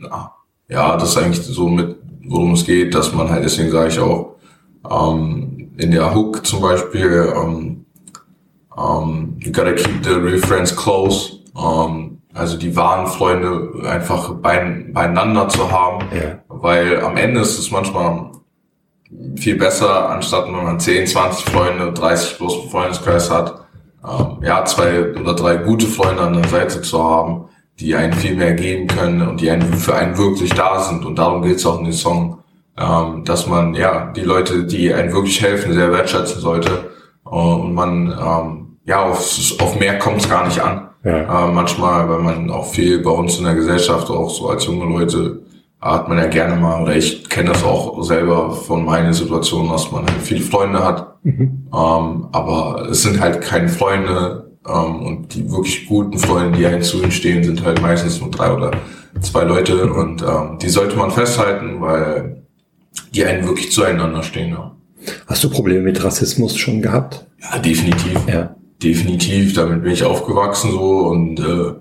Ja, 0.69 0.97
das 0.97 1.11
ist 1.11 1.17
eigentlich 1.17 1.45
so 1.45 1.69
mit, 1.69 1.97
worum 2.29 2.53
es 2.53 2.65
geht, 2.65 2.95
dass 2.95 3.13
man 3.15 3.31
halt, 3.31 3.45
deswegen 3.45 3.71
sage 3.71 3.89
ich 3.89 3.99
auch, 3.99 4.37
ähm, 4.91 5.71
in 5.79 5.91
der 5.91 6.15
Hook 6.15 6.47
zum 6.47 6.61
Beispiel, 6.61 7.33
ähm, 7.35 7.87
ähm, 8.77 9.37
you 9.39 9.51
gotta 9.53 9.73
keep 9.73 10.05
the 10.05 10.13
real 10.13 10.39
friends 10.39 10.75
close, 10.75 11.41
ähm, 11.57 12.19
also 12.35 12.57
die 12.57 12.75
wahren 12.75 13.07
Freunde 13.07 13.89
einfach 13.89 14.35
bein, 14.35 14.93
beieinander 14.93 15.49
zu 15.49 15.71
haben, 15.71 16.05
ja. 16.15 16.39
weil 16.49 17.03
am 17.03 17.17
Ende 17.17 17.41
ist 17.41 17.59
es 17.59 17.71
manchmal 17.71 18.31
viel 19.37 19.57
besser, 19.57 20.11
anstatt 20.11 20.47
wenn 20.47 20.65
man 20.65 20.81
10, 20.81 21.07
20 21.07 21.45
Freunde, 21.51 21.93
30 21.93 22.39
bloß 22.39 22.71
Freundeskreis 22.71 23.31
hat, 23.31 23.63
ähm, 24.05 24.39
ja, 24.43 24.65
zwei 24.65 25.13
oder 25.15 25.35
drei 25.35 25.57
gute 25.57 25.87
Freunde 25.87 26.23
an 26.23 26.35
der 26.35 26.49
Seite 26.49 26.83
zu 26.83 27.03
haben, 27.03 27.45
die 27.79 27.95
einen 27.95 28.13
viel 28.13 28.35
mehr 28.35 28.55
geben 28.55 28.87
können 28.87 29.27
und 29.27 29.41
die 29.41 29.51
einen 29.51 29.73
für 29.75 29.95
einen 29.95 30.17
wirklich 30.19 30.53
da 30.55 30.81
sind. 30.81 31.05
Und 31.05 31.19
darum 31.19 31.43
geht 31.43 31.57
es 31.57 31.67
auch 31.67 31.79
in 31.79 31.85
dem 31.85 31.93
Song, 31.93 32.39
ähm, 32.79 33.25
dass 33.25 33.47
man 33.47 33.75
ja 33.75 34.13
die 34.13 34.23
Leute, 34.23 34.65
die 34.65 34.93
einen 34.93 35.13
wirklich 35.13 35.41
helfen, 35.43 35.73
sehr 35.73 35.93
wertschätzen 35.93 36.41
sollte. 36.41 36.91
Und 37.25 37.75
man 37.75 38.09
ähm, 38.11 38.79
ja 38.85 39.05
auf, 39.05 39.21
auf 39.61 39.79
mehr 39.79 39.99
kommt 39.99 40.21
es 40.21 40.29
gar 40.29 40.47
nicht 40.47 40.61
an. 40.61 40.89
Ja. 41.05 41.49
Äh, 41.49 41.53
manchmal, 41.53 42.09
weil 42.09 42.19
man 42.19 42.51
auch 42.51 42.67
viel 42.67 43.01
bei 43.01 43.11
uns 43.11 43.39
in 43.39 43.45
der 43.45 43.55
Gesellschaft 43.55 44.09
auch 44.11 44.31
so 44.31 44.49
als 44.49 44.67
junge 44.67 44.85
Leute 44.85 45.43
hat 45.83 46.09
man 46.09 46.17
ja 46.17 46.27
gerne 46.27 46.55
mal, 46.57 46.81
oder 46.83 46.95
ich 46.95 47.29
kenne 47.29 47.51
das 47.51 47.65
auch 47.65 48.01
selber 48.05 48.53
von 48.53 48.85
meiner 48.85 49.13
Situation, 49.13 49.69
dass 49.69 49.91
man 49.91 50.07
halt 50.07 50.23
viele 50.23 50.41
Freunde 50.41 50.85
hat, 50.85 51.25
mhm. 51.25 51.67
ähm, 51.75 52.29
aber 52.31 52.87
es 52.89 53.03
sind 53.03 53.21
halt 53.21 53.41
keine 53.41 53.69
Freunde 53.69 54.53
ähm, 54.67 55.03
und 55.03 55.35
die 55.35 55.51
wirklich 55.51 55.87
guten 55.87 56.19
Freunde, 56.19 56.57
die 56.57 56.67
einen 56.67 56.83
zu 56.83 57.03
ihnen 57.03 57.11
stehen, 57.11 57.43
sind 57.43 57.65
halt 57.65 57.83
meistens 57.83 58.21
nur 58.21 58.31
drei 58.31 58.53
oder 58.53 58.71
zwei 59.21 59.43
Leute 59.43 59.93
und 59.93 60.23
ähm, 60.23 60.59
die 60.63 60.69
sollte 60.69 60.97
man 60.97 61.11
festhalten, 61.11 61.81
weil 61.81 62.45
die 63.13 63.25
einen 63.25 63.45
wirklich 63.47 63.73
zueinander 63.73 64.23
stehen. 64.23 64.51
Ja. 64.51 64.77
Hast 65.27 65.43
du 65.43 65.51
Probleme 65.51 65.83
mit 65.83 66.03
Rassismus 66.03 66.57
schon 66.57 66.81
gehabt? 66.81 67.27
Ja, 67.41 67.59
definitiv. 67.59 68.19
Ja. 68.29 68.55
Definitiv, 68.81 69.55
damit 69.55 69.83
bin 69.83 69.93
ich 69.93 70.05
aufgewachsen 70.05 70.71
so 70.71 71.09
und 71.09 71.41
äh, 71.41 71.73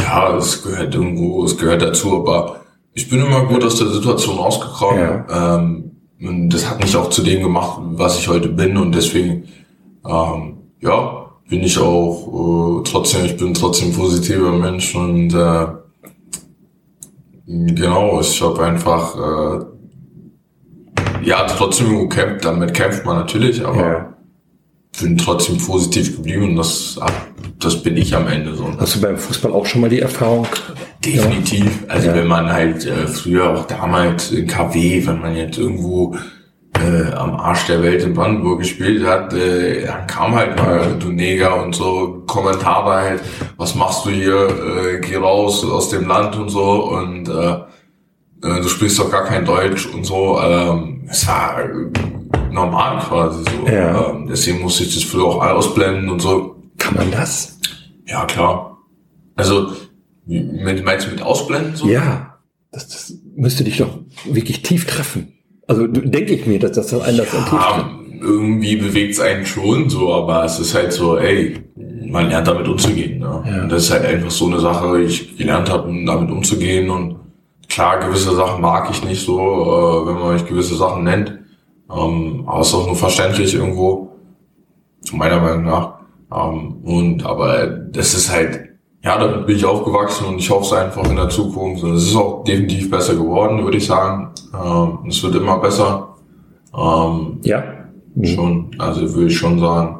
ja, 0.00 0.36
es 0.36 0.62
gehört 0.62 0.94
irgendwo, 0.94 1.44
es 1.44 1.56
gehört 1.56 1.82
dazu, 1.82 2.16
aber 2.16 2.60
ich 2.96 3.08
bin 3.10 3.20
immer 3.20 3.44
gut 3.44 3.62
aus 3.62 3.76
der 3.76 3.88
Situation 3.88 4.38
rausgekommen. 4.38 4.98
Ja. 4.98 5.56
Ähm, 5.56 5.92
und 6.18 6.48
das 6.48 6.68
hat 6.68 6.82
mich 6.82 6.96
auch 6.96 7.10
zu 7.10 7.22
dem 7.22 7.42
gemacht, 7.42 7.78
was 7.92 8.18
ich 8.18 8.26
heute 8.26 8.48
bin. 8.48 8.76
Und 8.78 8.94
deswegen, 8.94 9.44
ähm, 10.08 10.56
ja, 10.80 11.26
bin 11.48 11.62
ich 11.62 11.78
auch 11.78 12.80
äh, 12.80 12.82
trotzdem, 12.84 13.26
ich 13.26 13.36
bin 13.36 13.52
trotzdem 13.52 13.92
positiver 13.92 14.50
Mensch 14.50 14.94
und 14.96 15.34
äh, 15.34 15.66
genau, 17.46 18.18
ich 18.20 18.40
habe 18.42 18.64
einfach 18.64 19.14
äh, 19.14 19.66
ja 21.22 21.46
trotzdem 21.46 22.08
gekämpft, 22.08 22.46
damit 22.46 22.72
kämpft 22.72 23.04
man 23.04 23.16
natürlich, 23.16 23.64
aber 23.64 23.86
ja. 23.86 24.14
bin 25.00 25.18
trotzdem 25.18 25.58
positiv 25.58 26.16
geblieben 26.16 26.44
und 26.44 26.56
das, 26.56 26.98
das 27.60 27.82
bin 27.82 27.96
ich 27.98 28.16
am 28.16 28.26
Ende 28.26 28.56
so. 28.56 28.68
Hast 28.78 28.96
du 28.96 29.02
beim 29.02 29.18
Fußball 29.18 29.52
auch 29.52 29.66
schon 29.66 29.82
mal 29.82 29.90
die 29.90 30.00
Erfahrung? 30.00 30.48
Definitiv. 31.06 31.82
Ja. 31.86 31.94
Also 31.94 32.08
ja. 32.08 32.14
wenn 32.14 32.26
man 32.26 32.52
halt 32.52 32.84
äh, 32.84 33.06
früher 33.06 33.50
auch 33.50 33.66
damals 33.66 34.32
in 34.32 34.46
KW, 34.46 35.06
wenn 35.06 35.20
man 35.20 35.36
jetzt 35.36 35.58
irgendwo 35.58 36.16
äh, 36.74 37.12
am 37.12 37.34
Arsch 37.36 37.66
der 37.66 37.82
Welt 37.82 38.02
in 38.02 38.14
Brandenburg 38.14 38.60
gespielt 38.60 39.06
hat, 39.06 39.32
äh, 39.32 39.86
dann 39.86 40.06
kam 40.06 40.34
halt 40.34 40.56
mal 40.56 40.96
du 40.98 41.10
Neger 41.10 41.62
und 41.62 41.74
so 41.74 42.24
Kommentare 42.26 42.94
halt, 42.94 43.22
was 43.56 43.74
machst 43.74 44.04
du 44.04 44.10
hier, 44.10 44.48
äh, 44.48 45.00
geh 45.00 45.16
raus 45.16 45.64
aus 45.64 45.88
dem 45.90 46.06
Land 46.06 46.36
und 46.36 46.50
so 46.50 46.90
und 46.90 47.28
äh, 47.28 47.56
äh, 48.42 48.60
du 48.60 48.68
sprichst 48.68 48.98
doch 48.98 49.10
gar 49.10 49.24
kein 49.24 49.44
Deutsch 49.44 49.86
und 49.86 50.04
so. 50.04 50.38
Ähm, 50.40 51.06
es 51.08 51.26
war 51.26 51.58
normal 52.50 52.98
quasi 53.08 53.44
so. 53.44 53.72
Ja. 53.72 54.10
Ähm, 54.10 54.26
deswegen 54.28 54.60
musste 54.60 54.84
ich 54.84 54.94
das 54.94 55.04
früher 55.04 55.24
auch 55.24 55.44
ausblenden 55.44 56.08
und 56.10 56.20
so. 56.20 56.56
Kann 56.78 56.94
man 56.94 57.10
das? 57.10 57.58
Ja, 58.06 58.24
klar. 58.24 58.78
Also, 59.34 59.72
meinst 60.26 61.06
du 61.06 61.10
mit 61.10 61.22
ausblenden? 61.22 61.76
So? 61.76 61.88
Ja, 61.88 62.38
das, 62.72 62.88
das 62.88 63.14
müsste 63.34 63.64
dich 63.64 63.78
doch 63.78 63.98
wirklich 64.24 64.62
tief 64.62 64.86
treffen. 64.86 65.32
Also 65.66 65.86
denke 65.86 66.34
ich 66.34 66.46
mir, 66.46 66.58
dass 66.58 66.72
das 66.72 66.92
einen 66.94 67.18
das 67.18 67.32
ja, 67.32 67.90
irgendwie 68.20 68.76
bewegt 68.76 69.14
es 69.14 69.20
einen 69.20 69.44
schon 69.46 69.90
so, 69.90 70.12
aber 70.12 70.44
es 70.44 70.58
ist 70.58 70.74
halt 70.74 70.92
so, 70.92 71.18
ey, 71.18 71.56
man 72.06 72.28
lernt 72.28 72.46
damit 72.46 72.68
umzugehen. 72.68 73.18
Ne? 73.18 73.44
Ja. 73.46 73.62
Und 73.62 73.72
das 73.72 73.84
ist 73.84 73.90
halt 73.90 74.04
einfach 74.04 74.30
so 74.30 74.46
eine 74.46 74.60
Sache, 74.60 75.02
ich 75.02 75.36
gelernt 75.36 75.70
habe, 75.70 75.92
damit 76.04 76.30
umzugehen 76.30 76.88
und 76.90 77.16
klar, 77.68 77.98
gewisse 78.00 78.34
Sachen 78.34 78.62
mag 78.62 78.88
ich 78.90 79.04
nicht 79.04 79.24
so, 79.24 79.38
äh, 79.38 80.06
wenn 80.06 80.14
man 80.14 80.34
mich 80.34 80.46
gewisse 80.46 80.76
Sachen 80.76 81.04
nennt. 81.04 81.38
Ähm, 81.90 82.44
aber 82.46 82.60
es 82.60 82.68
ist 82.68 82.74
auch 82.74 82.86
nur 82.86 82.96
verständlich 82.96 83.54
irgendwo, 83.54 84.16
meiner 85.12 85.40
Meinung 85.40 85.64
nach. 85.64 86.00
Ähm, 86.32 86.76
und 86.84 87.24
aber 87.24 87.66
das 87.66 88.14
ist 88.14 88.30
halt, 88.30 88.65
ja, 89.06 89.16
damit 89.18 89.46
bin 89.46 89.54
ich 89.54 89.64
aufgewachsen 89.64 90.26
und 90.26 90.38
ich 90.40 90.50
hoffe 90.50 90.64
es 90.64 90.72
einfach 90.72 91.08
in 91.08 91.14
der 91.14 91.28
Zukunft. 91.28 91.84
Und 91.84 91.94
es 91.94 92.08
ist 92.08 92.16
auch 92.16 92.42
definitiv 92.42 92.90
besser 92.90 93.14
geworden, 93.14 93.62
würde 93.62 93.76
ich 93.76 93.86
sagen. 93.86 94.30
Ähm, 94.52 94.98
es 95.08 95.22
wird 95.22 95.36
immer 95.36 95.58
besser. 95.58 96.16
Ähm, 96.76 97.38
ja. 97.42 97.62
Mhm. 98.16 98.26
Schon, 98.26 98.70
also 98.78 99.14
würde 99.14 99.28
ich 99.28 99.38
schon 99.38 99.60
sagen, 99.60 99.98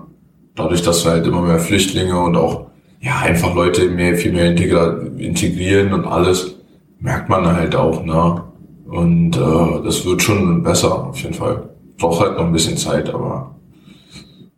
dadurch, 0.57 0.83
dass 0.83 1.05
wir 1.05 1.13
halt 1.13 1.27
immer 1.27 1.41
mehr 1.41 1.61
Flüchtlinge 1.61 2.19
und 2.19 2.37
auch 2.37 2.67
ja 3.01 3.21
einfach 3.21 3.55
Leute 3.55 3.89
mehr, 3.91 4.17
viel 4.17 4.33
mehr 4.33 4.47
integrieren 4.47 5.93
und 5.93 6.05
alles, 6.05 6.57
merkt 6.99 7.29
man 7.29 7.47
halt 7.47 7.77
auch, 7.77 8.05
ne? 8.05 8.43
Und 8.89 9.37
äh, 9.37 9.85
das 9.85 10.05
wird 10.05 10.23
schon 10.23 10.65
besser, 10.65 11.09
auf 11.09 11.19
jeden 11.21 11.35
Fall. 11.35 11.69
Braucht 11.97 12.23
halt 12.23 12.39
noch 12.39 12.47
ein 12.47 12.53
bisschen 12.53 12.77
Zeit, 12.77 13.15
aber. 13.15 13.55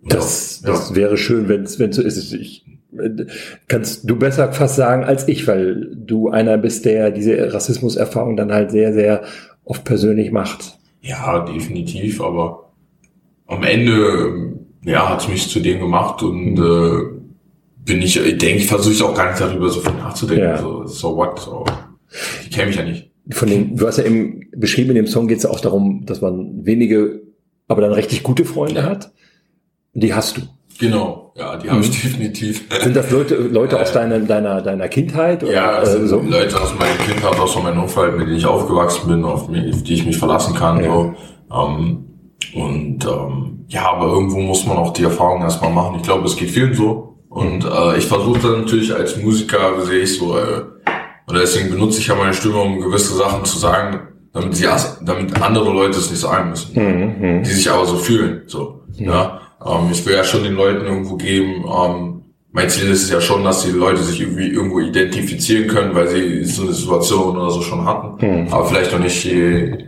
Das, 0.04 0.62
ja. 0.62 0.70
das 0.70 0.94
wäre 0.94 1.18
schön, 1.18 1.50
wenn 1.50 1.64
es 1.64 1.74
so 1.74 2.02
ist. 2.02 2.32
Ich, 2.32 2.64
kannst 3.68 4.08
du 4.08 4.16
besser 4.16 4.52
fast 4.52 4.76
sagen 4.76 5.04
als 5.04 5.28
ich, 5.28 5.46
weil 5.46 5.94
du 5.94 6.30
einer 6.30 6.56
bist, 6.56 6.84
der 6.84 7.10
diese 7.10 7.52
Rassismuserfahrung 7.52 8.36
dann 8.36 8.52
halt 8.52 8.70
sehr, 8.70 8.92
sehr 8.92 9.24
oft 9.64 9.84
persönlich 9.84 10.32
macht. 10.32 10.78
Ja, 11.02 11.44
definitiv, 11.44 12.20
aber 12.20 12.70
am 13.46 13.62
Ende, 13.62 14.52
ja, 14.84 15.08
hat 15.08 15.20
es 15.20 15.28
mich 15.28 15.48
zu 15.48 15.60
dem 15.60 15.80
gemacht 15.80 16.22
und 16.22 16.54
mhm. 16.54 16.62
äh, 16.62 17.18
bin 17.84 18.02
ich, 18.02 18.18
ich 18.18 18.38
denke, 18.38 18.58
ich 18.58 18.66
versuche 18.66 19.04
auch 19.04 19.14
gar 19.14 19.30
nicht 19.30 19.40
darüber 19.40 19.68
so 19.68 19.80
viel 19.80 19.94
nachzudenken. 19.94 20.44
Ja. 20.44 20.58
So, 20.58 20.86
so 20.86 21.16
what? 21.16 21.38
So. 21.38 21.64
Ich 22.42 22.50
kenne 22.50 22.68
mich 22.68 22.76
ja 22.76 22.84
nicht. 22.84 23.10
Von 23.30 23.48
den, 23.48 23.76
du 23.76 23.86
hast 23.86 23.98
ja 23.98 24.04
eben 24.04 24.46
beschrieben, 24.56 24.90
in 24.90 24.96
dem 24.96 25.06
Song 25.06 25.28
geht 25.28 25.38
es 25.38 25.44
ja 25.44 25.50
auch 25.50 25.60
darum, 25.60 26.04
dass 26.06 26.20
man 26.20 26.64
wenige, 26.64 27.22
aber 27.66 27.82
dann 27.82 27.92
richtig 27.92 28.22
gute 28.22 28.44
Freunde 28.44 28.84
hat. 28.84 29.12
Und 29.94 30.02
die 30.02 30.14
hast 30.14 30.36
du. 30.36 30.42
Genau, 30.78 31.32
ja, 31.36 31.56
die 31.56 31.70
habe 31.70 31.80
ich 31.80 31.88
mhm. 31.88 32.08
definitiv. 32.08 32.64
Sind 32.82 32.94
das 32.94 33.10
Leute, 33.10 33.34
Leute 33.34 33.80
aus 33.80 33.92
deiner, 33.92 34.20
deiner, 34.20 34.62
deiner 34.62 34.88
Kindheit? 34.88 35.42
Oder, 35.42 35.52
ja, 35.52 35.80
das 35.80 35.90
äh, 35.90 35.98
sind 35.98 36.08
so? 36.08 36.20
Leute 36.20 36.60
aus 36.60 36.74
meiner 36.78 36.94
Kindheit, 36.94 37.38
aus 37.38 37.62
meinem 37.62 37.82
Umfeld, 37.82 38.16
mit 38.16 38.28
denen 38.28 38.36
ich 38.36 38.46
aufgewachsen 38.46 39.08
bin, 39.08 39.24
auf, 39.24 39.48
auf 39.48 39.82
die 39.82 39.94
ich 39.94 40.06
mich 40.06 40.18
verlassen 40.18 40.54
kann. 40.54 40.82
Ja. 40.82 40.92
So. 40.92 41.14
Ähm, 41.52 42.04
und 42.54 43.04
ähm, 43.04 43.64
ja, 43.68 43.90
aber 43.90 44.06
irgendwo 44.06 44.38
muss 44.38 44.66
man 44.66 44.76
auch 44.76 44.92
die 44.92 45.04
Erfahrung 45.04 45.42
erstmal 45.42 45.72
machen. 45.72 45.96
Ich 45.96 46.02
glaube, 46.02 46.26
es 46.26 46.36
geht 46.36 46.50
vielen 46.50 46.74
so. 46.74 47.18
Und 47.28 47.64
mhm. 47.64 47.70
äh, 47.70 47.98
ich 47.98 48.06
versuche 48.06 48.38
dann 48.40 48.60
natürlich 48.60 48.94
als 48.94 49.16
Musiker, 49.16 49.80
sehe 49.84 50.00
ich 50.00 50.18
so, 50.18 50.38
äh, 50.38 50.62
oder 51.28 51.40
deswegen 51.40 51.70
benutze 51.70 52.00
ich 52.00 52.06
ja 52.06 52.14
meine 52.14 52.32
Stimme, 52.32 52.56
um 52.58 52.80
gewisse 52.80 53.14
Sachen 53.14 53.44
zu 53.44 53.58
sagen, 53.58 54.00
damit 54.32 54.56
sie, 54.56 54.66
damit 55.02 55.40
andere 55.42 55.70
Leute 55.70 55.98
es 55.98 56.10
nicht 56.10 56.20
sagen 56.20 56.50
müssen, 56.50 56.74
mhm. 56.74 57.42
die 57.42 57.50
sich 57.50 57.70
aber 57.70 57.84
so 57.84 57.96
fühlen. 57.96 58.42
So, 58.46 58.82
mhm. 58.96 59.04
ja. 59.04 59.40
Ähm, 59.64 59.88
ich 59.90 60.04
will 60.06 60.14
ja 60.14 60.24
schon 60.24 60.44
den 60.44 60.54
Leuten 60.54 60.86
irgendwo 60.86 61.16
geben. 61.16 61.64
Ähm, 61.64 62.22
mein 62.50 62.70
Ziel 62.70 62.88
ist 62.90 63.04
es 63.04 63.10
ja 63.10 63.20
schon, 63.20 63.44
dass 63.44 63.62
die 63.62 63.70
Leute 63.70 64.02
sich 64.02 64.20
irgendwie 64.20 64.48
irgendwo 64.48 64.80
identifizieren 64.80 65.68
können, 65.68 65.94
weil 65.94 66.08
sie 66.08 66.44
so 66.44 66.62
eine 66.62 66.72
Situation 66.72 67.36
oder 67.36 67.50
so 67.50 67.60
schon 67.60 67.84
hatten, 67.84 68.26
mhm. 68.26 68.52
aber 68.52 68.64
vielleicht 68.64 68.92
noch 68.92 68.98
nicht 68.98 69.22
die, 69.24 69.86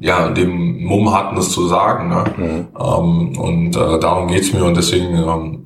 ja 0.00 0.28
den 0.28 0.84
Mumm 0.84 1.12
hatten, 1.12 1.36
das 1.36 1.50
zu 1.50 1.66
sagen. 1.66 2.10
Ne? 2.10 2.24
Mhm. 2.36 2.66
Ähm, 2.78 3.38
und 3.38 3.76
äh, 3.76 3.98
darum 3.98 4.28
geht's 4.28 4.52
mir 4.52 4.64
und 4.64 4.76
deswegen 4.76 5.16
ähm, 5.16 5.64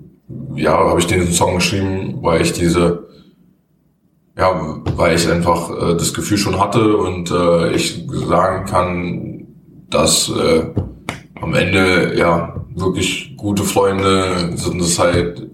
ja 0.54 0.72
habe 0.72 1.00
ich 1.00 1.06
den 1.06 1.26
Song 1.32 1.56
geschrieben, 1.56 2.18
weil 2.22 2.42
ich 2.42 2.52
diese 2.52 3.08
ja, 4.38 4.80
weil 4.96 5.16
ich 5.16 5.28
einfach 5.28 5.68
äh, 5.70 5.96
das 5.96 6.14
Gefühl 6.14 6.38
schon 6.38 6.60
hatte 6.60 6.96
und 6.96 7.30
äh, 7.32 7.72
ich 7.72 8.06
sagen 8.08 8.66
kann, 8.66 9.46
dass 9.90 10.30
äh, 10.30 10.66
am 11.40 11.54
Ende 11.54 12.16
ja 12.16 12.57
wirklich 12.80 13.36
gute 13.36 13.64
Freunde 13.64 14.56
sind 14.56 14.80
es 14.80 14.98
halt, 14.98 15.46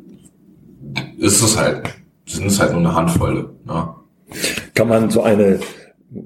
ist 1.19 1.43
es 1.43 1.59
halt, 1.59 1.83
sind 2.27 2.47
es 2.47 2.61
halt 2.61 2.73
nur 2.73 2.81
eine 2.81 2.95
Handvoll. 2.95 3.51
Ja. 3.67 3.97
Kann 4.75 4.89
man 4.89 5.11
so 5.11 5.23
eine, 5.23 5.61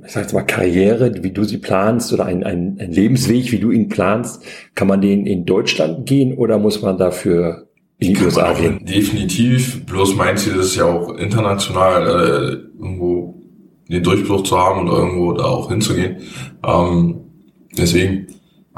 ich 0.04 0.12
sag 0.12 0.22
jetzt 0.22 0.34
mal 0.34 0.42
Karriere, 0.42 1.22
wie 1.22 1.30
du 1.30 1.44
sie 1.44 1.58
planst 1.58 2.12
oder 2.12 2.26
ein, 2.26 2.44
ein, 2.44 2.78
ein 2.80 2.92
Lebensweg, 2.92 3.52
wie 3.52 3.58
du 3.58 3.70
ihn 3.70 3.88
planst, 3.88 4.42
kann 4.74 4.88
man 4.88 5.00
den 5.00 5.26
in 5.26 5.44
Deutschland 5.44 6.06
gehen 6.06 6.36
oder 6.36 6.58
muss 6.58 6.82
man 6.82 6.98
dafür 6.98 7.68
in 7.98 8.14
die 8.14 8.22
USA 8.22 8.52
gehen. 8.52 8.84
Definitiv. 8.84 9.84
Bloß 9.86 10.14
mein 10.14 10.36
Ziel 10.36 10.56
ist 10.56 10.76
ja 10.76 10.84
auch 10.84 11.16
international 11.16 12.06
äh, 12.06 12.80
irgendwo 12.80 13.34
den 13.88 14.02
Durchbruch 14.02 14.42
zu 14.44 14.56
haben 14.56 14.88
und 14.88 14.94
irgendwo 14.94 15.32
da 15.32 15.44
auch 15.44 15.68
hinzugehen. 15.68 16.18
Ähm, 16.64 17.20
deswegen. 17.76 18.27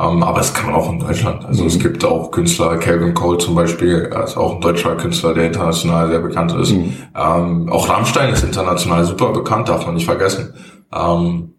Ähm, 0.00 0.22
aber 0.22 0.40
es 0.40 0.54
kann 0.54 0.66
man 0.66 0.76
auch 0.76 0.90
in 0.90 0.98
Deutschland. 0.98 1.44
Also 1.44 1.62
mhm. 1.62 1.68
es 1.68 1.78
gibt 1.78 2.04
auch 2.04 2.30
Künstler, 2.30 2.78
Calvin 2.78 3.12
Cole 3.12 3.36
zum 3.38 3.54
Beispiel, 3.54 4.10
ist 4.24 4.36
auch 4.36 4.54
ein 4.54 4.60
deutscher 4.60 4.96
Künstler, 4.96 5.34
der 5.34 5.46
international 5.46 6.08
sehr 6.08 6.20
bekannt 6.20 6.54
ist. 6.54 6.72
Mhm. 6.72 6.94
Ähm, 7.14 7.68
auch 7.68 7.88
Rammstein 7.88 8.32
ist 8.32 8.42
international 8.42 9.04
super 9.04 9.32
bekannt, 9.32 9.68
darf 9.68 9.84
man 9.84 9.96
nicht 9.96 10.06
vergessen. 10.06 10.54
Ähm, 10.92 11.52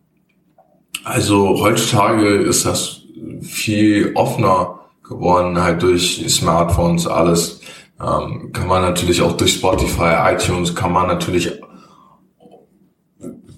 also 1.04 1.62
heutzutage 1.62 2.28
ist 2.28 2.66
das 2.66 3.02
viel 3.42 4.12
offener 4.16 4.80
geworden, 5.04 5.62
halt 5.62 5.84
durch 5.84 6.26
Smartphones, 6.28 7.06
alles. 7.06 7.62
Ähm, 8.00 8.52
kann 8.54 8.68
man 8.68 8.82
natürlich 8.82 9.22
auch 9.22 9.34
durch 9.34 9.54
Spotify, 9.54 10.34
iTunes, 10.34 10.74
kann 10.74 10.92
man 10.92 11.08
natürlich 11.08 11.52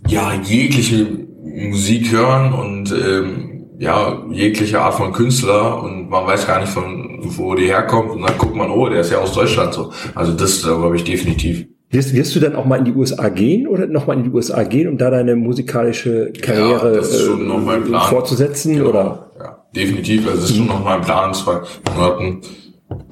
ja 0.07 0.33
jegliche 0.43 1.07
Musik 1.41 2.11
hören 2.11 2.51
und 2.51 2.91
ähm, 2.91 3.52
ja 3.83 4.23
jegliche 4.31 4.81
Art 4.81 4.95
von 4.95 5.11
Künstler 5.11 5.81
und 5.83 6.09
man 6.09 6.25
weiß 6.25 6.47
gar 6.47 6.59
nicht 6.59 6.71
von 6.71 7.19
wo 7.21 7.55
die 7.55 7.65
herkommt 7.65 8.11
und 8.11 8.21
dann 8.21 8.37
guckt 8.37 8.55
man, 8.55 8.69
oh, 8.69 8.89
der 8.89 9.01
ist 9.01 9.11
ja 9.11 9.19
aus 9.19 9.33
Deutschland 9.33 9.73
so. 9.73 9.91
Also 10.15 10.33
das 10.33 10.63
glaube 10.63 10.95
ich 10.95 11.03
definitiv. 11.03 11.65
Wirst, 11.89 12.13
wirst 12.13 12.35
du 12.35 12.39
dann 12.39 12.55
auch 12.55 12.65
mal 12.65 12.79
in 12.79 12.85
die 12.85 12.93
USA 12.93 13.29
gehen 13.29 13.67
oder 13.67 13.85
nochmal 13.85 14.17
in 14.17 14.23
die 14.23 14.31
USA 14.31 14.63
gehen, 14.63 14.87
um 14.87 14.97
da 14.97 15.11
deine 15.11 15.35
musikalische 15.35 16.33
Karriere 16.41 16.95
ja, 16.95 17.97
äh, 17.97 18.09
fortzusetzen? 18.09 18.75
Genau. 18.77 18.89
Oder? 18.89 19.31
Ja 19.39 19.63
definitiv. 19.75 20.27
Also 20.27 20.43
es 20.43 20.49
ist 20.51 20.57
schon 20.57 20.67
noch 20.67 20.83
mal 20.83 20.97
ein 20.97 21.01
Plan 21.01 21.29
in 21.29 21.33
zwei 21.33 21.61
Monaten. 21.93 22.41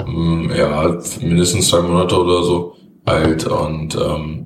Ähm, 0.08 0.52
ja, 0.56 0.98
mindestens 1.22 1.70
zwei 1.70 1.82
Monate 1.82 2.16
oder 2.16 2.44
so 2.44 2.76
alt. 3.06 3.48
Und 3.48 3.96
ähm, 3.96 4.46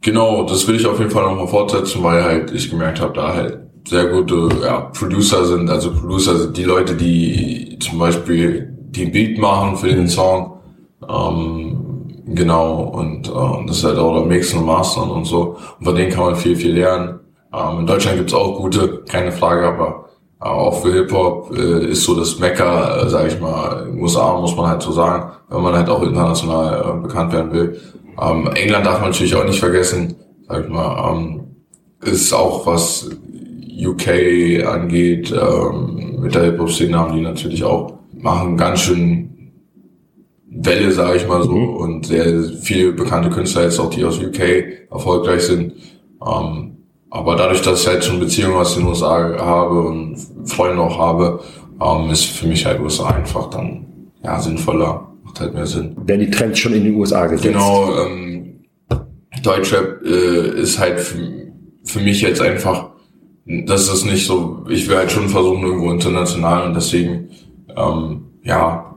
genau, 0.00 0.44
das 0.44 0.66
will 0.68 0.76
ich 0.76 0.86
auf 0.86 0.98
jeden 0.98 1.10
Fall 1.10 1.24
noch 1.24 1.36
mal 1.36 1.48
fortsetzen, 1.48 2.02
weil 2.02 2.22
halt 2.22 2.52
ich 2.52 2.70
gemerkt 2.70 3.00
habe, 3.00 3.12
da 3.12 3.34
halt 3.34 3.58
sehr 3.86 4.06
gute 4.06 4.48
ja, 4.62 4.80
Producer 4.80 5.44
sind. 5.44 5.70
Also 5.70 5.92
Producer 5.92 6.36
sind 6.36 6.56
die 6.56 6.64
Leute, 6.64 6.94
die 6.94 7.78
zum 7.80 7.98
Beispiel 7.98 8.74
den 8.78 9.12
Beat 9.12 9.38
machen 9.38 9.76
für 9.76 9.88
den 9.88 10.02
mhm. 10.02 10.08
Song. 10.08 10.60
Ähm, 11.08 12.24
genau, 12.26 12.82
und 12.84 13.28
äh, 13.28 13.66
das 13.66 13.78
ist 13.78 13.84
halt 13.84 13.98
auch 13.98 14.14
der 14.14 14.26
Mixen 14.26 14.60
und 14.60 14.66
Mastern 14.66 15.10
und 15.10 15.24
so. 15.24 15.56
Und 15.78 15.84
von 15.84 15.94
denen 15.94 16.10
kann 16.10 16.24
man 16.24 16.36
viel, 16.36 16.56
viel 16.56 16.72
lernen. 16.74 17.20
Ähm, 17.52 17.80
in 17.80 17.86
Deutschland 17.86 18.18
gibt's 18.18 18.34
auch 18.34 18.56
gute, 18.56 19.04
keine 19.08 19.32
Frage, 19.32 19.66
aber 19.66 20.04
auch 20.40 20.82
für 20.82 20.92
Hip-Hop 20.92 21.56
äh, 21.56 21.86
ist 21.90 22.04
so 22.04 22.14
das 22.14 22.38
Mecker, 22.38 23.04
äh, 23.04 23.08
sage 23.08 23.28
ich 23.28 23.40
mal, 23.40 23.84
in 23.86 23.94
den 23.94 24.02
USA 24.02 24.38
muss 24.38 24.56
man 24.56 24.66
halt 24.66 24.82
so 24.82 24.92
sagen, 24.92 25.32
wenn 25.48 25.62
man 25.62 25.74
halt 25.74 25.88
auch 25.88 26.02
international 26.02 26.98
äh, 26.98 27.00
bekannt 27.00 27.32
werden 27.32 27.52
will. 27.52 27.80
Ähm, 28.20 28.48
England 28.54 28.86
darf 28.86 29.00
man 29.00 29.10
natürlich 29.10 29.34
auch 29.34 29.44
nicht 29.44 29.60
vergessen, 29.60 30.16
sag 30.46 30.64
ich 30.64 30.70
mal, 30.70 31.12
ähm, 31.12 31.44
ist 32.02 32.32
auch 32.34 32.66
was 32.66 33.08
UK 33.76 34.66
angeht, 34.66 35.32
ähm, 35.32 36.20
mit 36.20 36.34
der 36.34 36.44
Hip-Hop-Szene 36.44 36.98
haben 36.98 37.16
die 37.16 37.22
natürlich 37.22 37.64
auch, 37.64 37.94
machen 38.12 38.56
ganz 38.56 38.80
schön 38.80 39.52
Welle, 40.56 40.92
sage 40.92 41.16
ich 41.16 41.26
mal 41.26 41.42
so, 41.42 41.56
mhm. 41.56 41.76
und 41.76 42.06
sehr 42.06 42.44
viele 42.62 42.92
bekannte 42.92 43.30
Künstler 43.30 43.64
jetzt 43.64 43.78
auch, 43.78 43.90
die 43.90 44.04
aus 44.04 44.18
UK 44.18 44.40
erfolgreich 44.90 45.42
sind. 45.42 45.72
Ähm, 46.24 46.76
aber 47.10 47.36
dadurch, 47.36 47.62
dass 47.62 47.82
ich 47.82 47.88
halt 47.88 48.04
schon 48.04 48.20
Beziehungen 48.20 48.56
aus 48.56 48.74
den 48.74 48.86
USA 48.86 49.36
habe 49.38 49.82
und 49.82 50.16
Freunde 50.46 50.82
auch 50.82 50.98
habe, 50.98 51.40
ähm, 51.80 52.10
ist 52.10 52.24
für 52.24 52.46
mich 52.46 52.64
halt 52.64 52.80
USA 52.80 53.08
einfach 53.08 53.50
dann 53.50 53.86
ja 54.22 54.40
sinnvoller, 54.40 55.12
macht 55.22 55.40
halt 55.40 55.54
mehr 55.54 55.66
Sinn. 55.66 55.96
Werden 56.04 56.20
die 56.20 56.30
Trends 56.30 56.58
schon 56.58 56.72
in 56.72 56.84
den 56.84 56.94
USA 56.94 57.26
gesetzt? 57.26 57.52
Genau, 57.52 57.90
ähm, 57.98 58.64
Deutschrap 59.42 60.02
äh, 60.04 60.60
ist 60.60 60.78
halt 60.78 61.00
für, 61.00 61.18
für 61.84 62.00
mich 62.00 62.20
jetzt 62.22 62.40
einfach, 62.40 62.90
das 63.46 63.92
ist 63.92 64.04
nicht 64.04 64.26
so, 64.26 64.64
ich 64.68 64.88
will 64.88 64.96
halt 64.96 65.10
schon 65.10 65.28
versuchen 65.28 65.62
irgendwo 65.62 65.90
international 65.90 66.66
und 66.66 66.74
deswegen, 66.74 67.28
ähm, 67.76 68.22
ja, 68.42 68.94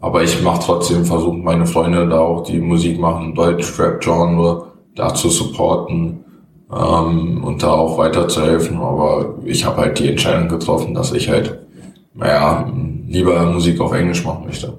aber 0.00 0.22
ich 0.22 0.42
mache 0.42 0.62
trotzdem, 0.64 1.04
versuche 1.04 1.36
meine 1.36 1.66
Freunde 1.66 2.06
da 2.08 2.20
auch, 2.20 2.42
die 2.42 2.58
Musik 2.58 2.98
machen, 2.98 3.34
Deutsch-Rap-Genre, 3.34 4.72
da 4.94 5.14
zu 5.14 5.30
supporten 5.30 6.24
ähm, 6.70 7.42
und 7.42 7.62
da 7.62 7.72
auch 7.72 7.96
weiterzuhelfen. 7.96 8.76
Aber 8.76 9.36
ich 9.44 9.64
habe 9.64 9.78
halt 9.78 9.98
die 9.98 10.10
Entscheidung 10.10 10.48
getroffen, 10.48 10.92
dass 10.92 11.12
ich 11.12 11.30
halt, 11.30 11.58
naja, 12.12 12.70
lieber 13.06 13.46
Musik 13.46 13.80
auf 13.80 13.92
Englisch 13.92 14.24
machen 14.24 14.44
möchte. 14.44 14.74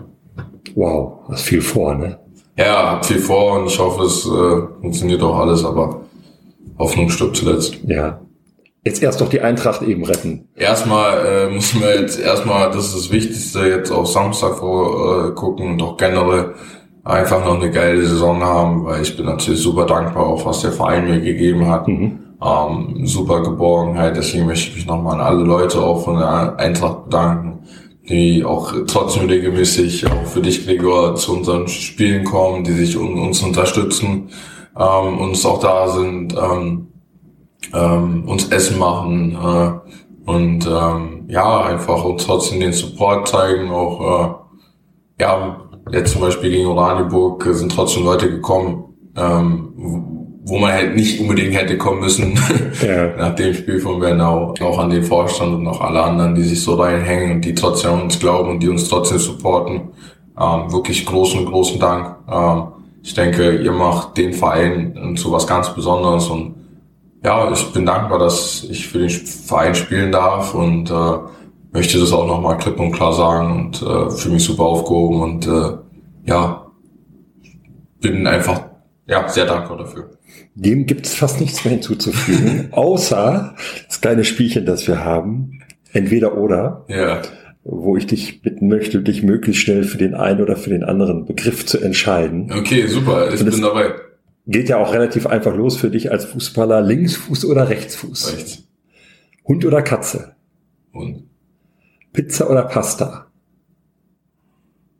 Wow, 0.76 1.20
hast 1.30 1.44
viel 1.44 1.62
vor, 1.62 1.96
ne? 1.96 2.20
Ja, 2.58 2.92
hab 2.92 3.06
viel 3.06 3.20
vor 3.20 3.60
und 3.60 3.68
ich 3.68 3.80
hoffe, 3.80 4.04
es 4.04 4.26
äh, 4.26 4.82
funktioniert 4.82 5.24
auch 5.24 5.40
alles, 5.40 5.66
aber 5.66 6.02
Hoffnung 6.78 7.10
stirbt 7.10 7.38
zuletzt. 7.38 7.80
Ja, 7.86 8.20
Jetzt 8.86 9.02
erst 9.02 9.20
doch 9.20 9.30
die 9.30 9.42
Eintracht 9.42 9.82
eben 9.82 10.04
retten. 10.04 10.48
Erstmal 10.56 11.26
äh, 11.26 11.50
müssen 11.50 11.82
wir 11.82 12.00
jetzt 12.00 12.20
erstmal, 12.20 12.70
das 12.70 12.86
ist 12.90 12.96
das 12.96 13.12
Wichtigste, 13.12 13.62
jetzt 13.62 13.90
auf 13.92 14.08
Samstag 14.08 14.60
vor, 14.60 15.30
äh, 15.30 15.32
gucken 15.32 15.72
und 15.72 15.82
auch 15.82 15.98
generell 15.98 16.54
einfach 17.04 17.44
noch 17.44 17.60
eine 17.60 17.72
geile 17.72 18.06
Saison 18.06 18.44
haben, 18.44 18.86
weil 18.86 19.02
ich 19.02 19.18
bin 19.18 19.26
natürlich 19.26 19.60
super 19.60 19.88
dankbar 19.88 20.28
auch, 20.28 20.46
was 20.46 20.62
der 20.62 20.72
Verein 20.72 21.06
mir 21.06 21.20
gegeben 21.20 21.68
hat. 21.68 21.88
Mhm. 21.88 22.20
Ähm, 22.44 23.08
super 23.08 23.42
Geborgenheit, 23.42 24.18
deswegen 24.18 24.46
möchte 24.46 24.70
ich 24.70 24.76
mich 24.76 24.86
nochmal 24.86 25.16
an 25.16 25.22
alle 25.22 25.44
Leute 25.44 25.82
auch 25.82 26.04
von 26.04 26.20
der 26.20 26.60
Eintracht 26.60 27.06
bedanken, 27.06 27.64
die 28.08 28.46
auch 28.46 28.72
trotzdem 28.86 29.28
regelmäßig 29.28 30.06
auch 30.06 30.28
für 30.28 30.42
dich, 30.42 30.64
Gregor, 30.64 31.16
zu 31.16 31.38
unseren 31.38 31.68
Spielen 31.68 32.24
kommen, 32.24 32.64
die 32.64 32.74
sich 32.74 32.98
um 32.98 33.20
uns 33.20 33.42
unterstützen, 33.42 34.30
ähm, 34.80 35.18
uns 35.18 35.44
auch 35.44 35.60
da 35.60 35.88
sind. 35.88 36.36
Ähm, 36.36 36.90
ähm, 37.76 38.24
uns 38.28 38.50
Essen 38.50 38.80
machen 38.80 39.34
äh, 39.34 40.30
und 40.30 40.66
ähm, 40.66 41.26
ja, 41.28 41.64
einfach 41.64 42.04
uns 42.04 42.26
trotzdem 42.26 42.60
den 42.60 42.74
Support 42.74 43.28
zeigen. 43.28 43.70
Auch 43.70 44.02
äh, 45.20 45.24
ja, 45.24 45.58
jetzt 45.92 46.14
zum 46.14 46.22
Beispiel 46.22 46.52
gegen 46.52 46.68
Oranienburg 46.68 47.48
sind 47.52 47.72
trotzdem 47.72 48.06
Leute 48.06 48.30
gekommen, 48.30 48.86
ähm, 49.16 49.74
wo 50.46 50.58
man 50.58 50.72
halt 50.72 50.96
nicht 50.96 51.20
unbedingt 51.20 51.56
hätte 51.56 51.78
kommen 51.78 52.02
müssen 52.02 52.40
ja. 52.82 53.16
nach 53.18 53.36
dem 53.36 53.54
Spiel 53.54 53.80
von 53.80 54.00
Bernau. 54.00 54.54
Auch 54.62 54.80
an 54.80 54.90
den 54.90 55.04
Vorstand 55.04 55.54
und 55.54 55.68
auch 55.68 55.82
alle 55.82 56.02
anderen, 56.02 56.36
die 56.36 56.44
sich 56.44 56.62
so 56.62 56.76
reinhängen 56.76 57.34
und 57.34 57.46
die 57.46 57.56
trotzdem 57.56 57.94
an 57.94 58.02
uns 58.04 58.20
glauben 58.20 58.50
und 58.50 58.64
die 58.64 58.70
uns 58.70 58.88
trotzdem 58.88 59.20
supporten. 59.20 59.90
Ähm, 60.40 60.72
wirklich 60.72 61.06
großen, 61.06 61.46
großen 61.46 61.80
Dank. 61.80 62.16
Ähm, 62.32 62.64
ich 63.02 63.14
denke, 63.14 63.58
ihr 63.58 63.72
macht 63.72 64.18
den 64.18 64.34
Verein 64.34 65.16
zu 65.16 65.32
was 65.32 65.46
ganz 65.46 65.74
Besonderes 65.76 66.28
und 66.28 66.65
ja, 67.26 67.52
ich 67.52 67.74
bin 67.74 67.86
dankbar, 67.86 68.20
dass 68.20 68.64
ich 68.70 68.88
für 68.88 69.00
den 69.00 69.10
Verein 69.10 69.74
spielen 69.74 70.12
darf 70.12 70.54
und 70.54 70.92
äh, 70.92 71.18
möchte 71.72 72.00
das 72.00 72.12
auch 72.14 72.28
nochmal 72.28 72.58
klipp 72.58 72.80
und 72.80 72.92
klar 72.92 73.14
sagen 73.14 73.66
und 73.66 73.82
äh, 73.82 74.12
fühle 74.12 74.36
mich 74.36 74.44
super 74.44 74.64
aufgehoben 74.64 75.22
und 75.22 75.48
äh, 75.48 75.78
ja, 76.30 76.68
bin 78.00 78.28
einfach 78.28 78.62
ja, 79.08 79.28
sehr 79.28 79.46
dankbar 79.46 79.80
dafür. 79.80 80.12
Dem 80.54 80.86
gibt 80.86 81.08
es 81.08 81.16
fast 81.16 81.42
nichts 81.42 81.66
mehr 81.66 81.74
hinzuzufügen, 81.74 82.70
außer 82.72 83.56
das 83.88 84.02
kleine 84.02 84.24
Spielchen, 84.24 84.66
das 84.68 84.88
wir 84.88 85.04
haben, 85.04 85.64
entweder 85.94 86.38
oder. 86.38 86.86
Ja 86.88 87.22
wo 87.68 87.98
ich 87.98 88.06
dich 88.06 88.44
bitten 88.44 88.68
möchte, 88.68 89.02
dich 89.02 89.24
möglichst 89.24 89.64
schnell 89.64 89.84
für 89.84 89.98
den 89.98 90.14
einen 90.14 90.40
oder 90.40 90.56
für 90.56 90.70
den 90.70 90.84
anderen 90.84 91.26
Begriff 91.26 91.66
zu 91.66 91.80
entscheiden. 91.80 92.52
Okay, 92.56 92.86
super, 92.86 93.34
ich 93.34 93.44
bin 93.44 93.60
dabei. 93.60 93.96
Geht 94.48 94.70
ja 94.70 94.78
auch 94.78 94.94
relativ 94.94 95.26
einfach 95.26 95.56
los 95.56 95.78
für 95.78 95.90
dich 95.90 96.12
als 96.12 96.26
Fußballer. 96.26 96.82
Linksfuß 96.82 97.46
oder 97.46 97.70
Rechtsfuß? 97.70 98.34
Rechts. 98.34 98.64
Hund 99.46 99.66
oder 99.66 99.82
Katze? 99.82 100.36
Hund. 100.94 101.24
Pizza 102.14 102.50
oder 102.50 102.64
Pasta? 102.64 103.28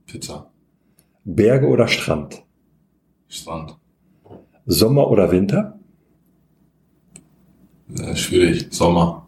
Pizza. 0.06 0.52
Berge 1.24 1.68
oder 1.68 1.88
Strand? 1.88 2.44
Strand. 3.28 3.78
Sommer 4.66 5.10
oder 5.10 5.32
Winter? 5.32 5.80
Äh, 7.96 8.16
schwierig. 8.16 8.68
Sommer. 8.72 9.28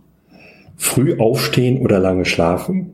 Früh 0.76 1.20
aufstehen 1.20 1.80
oder 1.82 2.00
lange 2.00 2.26
schlafen? 2.26 2.94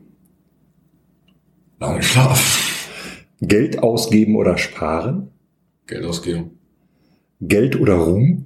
Lange 1.80 2.04
schlafen. 2.04 2.64
Geld 3.42 3.80
ausgeben 3.80 4.36
oder 4.36 4.58
sparen? 4.58 5.32
Geld 5.86 6.06
ausgeben. 6.06 6.60
Geld 7.48 7.80
oder 7.80 7.96
Ruhm? 7.96 8.46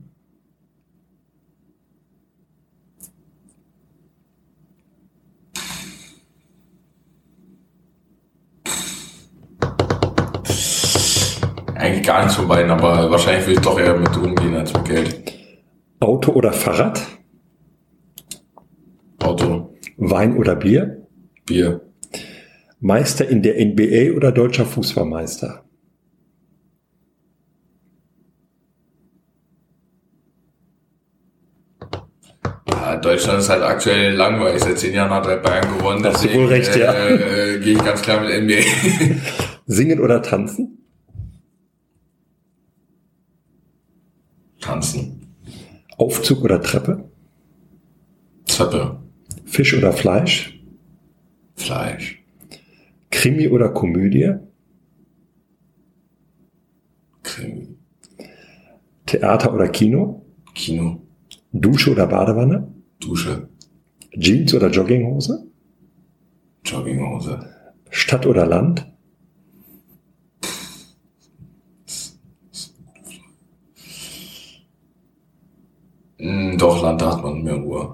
Eigentlich 11.75 12.05
gar 12.05 12.21
nichts 12.23 12.35
von 12.35 12.47
beiden, 12.47 12.71
aber 12.71 13.11
wahrscheinlich 13.11 13.45
würde 13.45 13.53
ich 13.53 13.59
doch 13.59 13.79
eher 13.79 13.97
mit 13.97 14.17
Ruhm 14.17 14.35
gehen 14.35 14.55
als 14.55 14.73
mit 14.73 14.85
Geld. 14.85 15.33
Auto 15.99 16.31
oder 16.31 16.51
Fahrrad? 16.51 17.01
Auto. 19.19 19.75
Wein 19.97 20.37
oder 20.37 20.55
Bier? 20.55 21.07
Bier. 21.45 21.81
Meister 22.79 23.27
in 23.27 23.43
der 23.43 23.63
NBA 23.63 24.15
oder 24.15 24.31
deutscher 24.31 24.65
Fußballmeister? 24.65 25.66
Deutschland 33.07 33.39
ist 33.39 33.47
halt 33.47 33.63
aktuell 33.63 34.15
langweilig. 34.15 34.61
Seit 34.61 34.79
zehn 34.79 34.93
Jahren 34.93 35.11
hat 35.11 35.25
er 35.27 35.37
Bayern 35.37 35.77
gewonnen. 35.77 36.03
Hast 36.03 36.25
du 36.25 36.33
wohl 36.33 36.47
recht, 36.47 36.75
ja. 36.75 36.91
Äh, 36.91 37.55
äh, 37.55 37.59
Gehe 37.59 37.75
ich 37.75 37.83
ganz 37.85 38.01
klar 38.01 38.19
mit 38.19 38.43
NBA. 38.43 39.15
Singen 39.65 40.01
oder 40.01 40.21
tanzen? 40.21 40.85
Tanzen. 44.59 45.33
Aufzug 45.97 46.43
oder 46.43 46.61
Treppe? 46.61 47.09
Treppe. 48.45 48.99
Fisch 49.45 49.73
oder 49.73 49.93
Fleisch? 49.93 50.61
Fleisch. 51.55 52.21
Krimi 53.09 53.47
oder 53.47 53.69
Komödie? 53.69 54.33
Krimi. 57.23 57.69
Theater 59.05 59.53
oder 59.53 59.69
Kino? 59.69 60.25
Kino. 60.53 61.01
Dusche 61.53 61.93
oder 61.93 62.07
Badewanne? 62.07 62.76
Dusche. 62.99 63.49
Jeans 64.17 64.53
oder 64.53 64.69
Jogginghose? 64.69 65.45
Jogginghose. 66.65 67.39
Stadt 67.89 68.25
oder 68.25 68.45
Land? 68.45 68.87
Hm, 76.17 76.57
doch, 76.57 76.81
Land, 76.81 77.01
da 77.01 77.13
hat 77.13 77.23
man 77.23 77.43
mehr 77.43 77.55
Ruhe. 77.55 77.93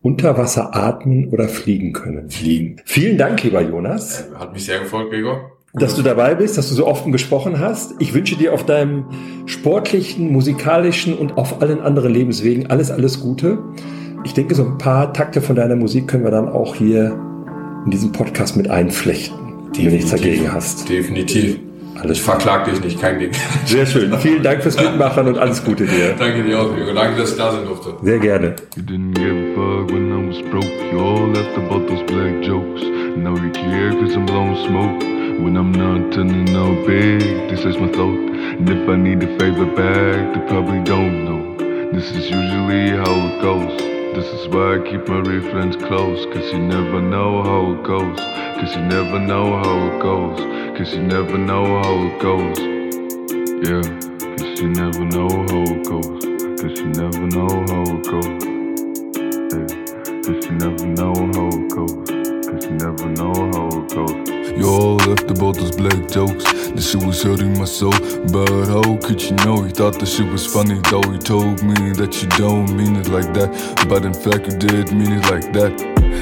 Unter 0.00 0.38
Wasser 0.38 0.74
atmen 0.74 1.28
oder 1.28 1.48
fliegen 1.48 1.92
können? 1.92 2.30
Fliegen. 2.30 2.80
Vielen 2.84 3.18
Dank, 3.18 3.42
lieber 3.42 3.60
Jonas. 3.60 4.22
Äh, 4.22 4.36
hat 4.36 4.52
mich 4.54 4.64
sehr 4.64 4.80
gefreut, 4.80 5.10
Gregor. 5.10 5.52
Dass 5.74 5.94
du 5.94 6.02
dabei 6.02 6.34
bist, 6.34 6.56
dass 6.56 6.70
du 6.70 6.74
so 6.74 6.86
offen 6.86 7.12
gesprochen 7.12 7.58
hast. 7.58 7.94
Ich 7.98 8.14
wünsche 8.14 8.36
dir 8.36 8.54
auf 8.54 8.64
deinem 8.64 9.04
sportlichen, 9.44 10.32
musikalischen 10.32 11.16
und 11.16 11.36
auf 11.36 11.60
allen 11.60 11.80
anderen 11.80 12.12
Lebenswegen 12.12 12.70
alles, 12.70 12.90
alles 12.90 13.20
Gute 13.20 13.58
ich 14.24 14.34
denke, 14.34 14.54
so 14.54 14.64
ein 14.64 14.78
paar 14.78 15.12
Takte 15.12 15.40
von 15.40 15.56
deiner 15.56 15.76
Musik 15.76 16.08
können 16.08 16.24
wir 16.24 16.30
dann 16.30 16.48
auch 16.48 16.74
hier 16.74 17.18
in 17.84 17.90
diesem 17.90 18.12
Podcast 18.12 18.56
mit 18.56 18.70
einflechten, 18.70 19.36
die 19.74 19.84
du 19.84 19.90
nichts 19.90 20.10
dagegen 20.10 20.52
hast. 20.52 20.88
Definitiv. 20.88 21.60
Alles 22.00 22.18
ich 22.18 22.22
verklag 22.22 22.64
dich 22.64 22.80
nicht, 22.80 23.00
kein 23.00 23.18
Ding. 23.18 23.32
Sehr 23.64 23.84
schön. 23.84 24.12
Vielen 24.18 24.42
Dank 24.42 24.62
fürs 24.62 24.76
Mitmachen 24.76 25.26
und 25.26 25.38
alles 25.38 25.64
Gute 25.64 25.84
dir. 25.84 26.14
Danke 26.16 26.44
dir 26.44 26.60
auch, 26.60 26.70
Danke, 26.94 27.20
dass 27.20 27.32
ich 27.32 27.36
da 27.36 27.50
sein 27.50 27.64
durfte. 27.64 27.94
Sehr 28.02 28.18
gerne. 28.20 28.54
was 30.28 30.50
broke. 30.50 30.92
You 30.92 31.00
all 31.00 31.26
left 31.28 31.56
about 31.56 31.88
those 31.88 32.02
black 32.04 32.42
jokes. 32.42 32.82
Now 33.16 33.34
you 33.34 33.50
care 33.50 33.92
cause 33.92 34.14
I'm 34.14 34.26
blowing 34.26 34.56
smoke. 34.66 35.02
When 35.42 35.56
I'm 35.56 35.72
not 35.72 36.12
turning 36.12 36.54
out 36.54 36.86
big, 36.86 37.20
this 37.48 37.64
is 37.64 37.78
my 37.78 37.88
thought. 37.88 38.18
And 38.58 38.68
if 38.68 38.88
I 38.88 38.96
need 38.96 39.22
a 39.22 39.38
favor 39.38 39.66
back, 39.66 40.34
they 40.34 40.40
probably 40.48 40.82
don't 40.84 41.24
know. 41.24 41.56
This 41.92 42.10
is 42.10 42.30
usually 42.30 42.90
how 42.90 43.14
it 43.28 43.42
goes. 43.42 43.97
This 44.18 44.26
is 44.40 44.48
why 44.48 44.74
I 44.74 44.78
keep 44.82 45.06
my 45.06 45.22
friends 45.22 45.76
close. 45.76 46.26
Cause 46.34 46.52
you 46.52 46.58
never 46.58 47.00
know 47.00 47.40
how 47.40 47.70
it 47.70 47.84
goes. 47.84 48.18
Cause 48.18 48.74
you 48.74 48.82
never 48.82 49.20
know 49.20 49.58
how 49.62 49.86
it 49.86 50.02
goes. 50.02 50.40
Cause 50.76 50.92
you 50.92 51.02
never 51.02 51.38
know 51.38 51.64
how 51.78 51.94
it 52.02 52.18
goes. 52.18 52.58
Yeah, 53.62 53.82
cause 54.36 54.60
you 54.60 54.70
never 54.70 55.04
know 55.04 55.28
how 55.28 55.62
it 55.70 55.84
goes. 55.86 56.24
Cause 56.60 56.80
you 56.80 56.88
never 56.98 57.26
know 57.30 57.46
how 57.70 57.82
it 57.94 58.02
goes. 58.10 58.42
Yeah, 59.54 59.66
cause 60.26 60.46
you 60.46 60.54
never 60.66 60.86
know 60.98 61.14
how 61.14 61.46
it 61.54 61.70
goes. 61.70 62.10
Cause 62.50 62.64
you 62.64 62.74
never 62.74 63.06
know 63.14 63.34
how 63.54 63.68
it 63.68 63.88
goes. 63.94 64.50
You 64.58 64.68
all 64.68 64.96
left 64.96 65.30
about 65.30 65.54
those 65.54 65.76
black 65.76 66.08
jokes. 66.08 66.67
The 66.78 66.84
shit 66.84 67.02
was 67.02 67.24
hurting 67.24 67.58
my 67.58 67.64
soul. 67.64 67.90
But 68.30 68.68
how 68.70 68.96
could 69.02 69.20
you 69.20 69.34
know? 69.42 69.64
You 69.64 69.70
thought 69.70 69.98
the 69.98 70.06
shit 70.06 70.30
was 70.30 70.46
funny 70.46 70.78
though. 70.88 71.02
You 71.10 71.18
told 71.18 71.60
me 71.64 71.90
that 71.98 72.22
you 72.22 72.28
don't 72.38 72.70
mean 72.70 72.94
it 72.94 73.08
like 73.08 73.34
that. 73.34 73.50
But 73.88 74.04
in 74.04 74.14
fact, 74.14 74.46
you 74.46 74.56
did 74.56 74.92
mean 74.92 75.18
it 75.18 75.26
like 75.26 75.52
that. 75.54 75.74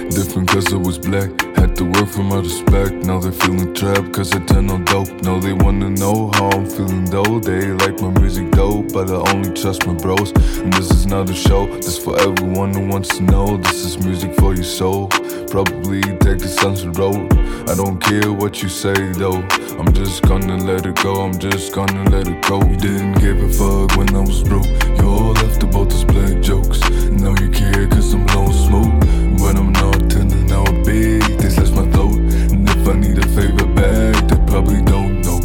Different 0.08 0.48
cause 0.48 0.72
I 0.72 0.76
was 0.76 0.98
black. 0.98 1.28
Had 1.56 1.76
to 1.76 1.84
work 1.84 2.08
for 2.08 2.22
my 2.22 2.38
respect. 2.38 3.04
Now 3.04 3.20
they 3.20 3.32
feeling 3.32 3.74
trapped 3.74 4.14
cause 4.14 4.32
I 4.32 4.38
turn 4.46 4.70
on 4.70 4.84
dope. 4.84 5.12
Now 5.20 5.38
they 5.38 5.52
wanna 5.52 5.90
know 5.90 6.30
how 6.32 6.48
I'm 6.48 6.64
feeling 6.64 7.04
though. 7.04 7.38
They 7.38 7.72
like 7.84 8.00
my 8.00 8.08
music 8.18 8.50
dope, 8.52 8.94
but 8.94 9.10
I 9.10 9.20
only 9.32 9.52
trust 9.52 9.86
my 9.86 9.92
bros. 9.92 10.32
And 10.62 10.72
this 10.72 10.90
is 10.90 11.04
not 11.04 11.28
a 11.28 11.34
show. 11.34 11.66
This 11.66 11.98
for 11.98 12.18
everyone 12.18 12.72
who 12.72 12.86
wants 12.86 13.18
to 13.18 13.22
know. 13.22 13.58
This 13.58 13.84
is 13.84 13.98
music 13.98 14.32
for 14.36 14.54
your 14.54 14.64
soul. 14.64 15.08
Probably 15.50 16.00
take 16.00 16.38
the 16.38 16.48
sunset 16.48 16.96
road. 16.96 17.30
I 17.68 17.74
don't 17.74 17.98
care 18.00 18.32
what 18.32 18.62
you 18.62 18.70
say 18.70 18.94
though. 19.12 19.42
I'm 19.78 19.92
just 19.92 20.22
gonna 20.22 20.45
let 20.54 20.86
it 20.86 21.02
go. 21.02 21.22
I'm 21.22 21.38
just 21.38 21.72
gonna 21.72 22.08
let 22.10 22.28
it 22.28 22.40
go. 22.46 22.62
You 22.62 22.76
didn't 22.76 23.14
give 23.14 23.42
a 23.42 23.48
fuck 23.48 23.96
when 23.96 24.14
I 24.14 24.20
was 24.20 24.42
broke. 24.42 24.66
You 24.98 25.08
all 25.08 25.32
left 25.32 25.62
about 25.62 25.90
those 25.90 26.04
black 26.04 26.40
jokes. 26.40 26.78
Now 27.10 27.34
you 27.40 27.50
care 27.50 27.88
cause 27.88 28.12
I'm 28.14 28.24
blowing 28.26 28.52
smoke. 28.52 28.94
But 29.38 29.56
I'm 29.56 29.72
not 29.72 30.10
turning 30.10 30.50
out 30.52 30.72
big. 30.84 31.22
They 31.38 31.50
slash 31.50 31.70
my 31.70 31.90
throat. 31.90 32.18
And 32.52 32.68
if 32.68 32.88
I 32.88 32.92
need 32.92 33.18
a 33.18 33.26
favor 33.28 33.66
back, 33.66 34.28
they 34.28 34.36
probably 34.46 34.82
don't 34.82 35.20
know. 35.22 35.40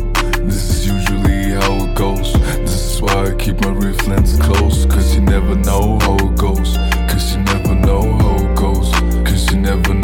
This 0.46 0.70
is 0.70 0.88
usually 0.88 1.52
how 1.60 1.86
it 1.86 1.96
goes. 1.96 2.34
This 2.34 2.96
is 2.96 3.02
why 3.02 3.32
I 3.32 3.36
keep 3.36 3.60
my 3.62 3.72
real 3.72 3.98
friends 4.00 4.38
close. 4.40 4.86
Cause 4.86 5.16
you 5.16 5.22
never 5.22 5.56
know 5.56 5.98
how 6.00 6.16
it 6.18 6.38
goes. 6.38 6.78
Cause 7.10 7.34
you 7.34 7.42
never 7.44 7.74
know 7.76 8.04
how 8.18 8.36
it 8.36 8.56
goes. 8.56 8.92
Cause 9.28 9.52
you 9.52 9.60
never 9.60 9.94
know 9.94 10.01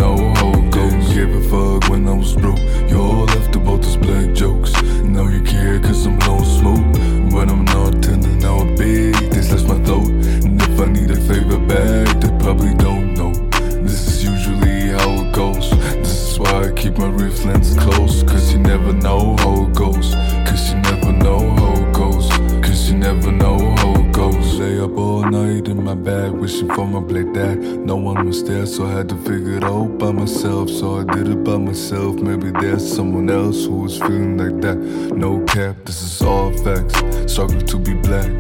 bed, 26.18 26.32
wishing 26.32 26.70
for 26.74 26.88
my 26.88 27.00
black 27.00 27.32
dad. 27.34 27.58
No 27.62 27.96
one 27.96 28.26
was 28.26 28.44
there, 28.44 28.66
so 28.66 28.86
I 28.86 28.92
had 28.98 29.10
to 29.10 29.18
figure 29.18 29.58
it 29.58 29.64
out 29.64 29.98
by 29.98 30.12
myself. 30.12 30.70
So 30.70 30.86
I 31.02 31.04
did 31.16 31.28
it 31.28 31.44
by 31.44 31.58
myself. 31.58 32.16
Maybe 32.16 32.50
there's 32.60 32.86
someone 32.98 33.30
else 33.30 33.66
who 33.66 33.76
was 33.86 33.98
feeling 33.98 34.38
like 34.38 34.58
that. 34.62 34.78
No 35.24 35.44
cap, 35.46 35.76
this 35.86 36.02
is 36.02 36.22
all 36.22 36.52
facts. 36.64 36.96
Struggle 37.32 37.62
to 37.62 37.78
be 37.78 37.94
black. 38.08 38.32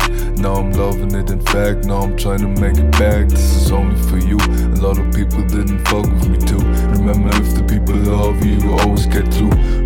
Now 0.43 0.55
I'm 0.61 0.71
loving 0.71 1.13
it, 1.21 1.29
in 1.29 1.41
fact. 1.41 1.85
Now 1.85 2.01
I'm 2.05 2.17
trying 2.17 2.43
to 2.47 2.61
make 2.61 2.77
it 2.77 2.91
back. 2.93 3.29
This 3.29 3.47
is 3.61 3.71
only 3.71 3.99
for 4.09 4.17
you. 4.17 4.37
A 4.77 4.79
lot 4.87 4.97
of 4.97 5.07
people 5.13 5.41
didn't 5.55 5.79
fuck 5.85 6.05
with 6.05 6.29
me 6.29 6.39
too. 6.51 6.63
Remember, 6.97 7.29
if 7.43 7.49
the 7.57 7.63
people 7.73 7.95
love 7.95 8.43
you, 8.45 8.53
you 8.61 8.71
always 8.79 9.05
get 9.05 9.25
through. 9.33 9.76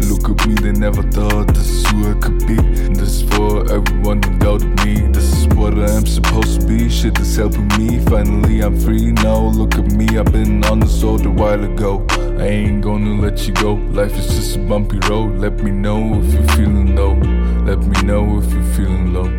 They 0.56 0.72
never 0.72 1.02
thought 1.04 1.48
this 1.54 1.70
is 1.70 1.88
who 1.88 2.12
I 2.12 2.14
could 2.20 2.46
be. 2.46 2.56
This 2.94 3.22
is 3.22 3.24
for 3.34 3.72
everyone 3.72 4.22
who 4.22 4.38
doubted 4.38 4.86
me. 4.86 5.08
This 5.08 5.34
is 5.38 5.48
what 5.56 5.74
I 5.78 5.90
am 5.92 6.06
supposed 6.06 6.62
to 6.62 6.68
be. 6.68 6.90
Shit 6.90 7.20
is 7.20 7.36
helping 7.36 7.68
me. 7.78 8.00
Finally, 8.06 8.62
I'm 8.62 8.80
free 8.80 9.12
now. 9.12 9.40
Look 9.40 9.76
at 9.76 9.92
me, 9.92 10.18
I've 10.18 10.32
been 10.32 10.64
on 10.66 10.80
this 10.80 11.04
road 11.04 11.26
a 11.26 11.30
while 11.30 11.64
ago. 11.64 12.06
I 12.40 12.48
ain't 12.48 12.82
gonna 12.82 13.22
let 13.22 13.48
you 13.48 13.54
go. 13.54 13.74
Life 13.74 14.18
is 14.18 14.28
just 14.28 14.56
a 14.58 14.60
bumpy 14.60 15.00
road. 15.10 15.38
Let 15.38 15.64
me 15.64 15.72
know 15.72 16.22
if 16.22 16.34
you're 16.34 16.48
feeling 16.58 16.96
low. 16.96 17.14
Let 17.66 17.80
me 17.80 18.02
know 18.04 18.40
if 18.40 18.52
you're 18.52 18.74
feeling 18.76 19.14
low. 19.14 19.30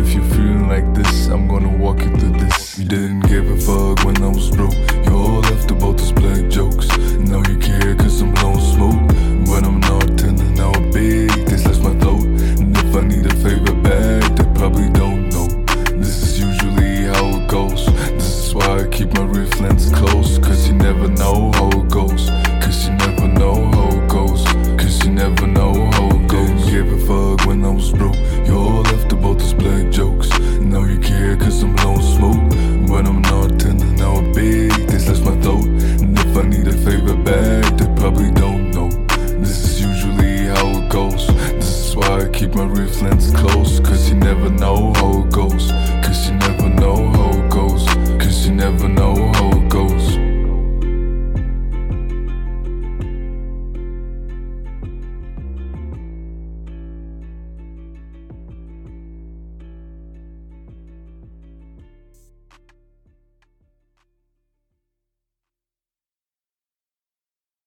If 0.00 0.12
you're 0.12 0.27
like 0.68 0.94
this, 0.94 1.28
I'm 1.28 1.48
gonna 1.48 1.74
walk 1.76 2.00
you 2.00 2.10
through 2.16 2.38
this. 2.38 2.78
You 2.78 2.84
didn't 2.84 3.20
give 3.20 3.50
a 3.50 3.56
fuck 3.56 4.04
when 4.04 4.22
I 4.22 4.28
was 4.28 4.50
broke. 4.50 4.74
You 5.06 5.12
all 5.16 5.40
left 5.40 5.70
about 5.70 5.96
those 5.96 6.12
black 6.12 6.48
jokes. 6.50 6.88
Now 7.16 7.42
you 7.48 7.56
care 7.58 7.94
cause 7.96 8.20
I'm 8.20 8.32
blowing 8.34 8.60
smoke. 8.60 9.08
But 9.48 9.64
I'm 9.64 9.80
not 9.80 10.06
turning 10.18 10.60
out 10.60 10.80
big. 10.92 11.30
This 11.46 11.64
is 11.66 11.80
my 11.80 11.94
throat. 12.00 12.26
And 12.60 12.76
if 12.76 12.94
I 12.94 13.00
need 13.00 13.24
a 13.26 13.37